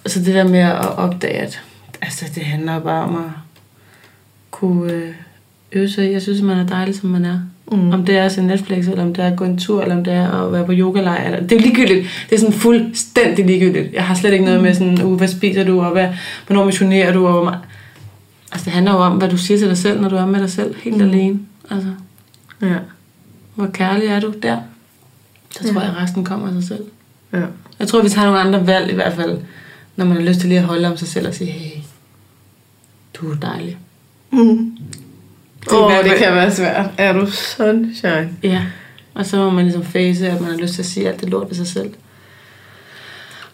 [0.07, 1.61] Så det der med at opdage, at
[2.03, 3.31] altså, det handler bare om at
[4.51, 5.11] kunne øh,
[5.73, 7.39] øve sig Jeg synes, man er dejlig, som man er.
[7.73, 7.93] Mm.
[7.93, 9.97] Om det er at se Netflix, eller om det er at gå en tur, eller
[9.97, 11.25] om det er at være på yogalejr.
[11.25, 12.27] Eller, det er ligegyldigt.
[12.31, 13.95] Det er sådan fuldstændig ligegyldigt.
[13.95, 16.09] Jeg har slet ikke noget med sådan, uh, hvad spiser du, og hvad,
[16.47, 17.59] hvornår missionerer du, og hvor meget.
[18.53, 20.41] Altså, det handler jo om, hvad du siger til dig selv, når du er med
[20.41, 21.03] dig selv, helt mm.
[21.03, 21.41] alene.
[21.71, 21.89] Altså,
[22.63, 22.79] ja.
[23.55, 24.61] Hvor kærlig er du der?
[25.51, 25.87] Så tror ja.
[25.87, 26.85] jeg, at resten kommer af sig selv.
[27.33, 27.45] Ja.
[27.79, 29.39] Jeg tror, vi tager nogle andre valg i hvert fald,
[29.97, 31.83] når man har lyst til lige at holde om sig selv og sige, hey,
[33.15, 33.79] du er dejlig.
[34.31, 34.77] Mm.
[35.65, 36.91] Det, oh, det kan være svært.
[36.99, 38.31] Er du sunshine?
[38.43, 38.63] Ja,
[39.15, 41.29] og så må man ligesom face, at man har lyst til at sige alt det
[41.29, 41.95] lort ved sig selv.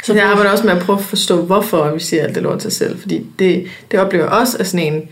[0.05, 2.59] Så jeg arbejder også med at prøve at forstå, hvorfor vi siger alt det lort
[2.59, 2.99] til sig selv.
[3.01, 5.03] Fordi det, det oplever også af sådan en,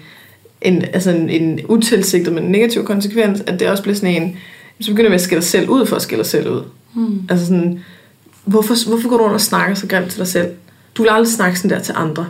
[0.62, 4.36] en, altså en, en utilsigtet, men negativ konsekvens, at det også bliver sådan en,
[4.80, 6.62] så begynder vi at skille os selv ud for at skille os selv ud.
[6.94, 7.22] Mm.
[7.28, 7.80] Altså sådan,
[8.44, 10.50] hvorfor, hvorfor går du rundt og snakker så grimt til dig selv?
[10.94, 12.26] Du vil aldrig snakke sådan der til andre.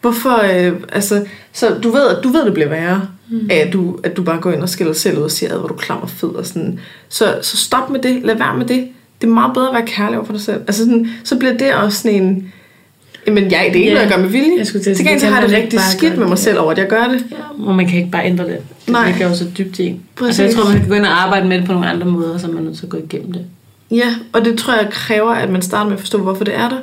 [0.00, 3.48] Hvorfor, øh, altså, så du ved, du ved, det bliver værre, mm.
[3.50, 5.58] af at du, at du bare går ind og skiller selv ud og siger, at
[5.58, 6.80] hvor du klammer fed og sådan.
[7.08, 8.88] Så, så stop med det, lad være med det.
[9.20, 10.60] Det er meget bedre at være kærlig over for dig selv.
[10.60, 12.52] Altså sådan, så bliver det også sådan en,
[13.26, 13.94] Jamen, jeg, det er ikke yeah.
[13.94, 14.58] noget, jeg gør med vilje.
[14.58, 16.88] Jeg skulle til, til gengæld har det rigtig skidt med mig selv over, at jeg
[16.88, 17.24] gør det.
[17.30, 18.58] Ja, og man kan ikke bare ændre det.
[18.86, 19.14] Det Nej.
[19.20, 20.00] jo så dybt i.
[20.22, 22.38] Altså, jeg tror, man kan gå ind og arbejde med det på nogle andre måder,
[22.38, 23.46] så man er nødt til at gå igennem det.
[23.90, 26.68] Ja, og det tror jeg kræver, at man starter med at forstå, hvorfor det er
[26.68, 26.78] der.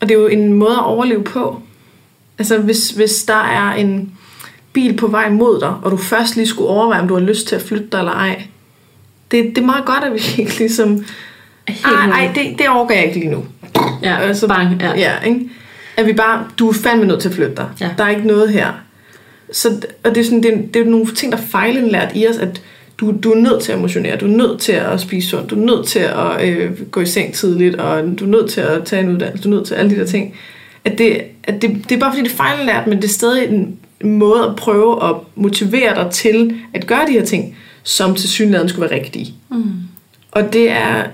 [0.00, 1.60] Og det er jo en måde at overleve på.
[2.38, 4.12] Altså, hvis, hvis der er en
[4.72, 7.48] bil på vej mod dig, og du først lige skulle overveje, om du har lyst
[7.48, 8.42] til at flytte dig eller ej.
[9.30, 11.04] Det, det er meget godt, at vi ikke ligesom...
[11.68, 13.44] Ej, ej det, det overgår jeg ikke lige nu.
[14.02, 14.80] Ja, altså, bang.
[14.80, 14.92] Ja.
[14.98, 15.40] ja ikke?
[15.96, 17.68] At vi bare, du er fandme nødt til at flytte dig.
[17.80, 17.90] Ja.
[17.98, 18.72] Der er ikke noget her.
[19.52, 22.28] Så, og det er, sådan, det, er, det er nogle ting, der fejler lært i
[22.28, 22.62] os, at
[22.98, 25.60] du, du er nødt til at motionere, du er nødt til at spise sundt, du
[25.60, 28.84] er nødt til at øh, gå i seng tidligt, og du er nødt til at
[28.84, 30.34] tage en uddannelse, du er nødt til alle de der ting.
[30.84, 33.48] At det, at det, det er bare fordi, det er fejllært, men det er stadig
[33.48, 33.78] en
[34.18, 38.68] måde at prøve at motivere dig til at gøre de her ting, som til synligheden
[38.68, 39.34] skulle være rigtige.
[39.50, 39.72] Mm.
[40.30, 41.04] Og det er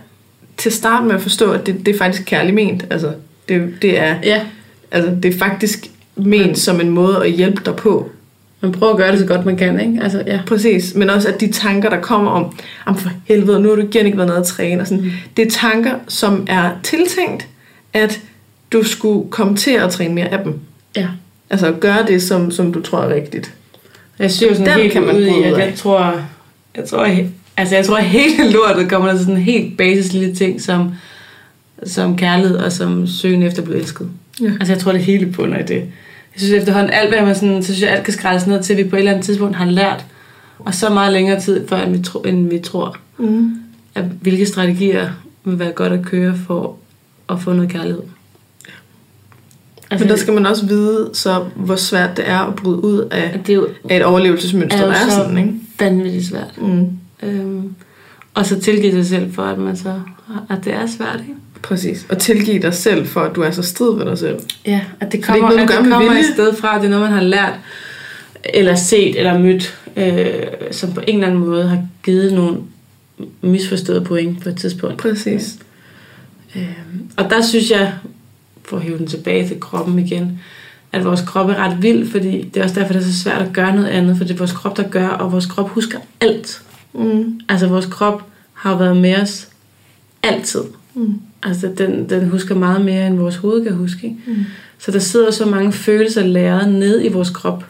[0.60, 2.86] til at starte med at forstå, at det, det er faktisk kærligt ment.
[2.90, 3.12] Altså,
[3.48, 4.42] det, det er, ja.
[4.90, 5.86] altså, det er faktisk
[6.16, 6.54] ment mm.
[6.54, 8.10] som en måde at hjælpe dig på.
[8.60, 10.02] Man prøver at gøre det så godt man kan, ikke?
[10.02, 10.40] Altså, ja.
[10.46, 12.56] Præcis, men også at de tanker, der kommer om,
[12.86, 15.10] om for helvede, nu har du igen ikke været nede at træne, og sådan, mm.
[15.36, 17.48] det er tanker, som er tiltænkt,
[17.92, 18.20] at
[18.72, 20.58] du skulle komme til at træne mere af dem.
[20.96, 21.08] Ja.
[21.50, 23.54] Altså gøre det, som, som du tror er rigtigt.
[24.18, 26.14] Jeg synes sådan Den helt kan man ud i, at jeg tror,
[26.76, 27.06] jeg tror,
[27.60, 30.92] altså jeg tror, at hele lortet kommer til sådan en helt basis lille ting, som,
[31.86, 34.08] som kærlighed og som søgen efter at blive elsket.
[34.40, 34.50] Ja.
[34.60, 35.76] Altså jeg tror, det hele bunder i det.
[36.34, 38.72] Jeg synes efterhånden, alt hvad man sådan, så synes jeg, alt kan skrælles ned til,
[38.72, 40.04] at vi på et eller andet tidspunkt har lært,
[40.58, 43.54] og så meget længere tid, før end vi, tro, end vi tror, mm.
[43.94, 45.10] at hvilke strategier
[45.44, 46.76] vil være godt at køre for
[47.28, 48.02] at få noget kærlighed.
[49.90, 53.08] Altså, Men der skal man også vide, så hvor svært det er at bryde ud
[53.10, 55.54] af, det er jo, af et overlevelsesmønster, er der er sådan, ikke?
[55.78, 56.58] vanvittigt svært.
[56.58, 56.86] Mm.
[57.22, 57.74] Øhm,
[58.34, 60.00] og så tilgive sig selv for, at, man så,
[60.50, 61.34] at det er svært, ikke?
[61.62, 62.06] Præcis.
[62.08, 64.40] Og tilgive dig selv for, at du er så strid ved dig selv.
[64.66, 67.04] Ja, at det kommer, det, noget, at det kommer et sted fra, det er noget,
[67.04, 67.54] man har lært,
[68.54, 72.56] eller set, eller mødt, øh, som på en eller anden måde har givet nogle
[73.42, 74.96] misforståede point på et tidspunkt.
[74.98, 75.58] Præcis.
[76.56, 77.92] Øhm, og der synes jeg,
[78.64, 80.40] for at hive den tilbage til kroppen igen,
[80.92, 83.42] at vores krop er ret vild, fordi det er også derfor, det er så svært
[83.42, 85.98] at gøre noget andet, for det er vores krop, der gør, og vores krop husker
[86.20, 86.62] alt.
[86.92, 87.40] Mm.
[87.48, 89.48] Altså vores krop har været med os
[90.22, 90.60] altid.
[90.94, 91.20] Mm.
[91.42, 94.06] Altså den, den husker meget mere, end vores hoved kan huske.
[94.06, 94.18] Ikke?
[94.26, 94.44] Mm.
[94.78, 97.64] Så der sidder så mange følelser læret ned i vores krop,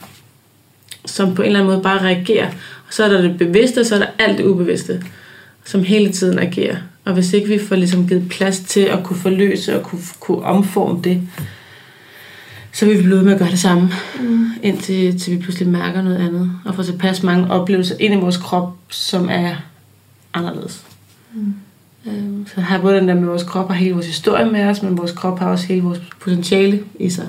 [1.07, 2.47] som på en eller anden måde bare reagerer.
[2.87, 5.03] Og så er der det bevidste, og så er der alt det ubevidste,
[5.65, 6.77] som hele tiden agerer.
[7.05, 10.43] Og hvis ikke vi får ligesom givet plads til at kunne forløse og kunne, kunne
[10.43, 11.23] omforme det,
[12.73, 13.91] så vil vi blive ved med at gøre det samme,
[14.21, 14.47] Mm.
[14.63, 18.37] indtil til vi pludselig mærker noget andet, og får tilpas mange oplevelser ind i vores
[18.37, 19.55] krop, som er
[20.35, 20.83] anderledes.
[21.35, 21.55] Mm.
[22.07, 24.65] Øhm, Så har både den der med, at vores krop har hele vores historie med
[24.65, 27.29] os, men vores krop har også hele vores potentiale i sig.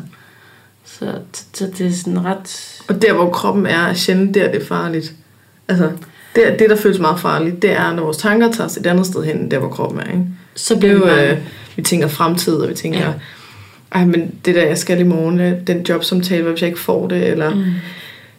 [0.85, 1.11] Så,
[1.53, 2.77] så det er sådan ret...
[2.87, 5.13] Og der, hvor kroppen er, er sjældent der, det er farligt.
[5.67, 5.91] Altså,
[6.35, 9.05] det, det, der føles meget farligt, det er, når vores tanker tager os et andet
[9.05, 10.05] sted hen, end der, hvor kroppen er.
[10.11, 10.25] Ikke?
[10.55, 11.37] Så bliver er vi øh,
[11.75, 13.13] vi tænker fremtid, og vi tænker, Ja.
[13.95, 17.07] Ej, men det der, jeg skal i morgen, den jobsamtale, hvad hvis jeg ikke får
[17.07, 17.63] det, eller Mm.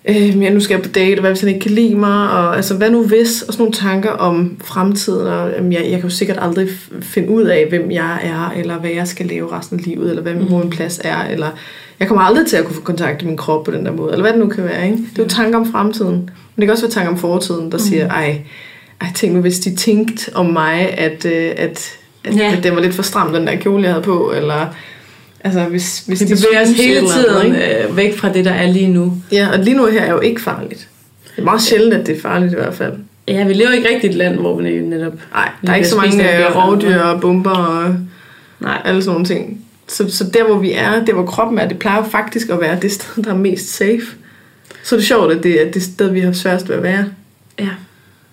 [0.09, 2.57] øh, ja, nu skal jeg på date, hvad hvis han ikke kan lide mig, og
[2.57, 6.03] altså, hvad nu hvis, og sådan nogle tanker om fremtiden, og jamen, jeg, jeg kan
[6.03, 6.69] jo sikkert aldrig
[7.03, 10.23] finde ud af, hvem jeg er, eller hvad jeg skal leve resten af livet, eller
[10.23, 10.45] hvad Mm.
[10.45, 11.49] hvor min plads er, eller
[12.01, 14.13] jeg kommer aldrig til at kunne få kontakt med min krop på den der måde,
[14.13, 14.97] eller hvad det nu kan være, ikke?
[15.13, 17.79] Det er jo tanker om fremtiden, men det kan også være tanker om fortiden, der
[17.79, 18.39] siger, ej,
[19.01, 22.57] ej, tænk nu, hvis de tænkte om mig, at, øh, at, at, Ja.
[22.57, 24.67] at det var lidt for stram, den der kjole, jeg havde på, eller
[25.45, 27.85] altså, hvis, hvis Vi bevæger os hele andet, tiden ikke?
[27.89, 29.13] øh, væk fra det, der er lige nu.
[29.33, 30.89] Ja, og lige nu her er jo ikke farligt.
[31.37, 32.93] Det er meget sjældent, at det er farligt i hvert fald.
[33.29, 35.13] Ja, vi lever ikke rigtigt i et land, hvor vi netop...
[35.33, 37.97] Nej, der er ikke så mange øh, rovdyr og bomber og
[38.61, 39.61] Nej, alle sådan nogle ting.
[39.89, 42.79] Så, så der, hvor vi er, der hvor kroppen er, det plejer faktisk at være
[42.83, 44.03] det sted, der er mest safe.
[44.83, 47.05] Så er det sjovt, at det er det sted, vi har sværest ved at være.
[47.59, 47.69] ja.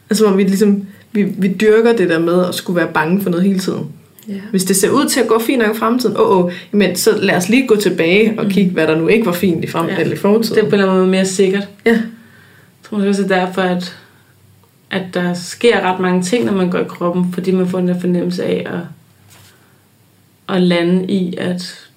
[0.09, 3.29] Altså, hvor vi ligesom, vi, vi dyrker det der med at skulle være bange for
[3.29, 3.85] noget hele tiden.
[4.29, 4.33] Ja.
[4.51, 6.95] Hvis det ser ud til at gå fint nok i fremtiden, åh, oh, oh, men
[6.95, 9.67] så lad os lige gå tilbage og kigge, hvad der nu ikke var fint i,
[9.67, 9.91] frem, Ja.
[9.91, 10.73] eller i Det fortiden.
[10.73, 11.67] anden måde mere sikkert.
[11.85, 11.91] Ja.
[11.91, 12.01] Jeg
[12.83, 13.97] tror også, det er derfor, at,
[14.91, 17.87] at der sker ret mange ting, når man går i kroppen, fordi man får den
[17.87, 18.79] der fornemmelse af at,
[20.55, 21.87] at lande i, at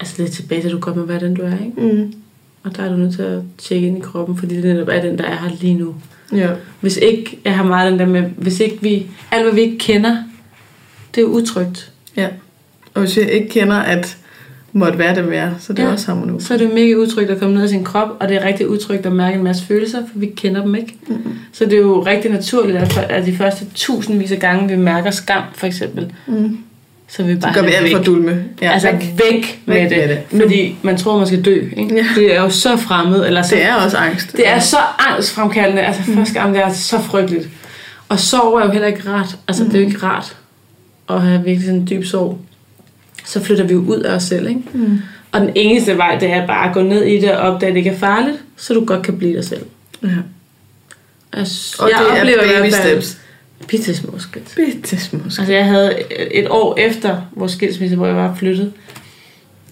[0.00, 1.94] altså lidt tilbage til, at du godt må være den, du er, ikke?
[1.96, 2.12] Mm.
[2.64, 5.00] Og der er du nødt til at tjekke ind i kroppen, fordi det netop er
[5.02, 5.94] den, der er her lige nu.
[6.32, 6.48] Ja.
[6.80, 9.78] Hvis ikke, jeg har meget den der med, hvis ikke vi, alt hvad vi ikke
[9.78, 10.16] kender,
[11.14, 11.90] det er utrygt.
[12.16, 12.26] ja.
[12.94, 14.16] Og hvis jeg ikke kender, at
[14.72, 15.92] måtte være det være, så det er Ja.
[15.92, 16.40] også harmoni.
[16.40, 18.68] Så er det mega utrygt at komme ned i sin krop, og det er rigtig
[18.68, 20.94] utrygt at mærke en masse følelser, for vi kender dem ikke.
[21.08, 21.16] Mm.
[21.52, 24.76] Så det er jo rigtig naturligt, at for- at de første tusindvis af gange, vi
[24.76, 26.58] mærker skam, for eksempel, Mm.
[27.08, 28.44] så vi bare Så går vi alt for dulme.
[28.62, 29.14] Ja, altså væk.
[29.32, 30.18] væk, med Væk det, med det.
[30.32, 30.40] Nu.
[30.40, 31.60] fordi man tror, man skal dø.
[31.76, 31.94] Ikke?
[31.94, 32.04] Ja.
[32.16, 33.26] Det er jo så fremmed.
[33.26, 34.32] Eller så, Det er også angst.
[34.36, 35.82] det er så angstfremkaldende.
[35.82, 37.48] Altså første gang, det er så frygteligt.
[38.08, 39.36] Og sorg er jo heller ikke rart.
[39.48, 40.36] Altså det er jo ikke rart
[41.10, 42.38] at have virkelig sådan en dyb sorg.
[43.24, 44.48] Så flytter vi jo ud af os selv.
[44.48, 44.60] Ikke?
[44.74, 44.98] Mm.
[45.32, 47.74] Og den eneste vej, det er bare at gå ned i det og opdage, at
[47.74, 49.66] det ikke er farligt, så du godt kan blive dig selv.
[50.02, 50.08] Ja.
[51.32, 53.18] Altså, Og jeg det er oplever i baby steps.
[53.68, 54.52] bitte små skridt.
[54.56, 55.38] Bitte små skridt.
[55.38, 55.94] Altså jeg havde
[56.30, 58.72] et år efter vores skilsmisse, hvor jeg var flyttet.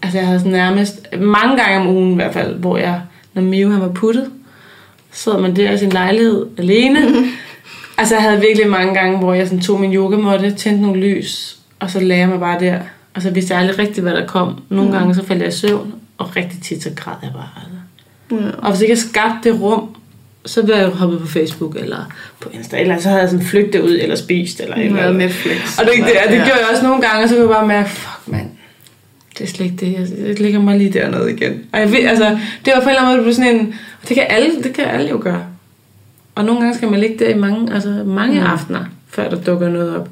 [0.03, 3.01] Altså jeg havde sådan nærmest mange gange om ugen i hvert fald, hvor jeg,
[3.35, 4.31] når Mio han var puttet,
[5.13, 6.99] sad man der i sin lejlighed alene.
[7.99, 11.57] altså jeg havde virkelig mange gange, hvor jeg sådan tog min yogamåtte, tændte nogle lys,
[11.81, 12.79] og så lagde jeg mig bare der.
[13.15, 14.63] Og så vidste jeg aldrig rigtigt, hvad der kom.
[14.69, 17.49] Nogle gange så faldt jeg i søvn, og rigtig tit så græd jeg bare.
[17.57, 18.47] Altså.
[18.47, 18.51] Ja.
[18.59, 19.97] Og hvis ikke jeg skabte det rum,
[20.47, 23.81] så ville jeg hoppet på Facebook eller på Insta, eller så havde jeg sådan flygtet
[23.81, 24.61] ud eller spist.
[24.61, 25.13] Eller, et eller.
[25.13, 25.79] Netflix.
[25.79, 27.67] Og det, det, det, det gjorde jeg også nogle gange, og så kunne jeg bare
[27.67, 28.51] mærke, fuck mand,
[29.39, 29.93] det er slet ikke det.
[29.93, 31.65] Jeg, jeg ligger mig lige dernede igen.
[31.73, 33.75] Og jeg ved, altså, det var på en eller anden måde sådan en,
[34.09, 35.45] det kan alle, det kan alle jo gøre.
[36.37, 38.47] Og nogle gange skal man ligge der i mange, altså mange Mm.
[38.47, 40.09] aftener, før der dukker noget op.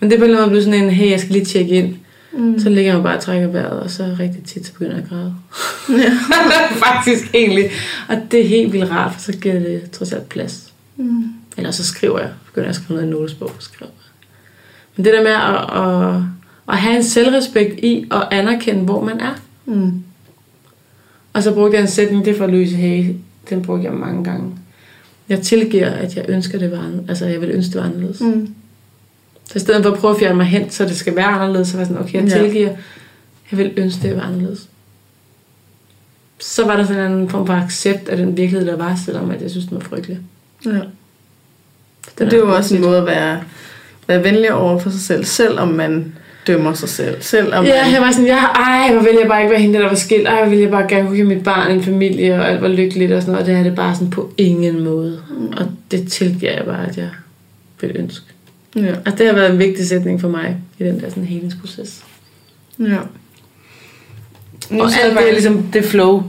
[0.00, 1.44] Men det er på en eller anden måde blevet sådan en, hey, jeg skal lige
[1.44, 1.94] tjekke ind.
[2.32, 2.58] Mm.
[2.58, 5.08] Så ligger man bare og trækker vejret, og så rigtig tit, så begynder jeg at
[5.08, 5.34] græde.
[5.90, 6.12] Ja.
[6.86, 7.70] Faktisk egentlig.
[8.08, 10.72] Og det er helt vildt rart, for så giver det trods alt plads.
[10.96, 11.24] Mm.
[11.56, 13.94] Eller så skriver jeg, begynder jeg at skrive noget i notesbog, så skriver jeg.
[14.96, 16.22] Men det der med at, at,
[16.68, 19.34] at have en selvrespekt i at anerkende, hvor man er.
[19.66, 20.02] Mm.
[21.32, 23.14] Og så brugte jeg en sætning, det er fra Louise Hay,
[23.50, 24.52] den brugte jeg mange gange.
[25.28, 27.08] Jeg tilgiver, at jeg ønsker det var anderledes.
[27.08, 28.20] Altså, jeg vil ønske, det var anderledes.
[28.20, 28.54] Mm.
[29.44, 31.68] Så i stedet for at prøve at fjerne mig hen, så det skal være anderledes,
[31.68, 32.38] så var jeg sådan, okay, jeg Ja.
[32.42, 32.70] tilgiver,
[33.50, 34.68] jeg vil ønske, det var anderledes.
[36.40, 39.42] Så var der sådan en form for accept af den virkelighed, der var, selvom at
[39.42, 40.18] jeg synes, den var frygtelig.
[40.64, 40.70] Ja.
[40.70, 40.80] Den
[42.18, 43.42] Det er jo også en måde at være,
[44.08, 46.12] være venlig over for sig selv, selvom man
[46.46, 47.16] dømmer sig selv.
[47.22, 49.78] Selvom Ja, man, jeg var sådan, jeg, ej, hvor ville jeg bare ikke være hende,
[49.78, 50.28] der var skilt.
[50.28, 52.68] Ej, hvor ville jeg bare gerne kunne give mit barn en familie, og alt var
[52.68, 53.42] lykkeligt og sådan noget.
[53.48, 55.20] Og det er det bare sådan på ingen måde.
[55.30, 55.46] Mm.
[55.48, 57.08] Og det tilgiver jeg bare, at jeg
[57.80, 58.24] vil ønske.
[58.76, 58.86] Ja.
[58.86, 62.04] Altså, det har været en vigtig sætning for mig i den der sådan helingsproces.
[62.80, 62.96] ja.
[64.70, 66.22] Nu Og alt det er ligesom det flow,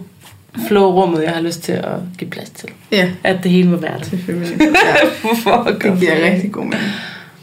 [0.67, 2.69] flow-rummet, jeg har lyst til at give plads til.
[2.91, 4.03] Ja, At det hele må være der.
[4.05, 4.57] selvfølgelig.
[4.61, 4.93] Ja.
[5.43, 6.81] For at Det giver rigtig god mening.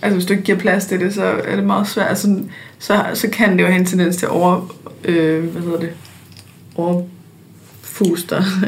[0.06, 2.08] Altså, hvis du ikke giver plads til det, så er det meget svært.
[2.08, 2.38] Altså,
[2.78, 4.74] så, så kan det jo have en tendens til at over...
[5.04, 5.90] Øh, hvad hedder det?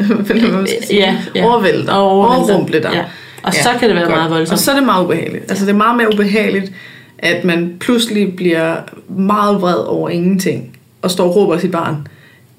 [0.26, 1.00] Hvad man skal sige.
[1.00, 1.44] Ja, ja.
[1.44, 1.94] Overvælde dig.
[1.94, 2.52] Og overvælde.
[2.52, 2.90] Overrumple dig.
[2.94, 3.04] Ja.
[3.42, 4.16] Og så kan det være godt.
[4.16, 4.52] meget voldsomt.
[4.52, 5.44] Og så er det meget ubehageligt.
[5.48, 6.72] Altså, det er meget mere ubehageligt,
[7.18, 8.76] at man pludselig bliver
[9.08, 12.06] meget vred over ingenting, og står og råber sit barn,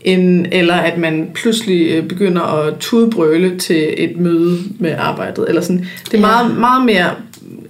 [0.01, 5.45] end, eller at man pludselig øh, begynder at tudbrøle til et møde med arbejdet.
[5.47, 5.87] Eller sådan.
[6.11, 6.21] Det er Ja.
[6.21, 7.09] meget, meget mere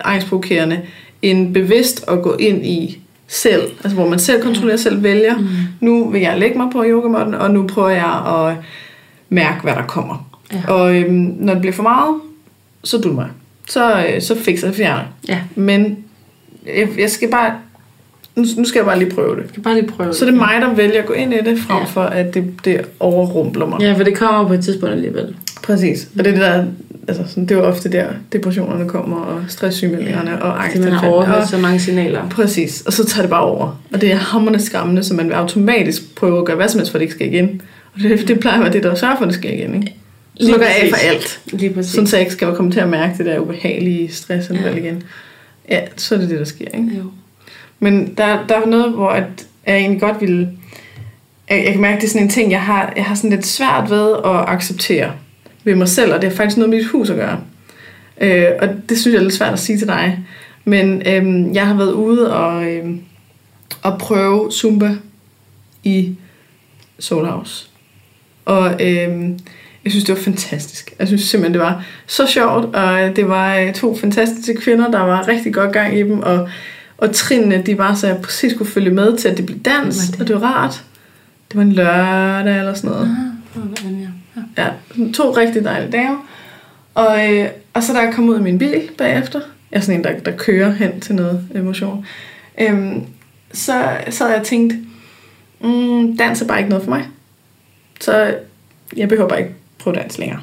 [0.05, 0.81] angstprovokerende,
[1.21, 5.37] end bevidst at gå ind i selv, altså hvor man selv kontrollerer, selv vælger.
[5.37, 5.47] Mm.
[5.79, 8.55] Nu vil jeg lægge mig på yogamåtten, og nu prøver jeg at
[9.29, 10.29] mærke, hvad der kommer.
[10.53, 10.73] Ja.
[10.73, 12.15] Og øhm, når det bliver for meget,
[12.83, 13.27] så du mig.
[13.69, 15.03] Så, øh, så fikser jeg fjerner.
[15.27, 15.97] Ja, Men
[16.77, 17.53] jeg, jeg skal bare...
[18.35, 19.41] Nu, nu skal jeg bare lige prøve det.
[19.41, 21.37] jeg kan bare lige prøve Så det er mig, der vælger at gå ind i
[21.37, 21.83] det, frem Ja.
[21.85, 23.81] for at det, det overrumpler mig.
[23.81, 25.35] Ja, for det kommer på et tidspunkt alligevel.
[25.63, 26.07] Præcis.
[26.19, 26.65] Og det er det der...
[27.07, 31.07] Altså, sådan, det er jo ofte der, depressionerne kommer, og stresssygemeldingerne, og Fordi man har
[31.07, 32.29] overhørt så mange signaler.
[32.29, 32.81] præcis.
[32.81, 33.81] Og så tager det bare over.
[33.93, 36.91] Og det er hammerende skræmmende, så man vil automatisk prøve at gøre hvad som helst,
[36.91, 37.61] for at det ikke skal igen.
[37.93, 39.75] Og det, det plejer at være det, der sørger for, at det sker igen.
[39.75, 39.95] Ikke?
[40.37, 41.39] Lige lukker af for alt.
[41.53, 41.91] Lige præcis.
[41.91, 44.81] Sådan så jeg ikke skal komme til at mærke det der ubehagelige stressanfald Ja.
[44.81, 45.03] igen.
[45.69, 46.65] Ja, så er det det, der sker.
[46.73, 46.89] Ikke?
[46.97, 47.03] Jo.
[47.79, 49.23] Men der, der er noget, hvor at
[49.67, 50.49] jeg egentlig godt ville...
[51.49, 53.45] Jeg, jeg kan mærke, det er sådan en ting, jeg har, jeg har sådan lidt
[53.45, 55.11] svært ved at acceptere
[55.63, 57.39] ved mig selv, og det har faktisk noget med mit hus at gøre.
[58.21, 60.19] Øh, og det synes jeg er lidt svært at sige til dig.
[60.65, 63.01] Men øhm, jeg har været ude og, øhm,
[63.81, 64.95] og prøve Zumba
[65.83, 66.15] i
[66.99, 67.69] Soul House.
[68.45, 69.39] Og øhm,
[69.83, 70.93] jeg synes, det var fantastisk.
[70.99, 74.99] Jeg synes simpelthen, det var så sjovt, og det var øh, to fantastiske kvinder, der
[74.99, 76.49] var rigtig godt gang i dem, og,
[76.97, 79.97] og trinene, de var så jeg præcis kunne følge med til, at det blev dans,
[79.97, 80.21] var det?
[80.21, 80.83] og det var rart.
[81.49, 83.33] Det var en lørdag eller sådan noget.
[83.53, 83.78] Hvordan, ja
[84.63, 84.67] ja.
[85.13, 86.17] To rigtig dejlige dage.
[86.95, 89.39] Og, øh, og så da jeg kom ud af min bil bagefter,
[89.71, 92.05] jeg er sådan en, der, der kører hen til noget emotion,
[92.61, 93.03] øhm,
[93.53, 94.77] så, så jeg jeg tænkte,
[95.61, 97.07] mm, dans er bare ikke noget for mig.
[97.99, 98.35] Så
[98.97, 100.39] jeg behøver bare ikke prøve dans længere.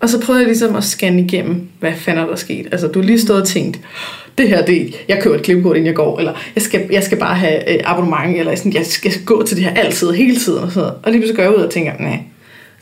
[0.00, 2.68] Og så prøvede jeg ligesom at scanne igennem, hvad fanden er der sket.
[2.72, 3.80] Altså, du har lige stået og tænkt,
[4.38, 7.18] det her, det, jeg køber et klippekort, inden jeg går, eller jeg skal, jeg skal
[7.18, 10.58] bare have øh, abonnement, eller sådan, jeg skal gå til det her altid, hele tiden,
[10.58, 11.00] og sådan noget.
[11.02, 12.18] Og lige pludselig går jeg ud og tænker, nej.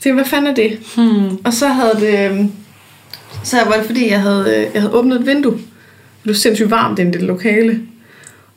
[0.01, 0.79] Tænker, hvad fanden er det?
[0.97, 1.39] Hmm.
[1.45, 2.53] Og så havde det, øhm,
[3.45, 5.53] så var det fordi, jeg havde, øh, jeg havde åbnet et vindue.
[5.53, 7.81] Det var sindssygt varmt inde i det lokale.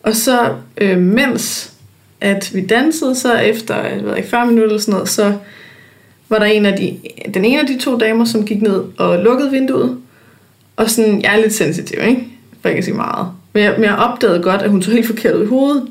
[0.03, 1.73] Og så, øh, mens
[2.21, 5.33] at vi dansede, så efter jeg ved ikke, 40 minutter eller sådan noget, så
[6.29, 6.97] var der en af de,
[7.33, 9.97] den ene af de to damer, som gik ned og lukkede vinduet.
[10.75, 12.27] Og sådan, jeg er lidt sensitiv, ikke?
[12.61, 13.27] For ikke at sige meget.
[13.53, 15.87] Men jeg, men jeg opdagede godt, at hun tog helt forkert ud i hovedet.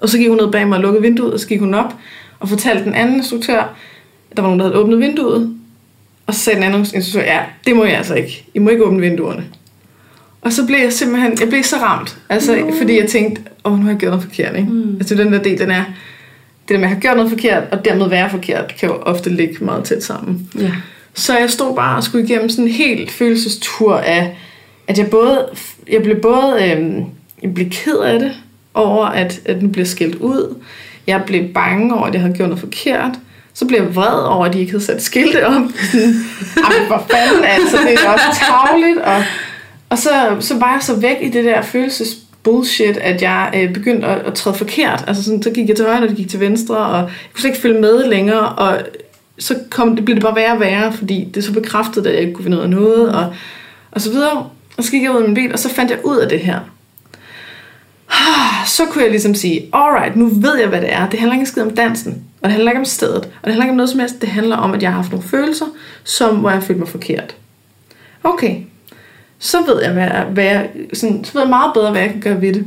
[0.00, 1.94] Og så gik hun ned bag mig og lukkede vinduet, og så gik hun op
[2.40, 3.76] og fortalte den anden instruktør,
[4.36, 5.56] der var nogen, der havde åbnet vinduet.
[6.26, 8.44] Og så sagde den anden instruktør, ja, det må jeg altså ikke.
[8.54, 9.44] I må ikke åbne vinduerne.
[10.42, 12.18] Og så blev jeg simpelthen, jeg blev så ramt.
[12.28, 12.72] Altså, no.
[12.78, 14.70] fordi jeg tænkte, åh, nu har jeg gjort noget forkert, ikke?
[14.70, 14.96] Mm.
[14.96, 15.84] Altså, den der del, den er,
[16.68, 19.30] det der med at have gjort noget forkert, og dermed være forkert, kan jo ofte
[19.30, 20.50] ligge meget tæt sammen.
[20.58, 20.72] Ja.
[21.14, 24.36] Så jeg stod bare og skulle igennem sådan en helt følelsestur af,
[24.86, 25.48] at jeg både,
[25.92, 27.04] jeg blev både, øhm,
[27.42, 28.32] jeg blev ked af det,
[28.74, 30.56] over at, at nu bliver skilt ud.
[31.06, 33.12] Jeg blev bange over, at jeg havde gjort noget forkert.
[33.54, 35.52] Så blev jeg vred over, at de ikke havde sat skilte op.
[36.62, 38.98] Jamen, hvor fanden, altså, det er også tavligt.
[38.98, 39.22] Og,
[39.88, 43.72] og så, så var jeg så væk i det der følelses bullshit, at jeg øh,
[43.72, 45.04] begyndte at, at træde forkert.
[45.06, 47.40] Altså sådan, så gik jeg til højre, og det gik til venstre, og jeg kunne
[47.40, 48.82] slet ikke følge med længere, og
[49.38, 52.22] så kom, det blev det bare værre og værre, fordi det så bekræftede, at jeg
[52.22, 53.34] ikke kunne finde ud af noget, og,
[53.90, 54.46] og så videre.
[54.76, 56.40] Og så gik jeg ud af min bil, og så fandt jeg ud af det
[56.40, 56.60] her.
[58.66, 61.08] Så kunne jeg ligesom sige, alright, nu ved jeg, hvad det er.
[61.08, 63.64] Det handler ikke skid om dansen, og det handler ikke om stedet, og det handler
[63.64, 64.20] ikke om noget som helst.
[64.20, 65.66] Det handler om, at jeg har haft nogle følelser,
[66.04, 67.36] som, hvor jeg følte mig forkert.
[68.24, 68.56] Okay,
[69.38, 72.20] så ved jeg, hvad, hvad jeg, sådan, så ved jeg meget bedre, hvad jeg kan
[72.20, 72.66] gøre ved det.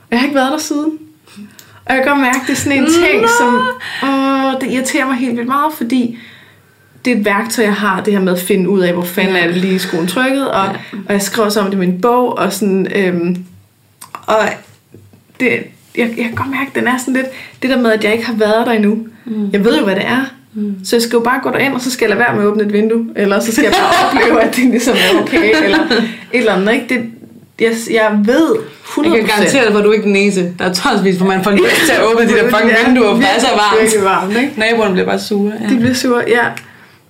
[0.00, 0.98] Og jeg har ikke været der siden.
[1.84, 3.68] Og jeg kan godt mærke, det er sådan en ting, som
[4.02, 6.18] åh, det irriterer mig helt vildt meget, fordi
[7.04, 9.36] det er et værktøj, jeg har, det her med at finde ud af, hvor fanden
[9.36, 12.38] er det lige skoen trykket, og, og jeg skriver så om det i min bog,
[12.38, 13.44] og sådan, øhm,
[14.26, 14.48] og
[15.40, 15.64] det,
[15.96, 17.26] jeg, jeg kan godt mærke, at den er sådan lidt,
[17.62, 18.98] det der med, at jeg ikke har været der endnu.
[19.24, 19.50] Mm.
[19.52, 20.24] Jeg ved jo, hvad det er.
[20.54, 20.74] Mm.
[20.84, 22.48] Så jeg skal jo bare gå derind, og så skal jeg lade være med at
[22.48, 25.78] åbne et vindue, eller så skal jeg bare opleve, at det ligesom er okay, eller
[25.78, 26.86] et eller andet, ikke?
[26.88, 27.04] Det,
[27.60, 28.46] jeg, jeg ved
[28.84, 29.02] 100%.
[29.04, 30.54] Jeg kan garantere dig, for du er ikke den eneste.
[30.58, 33.16] Der er tonsvis, hvor man får lyst til at åbne de der fucking vinduer, for
[33.16, 33.80] det er så varmt.
[33.80, 34.52] virkelig varmt, ikke?
[34.56, 35.52] Naboerne bliver bare sure.
[35.62, 35.68] Ja.
[35.74, 36.44] De bliver sure, ja.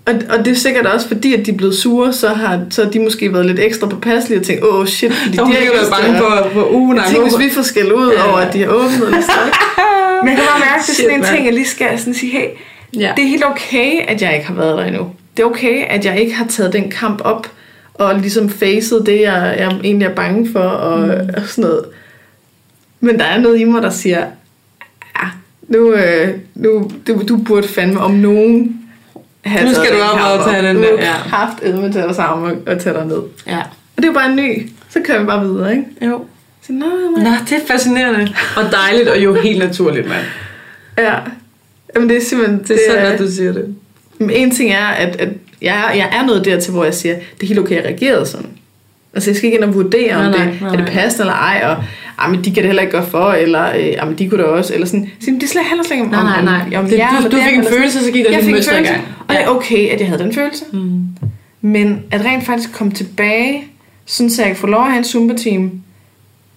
[0.09, 2.85] Og, og det er sikkert også fordi, at de er blevet sure, så har, så
[2.85, 5.57] har de måske været lidt ekstra påpasselige og tænkt, åh oh, shit, fordi de har
[5.57, 6.97] ikke været bange for, for ugen.
[6.97, 8.29] Jeg tænker, hvis vi får skæld ud Ja.
[8.29, 9.53] over, at de har åbnet sådan
[10.25, 12.15] Men jeg kan bare mærke, at det er sådan en ting, jeg lige skal sådan
[12.15, 12.47] sige, hey,
[12.97, 13.13] Ja.
[13.17, 15.11] det er helt okay, at jeg ikke har været der endnu.
[15.37, 17.51] Det er okay, at jeg ikke har taget den kamp op,
[17.95, 21.35] og ligesom facet det, jeg, jeg egentlig er bange for, og, mm.
[21.37, 21.85] og sådan noget.
[23.01, 24.19] Men der er noget i mig, der siger,
[25.21, 25.29] ja,
[25.69, 28.81] nu, øh, nu du, du burde fandme om nogen
[29.49, 31.13] have Nu skal du op og tage den der, ja.
[31.13, 33.17] haft edme til dig sammen og tage dig ned.
[33.17, 33.63] Og ja.
[33.97, 34.69] det er jo bare en ny.
[34.89, 35.85] Så kører vi bare videre, ikke?
[36.03, 36.25] Jo.
[36.67, 38.35] Så, nej, Nå, det er fascinerende.
[38.57, 40.25] Og dejligt, og jo helt naturligt, mand.
[40.99, 41.15] Ja.
[41.95, 42.59] Jamen det er simpelthen...
[42.59, 43.75] Det er sådan, at du siger det.
[44.19, 45.29] Men en ting er, at, at
[45.63, 48.51] jeg, jeg er nået dertil, hvor jeg siger, det er helt okay, jeg reagerede sådan.
[49.15, 51.23] Altså jeg skal ikke ind og vurdere, om Nej, nej, det nej, er det passende
[51.23, 51.85] eller ej, og
[52.19, 54.43] ah, men de kan det heller ikke gøre for, eller øh, ah, men de kunne
[54.43, 55.11] da også, eller sådan.
[55.21, 56.79] Så, det slet heller slet ikke om, Nej, nej, om, nej.
[56.79, 58.95] om Det- jer du- du fik en følelse, så gik der jeg fik en følelse.
[59.29, 60.65] Og det er okay, at jeg havde den følelse.
[60.73, 61.03] Mm.
[61.61, 63.65] Men at rent faktisk komme tilbage,
[64.07, 65.71] sådan så jeg kan få lov at have en Zumba-team,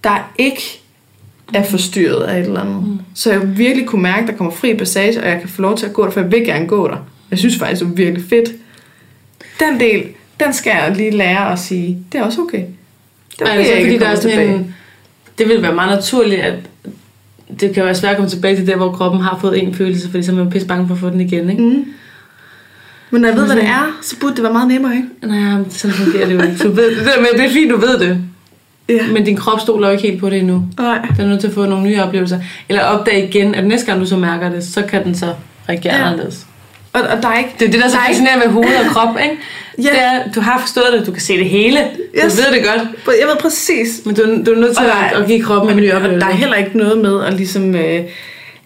[0.04, 0.62] der ikke
[1.54, 2.84] er forstyrret af et eller andet.
[2.88, 2.98] Mm.
[3.16, 5.78] Så jeg virkelig kunne mærke, at der kommer fri passage, og jeg kan få lov
[5.78, 6.98] til at gå der, for jeg vil gerne gå der.
[7.32, 8.50] Jeg synes faktisk, det er virkelig fedt.
[9.60, 10.04] Den del,
[10.46, 12.64] den skal jeg lige lære at sige, det er også okay.
[13.40, 14.56] Det Ej, okay, altså, fordi der er sådan tilbage.
[14.56, 14.76] en,
[15.38, 16.54] det vil være meget naturligt, at
[17.60, 20.10] det kan være svært at komme tilbage til der, hvor kroppen har fået en følelse,
[20.10, 21.64] fordi så er man pisse bange for at få den igen, ikke?
[21.64, 21.86] Mm.
[23.12, 25.08] Men når jeg ved, hvad det er, så burde det være meget nemmere, ikke?
[25.24, 26.56] Nej, men sådan fungerer det jo ikke.
[26.64, 28.18] Du ved, det, der med, det er fint, du ved det,
[28.90, 29.08] Ja.
[29.14, 30.64] men din krop stoler jo ikke helt på det endnu.
[30.80, 31.08] Nej.
[31.18, 32.40] Den er nødt til at få nogle nye oplevelser.
[32.70, 35.34] Eller opdage igen, at næste gang du så mærker det, så kan den så
[35.70, 36.04] reagere ja.
[36.06, 36.46] anderledes.
[36.94, 37.50] Og, og der er ikke...
[37.60, 39.38] Det er det, der er så er fascinerende med hoved og krop, ikke?
[39.78, 39.82] Ja.
[39.84, 41.80] Det er, du har forstået det, du kan se det hele.
[41.80, 42.38] Du Yes.
[42.38, 42.82] ved det godt.
[43.20, 45.70] Jeg ved præcis, Men du, er- du er nødt til er- at, at give kroppen
[45.72, 46.20] en ny oplevelse.
[46.26, 48.00] der er heller ikke noget med, at, ligesom, øh,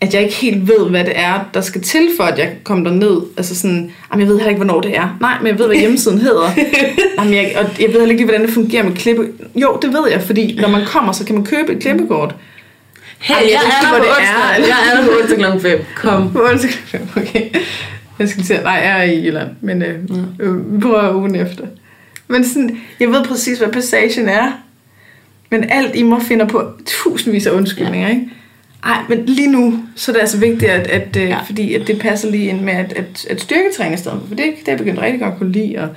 [0.01, 2.55] at jeg ikke helt ved, hvad det er, der skal til, for at jeg kan
[2.63, 3.21] komme derned.
[3.37, 5.17] Altså sådan, jamen, jeg ved heller ikke, hvornår det er.
[5.21, 6.49] Nej, men jeg ved, hvad hjemmesiden hedder.
[7.19, 9.27] jamen, jeg, og jeg ved heller ikke lige, hvordan det fungerer med klippe.
[9.55, 12.35] Jo, det ved jeg, fordi når man kommer, så kan man købe et klippekort.
[13.19, 14.63] Hey, Ej, jeg jeg, er hvor der på det onsdag.
[14.63, 14.67] er.
[14.67, 15.85] Jeg er der på onsdag klokken 5.
[15.95, 16.31] Kom.
[16.33, 16.77] På onsdag kl.
[16.97, 17.41] fem, Okay.
[18.19, 19.99] Jeg skal sige, nej, jeg er i Jylland, men øh,
[20.39, 21.63] øh, vi prøver ugen efter.
[22.27, 24.51] Men sådan, jeg ved præcis, hvad passagen er.
[25.51, 28.13] Men alt i mig finder på tusindvis af undskyldninger, ja.
[28.13, 28.29] ikke?
[28.83, 31.21] Ej, men lige nu, så er det altså vigtigt, at, at, ja.
[31.23, 31.37] Ja.
[31.47, 34.27] fordi at det passer lige ind med at, at, at styrketræne i stedet for.
[34.27, 35.77] For det, det er jeg begyndt rigtig godt at kunne lide.
[35.77, 35.89] Og,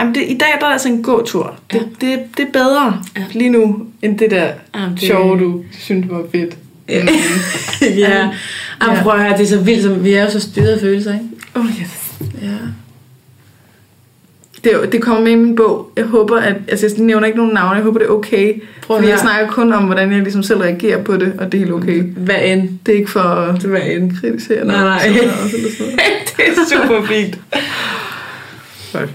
[0.00, 1.54] jamen det, I dag der er altså en gåtur.
[1.72, 2.06] Det, Ja.
[2.06, 3.24] det, det er bedre Ja.
[3.32, 6.56] lige nu, end det der Jamen, det- sjove, du synes var fedt.
[6.94, 7.02] Ja.
[7.02, 7.08] Mm.
[7.98, 8.28] ja.
[8.82, 9.02] Jamen, Ja.
[9.02, 11.12] prøv at høre, det er så vildt, som vi er jo så styret af følelser,
[11.12, 11.24] ikke?
[11.54, 12.12] Oh, yes.
[12.42, 12.48] Ja.
[14.64, 15.90] Det, er det kommer med i min bog.
[15.96, 16.54] Jeg håber, at...
[16.68, 17.74] Altså, jeg nævner ikke nogen navne.
[17.74, 18.62] Jeg håber, det er okay.
[18.82, 21.54] Prøv fordi jeg snakker kun om, hvordan jeg ligesom selv reagerer på det, og det
[21.54, 22.02] er helt okay.
[22.02, 22.68] Hvad end.
[22.86, 24.12] Det er ikke for at Hvad end.
[24.20, 24.98] kritisere Nej, nej.
[25.00, 26.00] sådan noget, eller sådan noget.
[26.36, 27.38] det er super fint.
[28.92, 29.08] Fuck.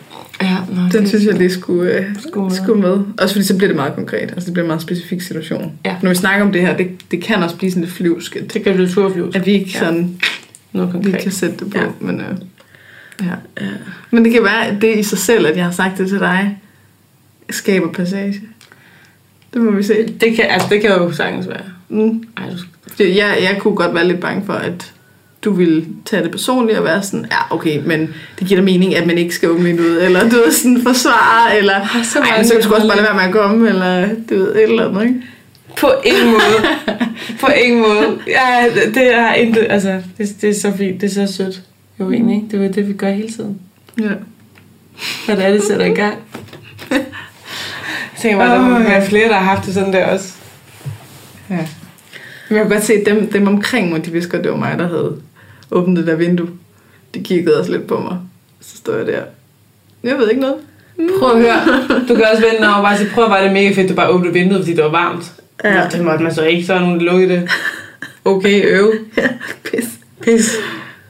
[0.44, 2.56] Ja, nå, Den det- synes jeg lige skulle, øh, Skulle med.
[2.56, 3.00] skulle med.
[3.22, 4.22] Også fordi så bliver det meget konkret.
[4.32, 5.72] Altså det bliver en meget specifik situation.
[5.86, 5.96] Ja.
[6.02, 8.38] Når vi snakker om det her, det, det kan også blive sådan lidt flyvsk.
[8.54, 9.36] Det kan blive turflyvs.
[9.36, 9.80] at vi ikke Ja.
[9.80, 10.20] sådan
[10.74, 11.22] Noget konkret.
[11.22, 11.78] kan sætte det på.
[11.78, 11.86] Ja.
[12.00, 12.26] Men, øh,
[13.22, 13.66] ja.
[14.12, 16.20] men det kan være, at det i sig selv, at jeg har sagt det til
[16.20, 16.60] dig,
[17.50, 18.42] skaber passage.
[19.54, 19.94] Det må vi se.
[20.22, 21.62] Det kan, altså, det kan jo sagtens være.
[21.90, 22.24] Mm.
[22.38, 22.58] Ej, du.
[22.98, 24.93] Det- Jeg, jeg kunne godt være lidt bange for, at
[25.44, 28.96] du ville tage det personligt og være sådan, ja okay, men det giver da mening,
[28.96, 32.54] at man ikke skal åbne vinduet, eller du ved, sådan forsvare, eller så ej, så
[32.54, 35.04] kan du også bare lade være med at komme, eller du ved, et eller andet,
[35.04, 35.16] ikke?
[35.78, 36.68] På ingen måde.
[37.40, 38.20] På ingen måde.
[38.28, 41.62] Ja, det- er intet, altså, det, det er så fint, det er så sødt.
[42.00, 42.48] Jo, egentlig, ikke?
[42.58, 43.60] Det er det, vi gør hele tiden.
[44.00, 44.10] Ja.
[45.26, 46.16] Hvad det er, det sætter i gang.
[46.92, 47.02] Jeg
[48.22, 50.34] tænker bare, der må være flere, der har haft det sådan der også.
[51.50, 51.68] ja.
[52.50, 54.58] Men jeg kunne godt se, at dem, dem omkring mig, de vidste godt, det var
[54.58, 55.16] mig, der havde
[55.74, 56.50] åbnet det der vindue.
[57.14, 58.18] De kiggede også lidt på mig.
[58.62, 59.22] Så står jeg der.
[60.04, 60.56] Jeg ved ikke noget.
[61.20, 61.80] Prøv at høre.
[62.10, 63.96] Du kan også vende over og bare sige, prøv at være det mega fedt, du
[63.96, 65.34] bare åbner vinduet, fordi det var varmt.
[65.64, 65.74] Ja.
[65.74, 65.88] Ja.
[65.92, 67.50] Det måtte man så ikke, så er nogen, der lukkede det.
[68.26, 68.94] Okay, øv.
[69.18, 69.30] Ja,
[69.64, 69.86] pis.
[70.22, 70.56] Pis.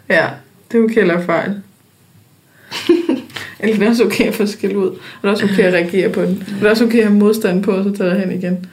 [0.09, 0.27] Ja,
[0.71, 1.51] det er okay at lave fejl.
[3.59, 4.87] Eller det er også okay at få skæld ud.
[4.87, 6.43] Og det er også okay at reagere på den.
[6.59, 8.65] Det er også okay at have modstand på, og så tage hen igen.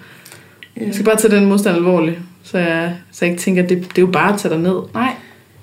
[0.76, 2.18] Jeg skal bare tage den modstand alvorligt.
[2.42, 4.62] Så jeg, så jeg ikke tænker, at det, det er jo bare at tage dig
[4.62, 4.76] ned.
[4.94, 5.14] Nej,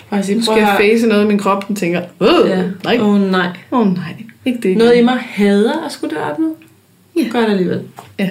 [0.10, 2.64] Bare sige, nu prøv skal jeg face noget i min krop, den tænker, øh, Ja.
[2.84, 3.47] nej, Åh oh, nej.
[3.72, 4.78] åh oh, nej, ikke det.
[4.78, 6.55] Noget i mig hader at skulle døre op nu.
[7.18, 7.28] Ja.
[7.32, 7.82] Gør det alligevel.
[8.20, 8.30] Ja.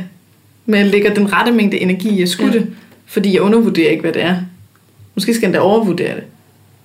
[0.66, 2.58] Men jeg lægger den rette mængde energi i at skudde, Ja.
[2.58, 2.64] ja.
[3.06, 4.36] fordi jeg undervurderer ikke, hvad det er.
[5.14, 6.24] Måske skal jeg endda overvurdere det.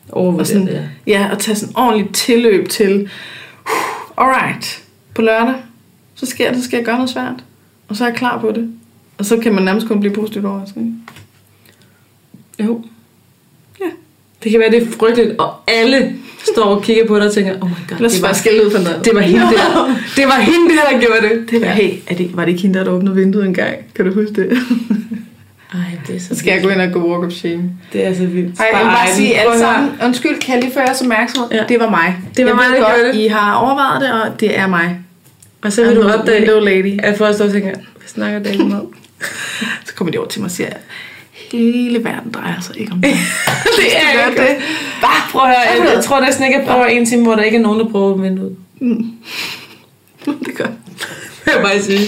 [0.10, 0.90] Overvurdere Og sådan, det.
[1.08, 3.10] ja, og tage sådan ordentligt tilløb til,
[4.18, 4.84] alright,
[5.16, 5.54] på lørdag,
[6.16, 7.44] så skal, jeg, så skal jeg gøre noget svært.
[7.88, 8.74] Og så er jeg klar på det.
[9.18, 10.94] Og så kan man nærmest kun blive positivt overrasket.
[12.60, 12.84] Jo.
[14.42, 14.44] Ja.
[14.44, 16.14] Det kan være, det er frygteligt, og alle
[16.54, 18.80] står og kigger på dig og tænker, oh my god, det var, skælde ud for
[18.80, 19.06] noget.
[19.06, 19.96] det var hende der.
[20.18, 21.52] Det var hende der, der gjorde det.
[21.52, 23.76] Det var, hey, er det, var det ikke hende, der åbnede vinduet en gang?
[23.96, 24.58] Kan du huske det?
[25.74, 27.64] Ej, det er så skal jeg gå ind og gå walk of shame.
[27.94, 28.60] Det er så vildt.
[28.60, 29.74] Ej, jeg vil bare sige alle at høre.
[29.74, 31.52] sammen, undskyld, kan jeg lige få jeres opmærksomhed?
[31.52, 31.64] Ja.
[31.70, 32.16] Det var mig.
[32.38, 33.26] Det var jeg mig, der godt, gjorde det.
[33.26, 35.00] I har overvejet det, og det er mig.
[35.62, 37.00] Og så vil du I'm the opdage, lady.
[37.04, 38.94] at folk står og tænker, hvad snakker det ikke om?
[39.86, 40.70] Så kommer de over til mig og siger,
[41.52, 43.10] hele verden drejer sig ikke om det.
[43.78, 44.56] det er ikke det.
[45.02, 47.44] Bare prøv at høre, jeg, jeg tror næsten ikke, jeg prøver en time, hvor der
[47.44, 48.52] ikke er nogen, der prøver at vinde ud.
[50.46, 50.66] det gør
[51.46, 52.00] Vil jeg bare sige.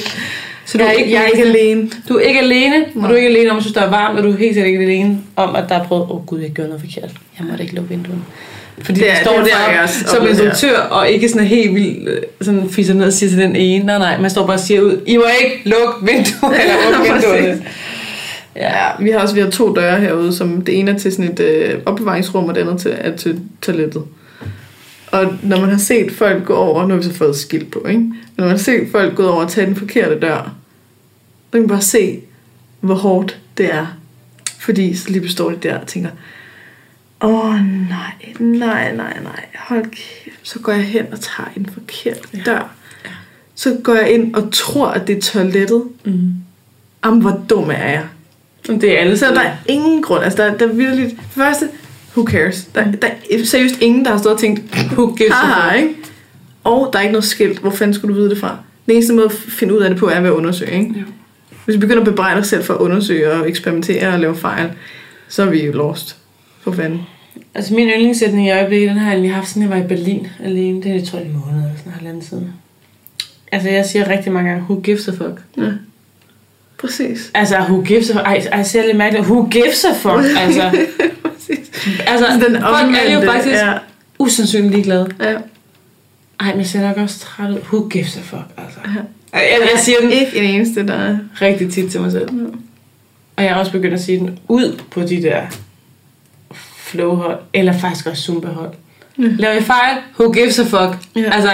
[0.66, 1.90] Så du jeg, er ikke, jeg er ikke alene.
[2.10, 3.08] Du er ikke alene, og Nej.
[3.08, 4.72] du er ikke alene om, at synes, der er varmt, og du er helt sikkert
[4.72, 7.12] ikke alene om, at der er prøvet, åh oh, gud, jeg gjorde noget forkert.
[7.40, 8.18] Jeg måtte ikke lukke vinduet.
[8.82, 11.76] Fordi Det er- står det er der faktisk også som instruktør, og ikke sådan helt
[11.76, 14.56] vildt øh, sådan fisser ned og siger til den ene, nej nej, man står bare
[14.56, 17.64] og siger ud, I må ikke lukke vinduet, eller åbne vinduet.
[18.56, 21.32] Ja, vi har også vi har to døre herude, som det ene er til sådan
[21.32, 24.04] et øh, opbevaringsrum, og det andet til, er til toilettet.
[25.12, 27.86] Og når man har set folk gå over, nu har vi så fået skilt på,
[27.88, 28.00] ikke?
[28.00, 30.56] Men når man har set folk gå over og tage den forkerte dør,
[31.46, 32.20] så kan man bare se,
[32.80, 33.86] hvor hårdt det er.
[34.60, 36.10] Fordi så lige står de der og tænker,
[37.22, 37.56] åh oh,
[37.90, 40.40] nej, nej, nej, nej, hold kæft.
[40.44, 42.74] Så går jeg hen og tager en forkert dør.
[43.56, 45.84] Så går jeg ind og tror, at det er toilettet.
[46.06, 46.34] Mm.
[47.06, 48.08] Jamen, hvor dum er jeg?
[48.68, 50.24] Det er alle Så der er ingen grund.
[50.24, 51.18] Altså, der, der er virkelig...
[51.32, 51.70] For det første,
[52.16, 52.68] who cares?
[52.76, 55.96] Der, der er seriøst ingen, der har stået og tænkt, Who gives a haha, ikke?
[56.64, 57.60] Og der er ikke noget skilt.
[57.60, 58.58] Hvor fanden skulle du vide det fra?
[58.86, 60.94] Den eneste måde at finde ud af det på, er ved at undersøge, ikke?
[60.96, 61.04] Ja.
[61.66, 64.72] Hvis vi begynder at bebrejde os selv for at undersøge og eksperimentere og lave fejl,
[65.28, 66.18] så er vi jo lost.
[66.62, 67.02] For fanden.
[67.56, 70.28] Altså min yndlingssætning i øjeblikket, den har jeg lige haft, siden jeg var i Berlin
[70.44, 70.84] alene.
[70.84, 72.54] Det er, jeg tror, en måned eller sådan en halvanden siden.
[73.52, 75.42] Altså jeg siger rigtig mange gange, who gives a fuck?
[75.58, 75.72] Ja.
[76.84, 77.32] Præcis.
[77.34, 78.26] Altså, who gives a fuck?
[78.26, 79.26] Ej, jeg ser lidt mærkeligt.
[79.28, 80.26] Who gives a fuck?
[80.40, 80.86] Altså,
[81.24, 81.72] Præcis.
[82.08, 83.74] altså Den folk er jo faktisk Ja,
[84.20, 85.10] usandsynligt ligeglade.
[85.20, 85.34] ja.
[86.40, 87.56] Ej, men jeg ser nok også træt ud.
[87.60, 88.42] Who gives a fuck?
[88.58, 88.80] Altså.
[88.86, 88.90] Ja.
[89.40, 91.18] Jeg, jeg, jeg siger den Ikke en eneste, der er...
[91.42, 92.30] rigtig tit til mig selv.
[92.34, 92.44] Ja.
[93.36, 95.42] Og jeg er også begyndt at sige den ud på de der
[96.78, 98.72] flowhold, eller faktisk også zumba-hold.
[99.20, 99.24] Ja.
[99.24, 99.98] Laver jeg fejl?
[100.20, 100.98] Who gives a fuck?
[101.16, 101.32] Ja.
[101.32, 101.52] Altså,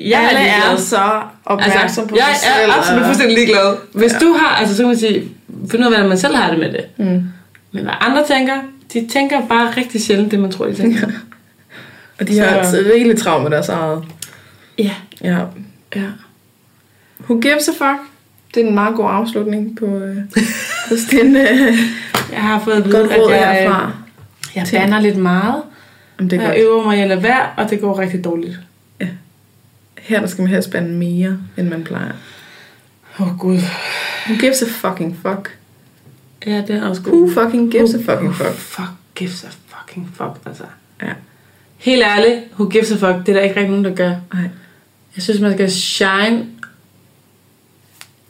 [0.00, 2.70] jeg Alle er er så opmærksom Altså, på jeg sig selv.
[2.70, 3.76] er absolut fuldstændig ligeglad.
[3.92, 4.18] Hvis Ja.
[4.18, 5.28] du har, altså så kan man sige,
[5.70, 6.84] find ud af, hvordan man selv har det med det.
[6.96, 7.22] Mm.
[7.72, 8.54] Men hvad andre tænker,
[8.92, 11.06] de tænker bare rigtig sjældent det, man tror, de tænker.
[12.20, 14.04] Og de har Så- altså rigeligt travlt med deres eget.
[14.78, 14.90] Ja.
[15.24, 15.38] Ja.
[15.96, 16.02] ja.
[17.20, 18.00] Who gives a fuck?
[18.54, 20.16] Det er en meget god afslutning på, øh,
[20.88, 21.46] på den øh,
[22.32, 23.90] Jeg har fået at vide, godt råd at jeg, herfra.
[24.54, 25.62] jeg bander lidt meget.
[26.18, 26.60] Jamen, det er jeg godt.
[26.64, 28.58] øver mig i at lade være, og det går rigtig dårligt.
[30.04, 32.12] Her der skal man helst spænde mere, end man plejer.
[33.20, 33.58] Åh oh, gud.
[34.26, 35.58] Who gives a fucking fuck?
[36.46, 37.12] Ja, det er også god.
[37.12, 38.54] Who fucking gives a fucking fuck?
[38.54, 40.64] Fuck gives a fucking fuck, altså.
[41.02, 41.12] Ja.
[41.76, 44.14] Helt ærligt, who gives a fuck, det er der ikke rigtig nogen, der gør.
[44.34, 44.48] Nej.
[45.16, 46.46] Jeg synes, man skal shine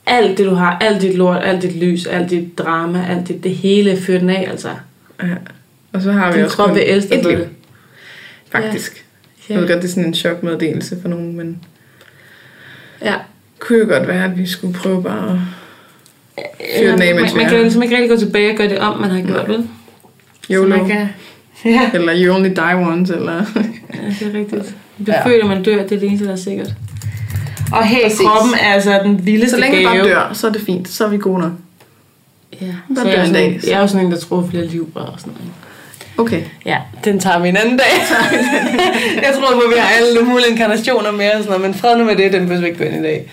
[0.07, 0.79] alt det, du har.
[0.79, 4.31] Alt dit lort, alt dit lys, alt dit drama, alt dit, det hele fyr den
[4.31, 4.71] af, altså.
[5.23, 5.35] Ja.
[5.93, 7.39] Og så har vi Din også krop kun vil elske et liv,
[8.51, 9.04] faktisk.
[9.49, 9.55] Ja.
[9.55, 11.59] Jeg ved godt, det er sådan en chokmeddelelse for nogen, men
[13.03, 13.13] ja.
[13.13, 15.41] det kunne jo godt være, at vi skulle prøve bare
[16.37, 16.45] at
[16.81, 18.79] fyre den af, man, man kan jo ligesom ikke rigtig gå tilbage og gøre det
[18.79, 19.69] om, man har gjort, vel?
[20.47, 20.77] Så YOLO.
[20.77, 21.09] man kan,
[21.65, 23.33] ja, Eller you only die once, eller...
[23.35, 23.41] ja,
[24.21, 24.75] det er rigtigt.
[24.99, 25.13] Det Ja.
[25.15, 25.27] ja.
[25.29, 26.75] føler, man dør, det er det eneste, der er sikkert.
[27.73, 28.21] Og hey, Præcis.
[28.21, 29.89] kroppen er altså den vildeste Så længe gave.
[29.89, 30.89] bare dør, så er det fint.
[30.89, 31.53] Så er vi gode nok.
[32.61, 32.67] Ja.
[32.95, 33.71] Bare Så jeg, er en sådan, dag, så.
[33.71, 35.53] jeg er jo sådan en, der tror flere liv og sådan noget.
[36.19, 36.43] Okay.
[36.67, 37.87] Ja, den tager vi en anden dag.
[39.27, 42.05] jeg tror at vi har alle mulige inkarnationer med og sådan noget, men fred nu
[42.05, 43.31] med det, den behøver vi ikke gå ind i dag.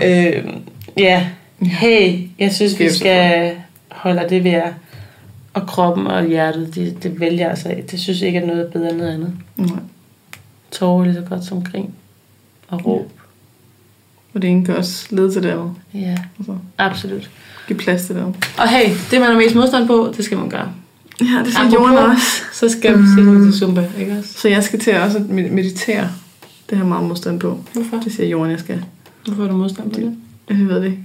[0.00, 0.38] Ja.
[0.38, 0.44] Øh,
[0.96, 1.26] ja,
[1.62, 3.52] hey, jeg synes, vi skal
[3.88, 4.72] holde det, vi er.
[5.54, 7.74] Og kroppen og hjertet, det, det vælger altså.
[7.90, 9.32] Det synes ikke er noget bedre end noget andet.
[9.56, 9.68] Nej.
[10.70, 11.90] Tårer lige så godt som grin.
[12.68, 13.10] Og råb.
[14.34, 15.74] Og det ene kan også lede til det andet.
[15.94, 17.30] Ja, Altså, absolut.
[17.68, 18.48] give plads til det andet.
[18.58, 20.72] Og hey, det man har mest modstand på, det skal man gøre.
[21.22, 22.42] Ja, det er Apropos, jorden også.
[22.52, 24.30] Så skal vi se ud til Zumba, ikke også?
[24.40, 26.08] Så jeg skal til også at med- meditere.
[26.70, 27.58] Det har jeg meget modstand på.
[27.72, 27.96] Hvorfor?
[28.04, 28.84] Det siger jorden, jeg skal.
[29.26, 30.16] Hvorfor har du modstand på det?
[30.50, 30.98] Jeg ved det ikke.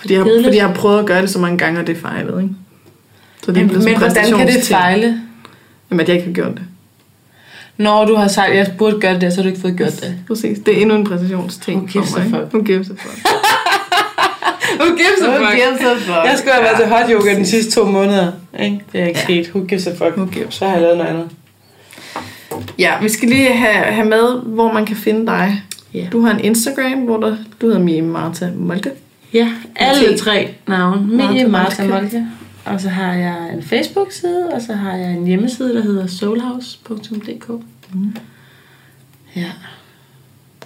[0.00, 2.00] Fordi jeg, fordi jeg har prøvet at gøre det så mange gange, og det er
[2.00, 2.54] fejlet, ikke?
[3.44, 5.20] Så det er Men, blevet men hvordan kan det fejle?
[5.90, 6.62] Jamen, at jeg ikke har gjort det.
[7.76, 10.00] Når du har sagt, at jeg burde gøre det, så har du ikke fået gjort
[10.00, 10.14] det.
[10.28, 10.58] Præcis.
[10.66, 11.88] Det er endnu en præstationsting.
[11.90, 12.84] Gives for mig, a ikke?
[12.84, 12.96] fuck?
[14.80, 15.40] Who gives a fuck?
[15.40, 16.08] Who gives a fuck?
[16.08, 18.32] Jeg skulle have været til hot yoga de sidste to måneder.
[18.60, 18.80] Ikke?
[18.92, 19.48] Det er ikke sket.
[19.48, 20.16] Who gives a fuck?
[20.16, 21.30] Who gives Så har jeg lavet noget andet.
[22.78, 25.62] Ja, vi skal lige have, have med, hvor man kan finde dig.
[25.94, 26.06] Ja.
[26.12, 28.90] Du har en Instagram, hvor der, du hedder Mie Marta Molke.
[29.32, 31.06] Ja, alle tre navne.
[31.06, 31.84] Mie, Martha Martha.
[31.84, 32.26] Molke.
[32.64, 37.48] Og så har jeg en Facebook-side, og så har jeg en hjemmeside, der hedder soulhouse.dk.
[37.94, 38.16] Mm.
[39.36, 39.50] Ja.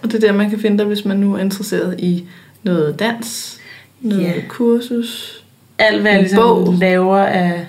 [0.03, 2.25] Og det er der, man kan finde dig, hvis man nu er interesseret i
[2.63, 3.58] noget dans,
[4.01, 4.33] noget Ja.
[4.49, 5.43] kursus.
[5.79, 6.75] Alt, hvad jeg ligesom bog.
[6.75, 7.67] laver af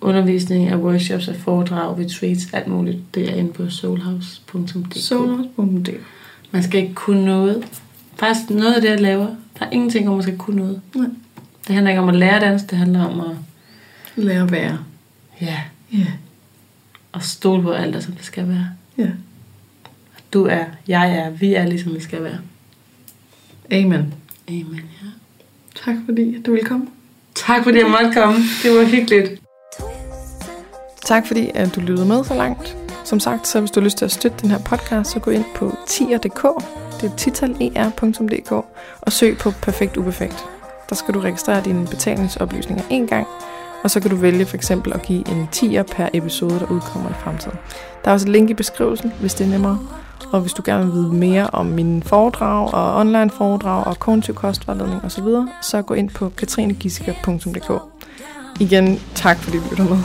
[0.00, 4.94] undervisning, af workshops, af foredrag, retreats, alt muligt, det er inde på soulhouse.dk.
[4.96, 6.00] Sonos.dk
[6.50, 7.64] Man skal ikke kunne noget.
[8.16, 9.26] Faktisk noget af det, jeg laver,
[9.58, 10.80] der er ingenting om, man skal kunne noget.
[10.94, 11.06] Nej.
[11.66, 13.36] Det handler ikke om at lære dans, det handler om at,
[14.16, 14.78] Lær at være.
[15.40, 15.56] ja,
[15.92, 16.06] Ja.
[17.14, 18.66] at stole på alt, er, som det skal være.
[18.98, 19.08] Ja.
[20.32, 22.38] Du er, jeg er, vi er, ligesom vi skal være.
[23.72, 24.14] Amen.
[24.48, 25.06] Amen, ja.
[25.84, 26.86] Tak fordi du ville komme.
[27.34, 28.38] Tak fordi jeg måtte komme.
[28.62, 29.42] Det var hyggeligt.
[31.04, 32.76] Tak fordi at du lyttede med så langt.
[33.04, 35.30] Som sagt, så hvis du har lyst til at støtte den her podcast, så gå
[35.30, 36.42] ind på tier.dk,
[37.00, 38.52] det er titaler.dk,
[39.00, 40.44] og søg på Perfekt Uperfekt.
[40.88, 43.26] Der skal du registrere dine betalingsoplysninger en gang,
[43.82, 47.10] og så kan du vælge for eksempel at give en tier per episode, der udkommer
[47.10, 47.58] i fremtiden.
[48.04, 49.78] Der er også et link i beskrivelsen, hvis det er nemmere.
[50.30, 54.34] Og hvis du gerne vil vide mere om mine foredrag og online foredrag og kognitiv
[54.34, 55.24] kostvejledning osv.,
[55.62, 57.82] så gå ind på katrinegissiker.dk.
[58.60, 59.98] Igen, tak fordi du lytter med.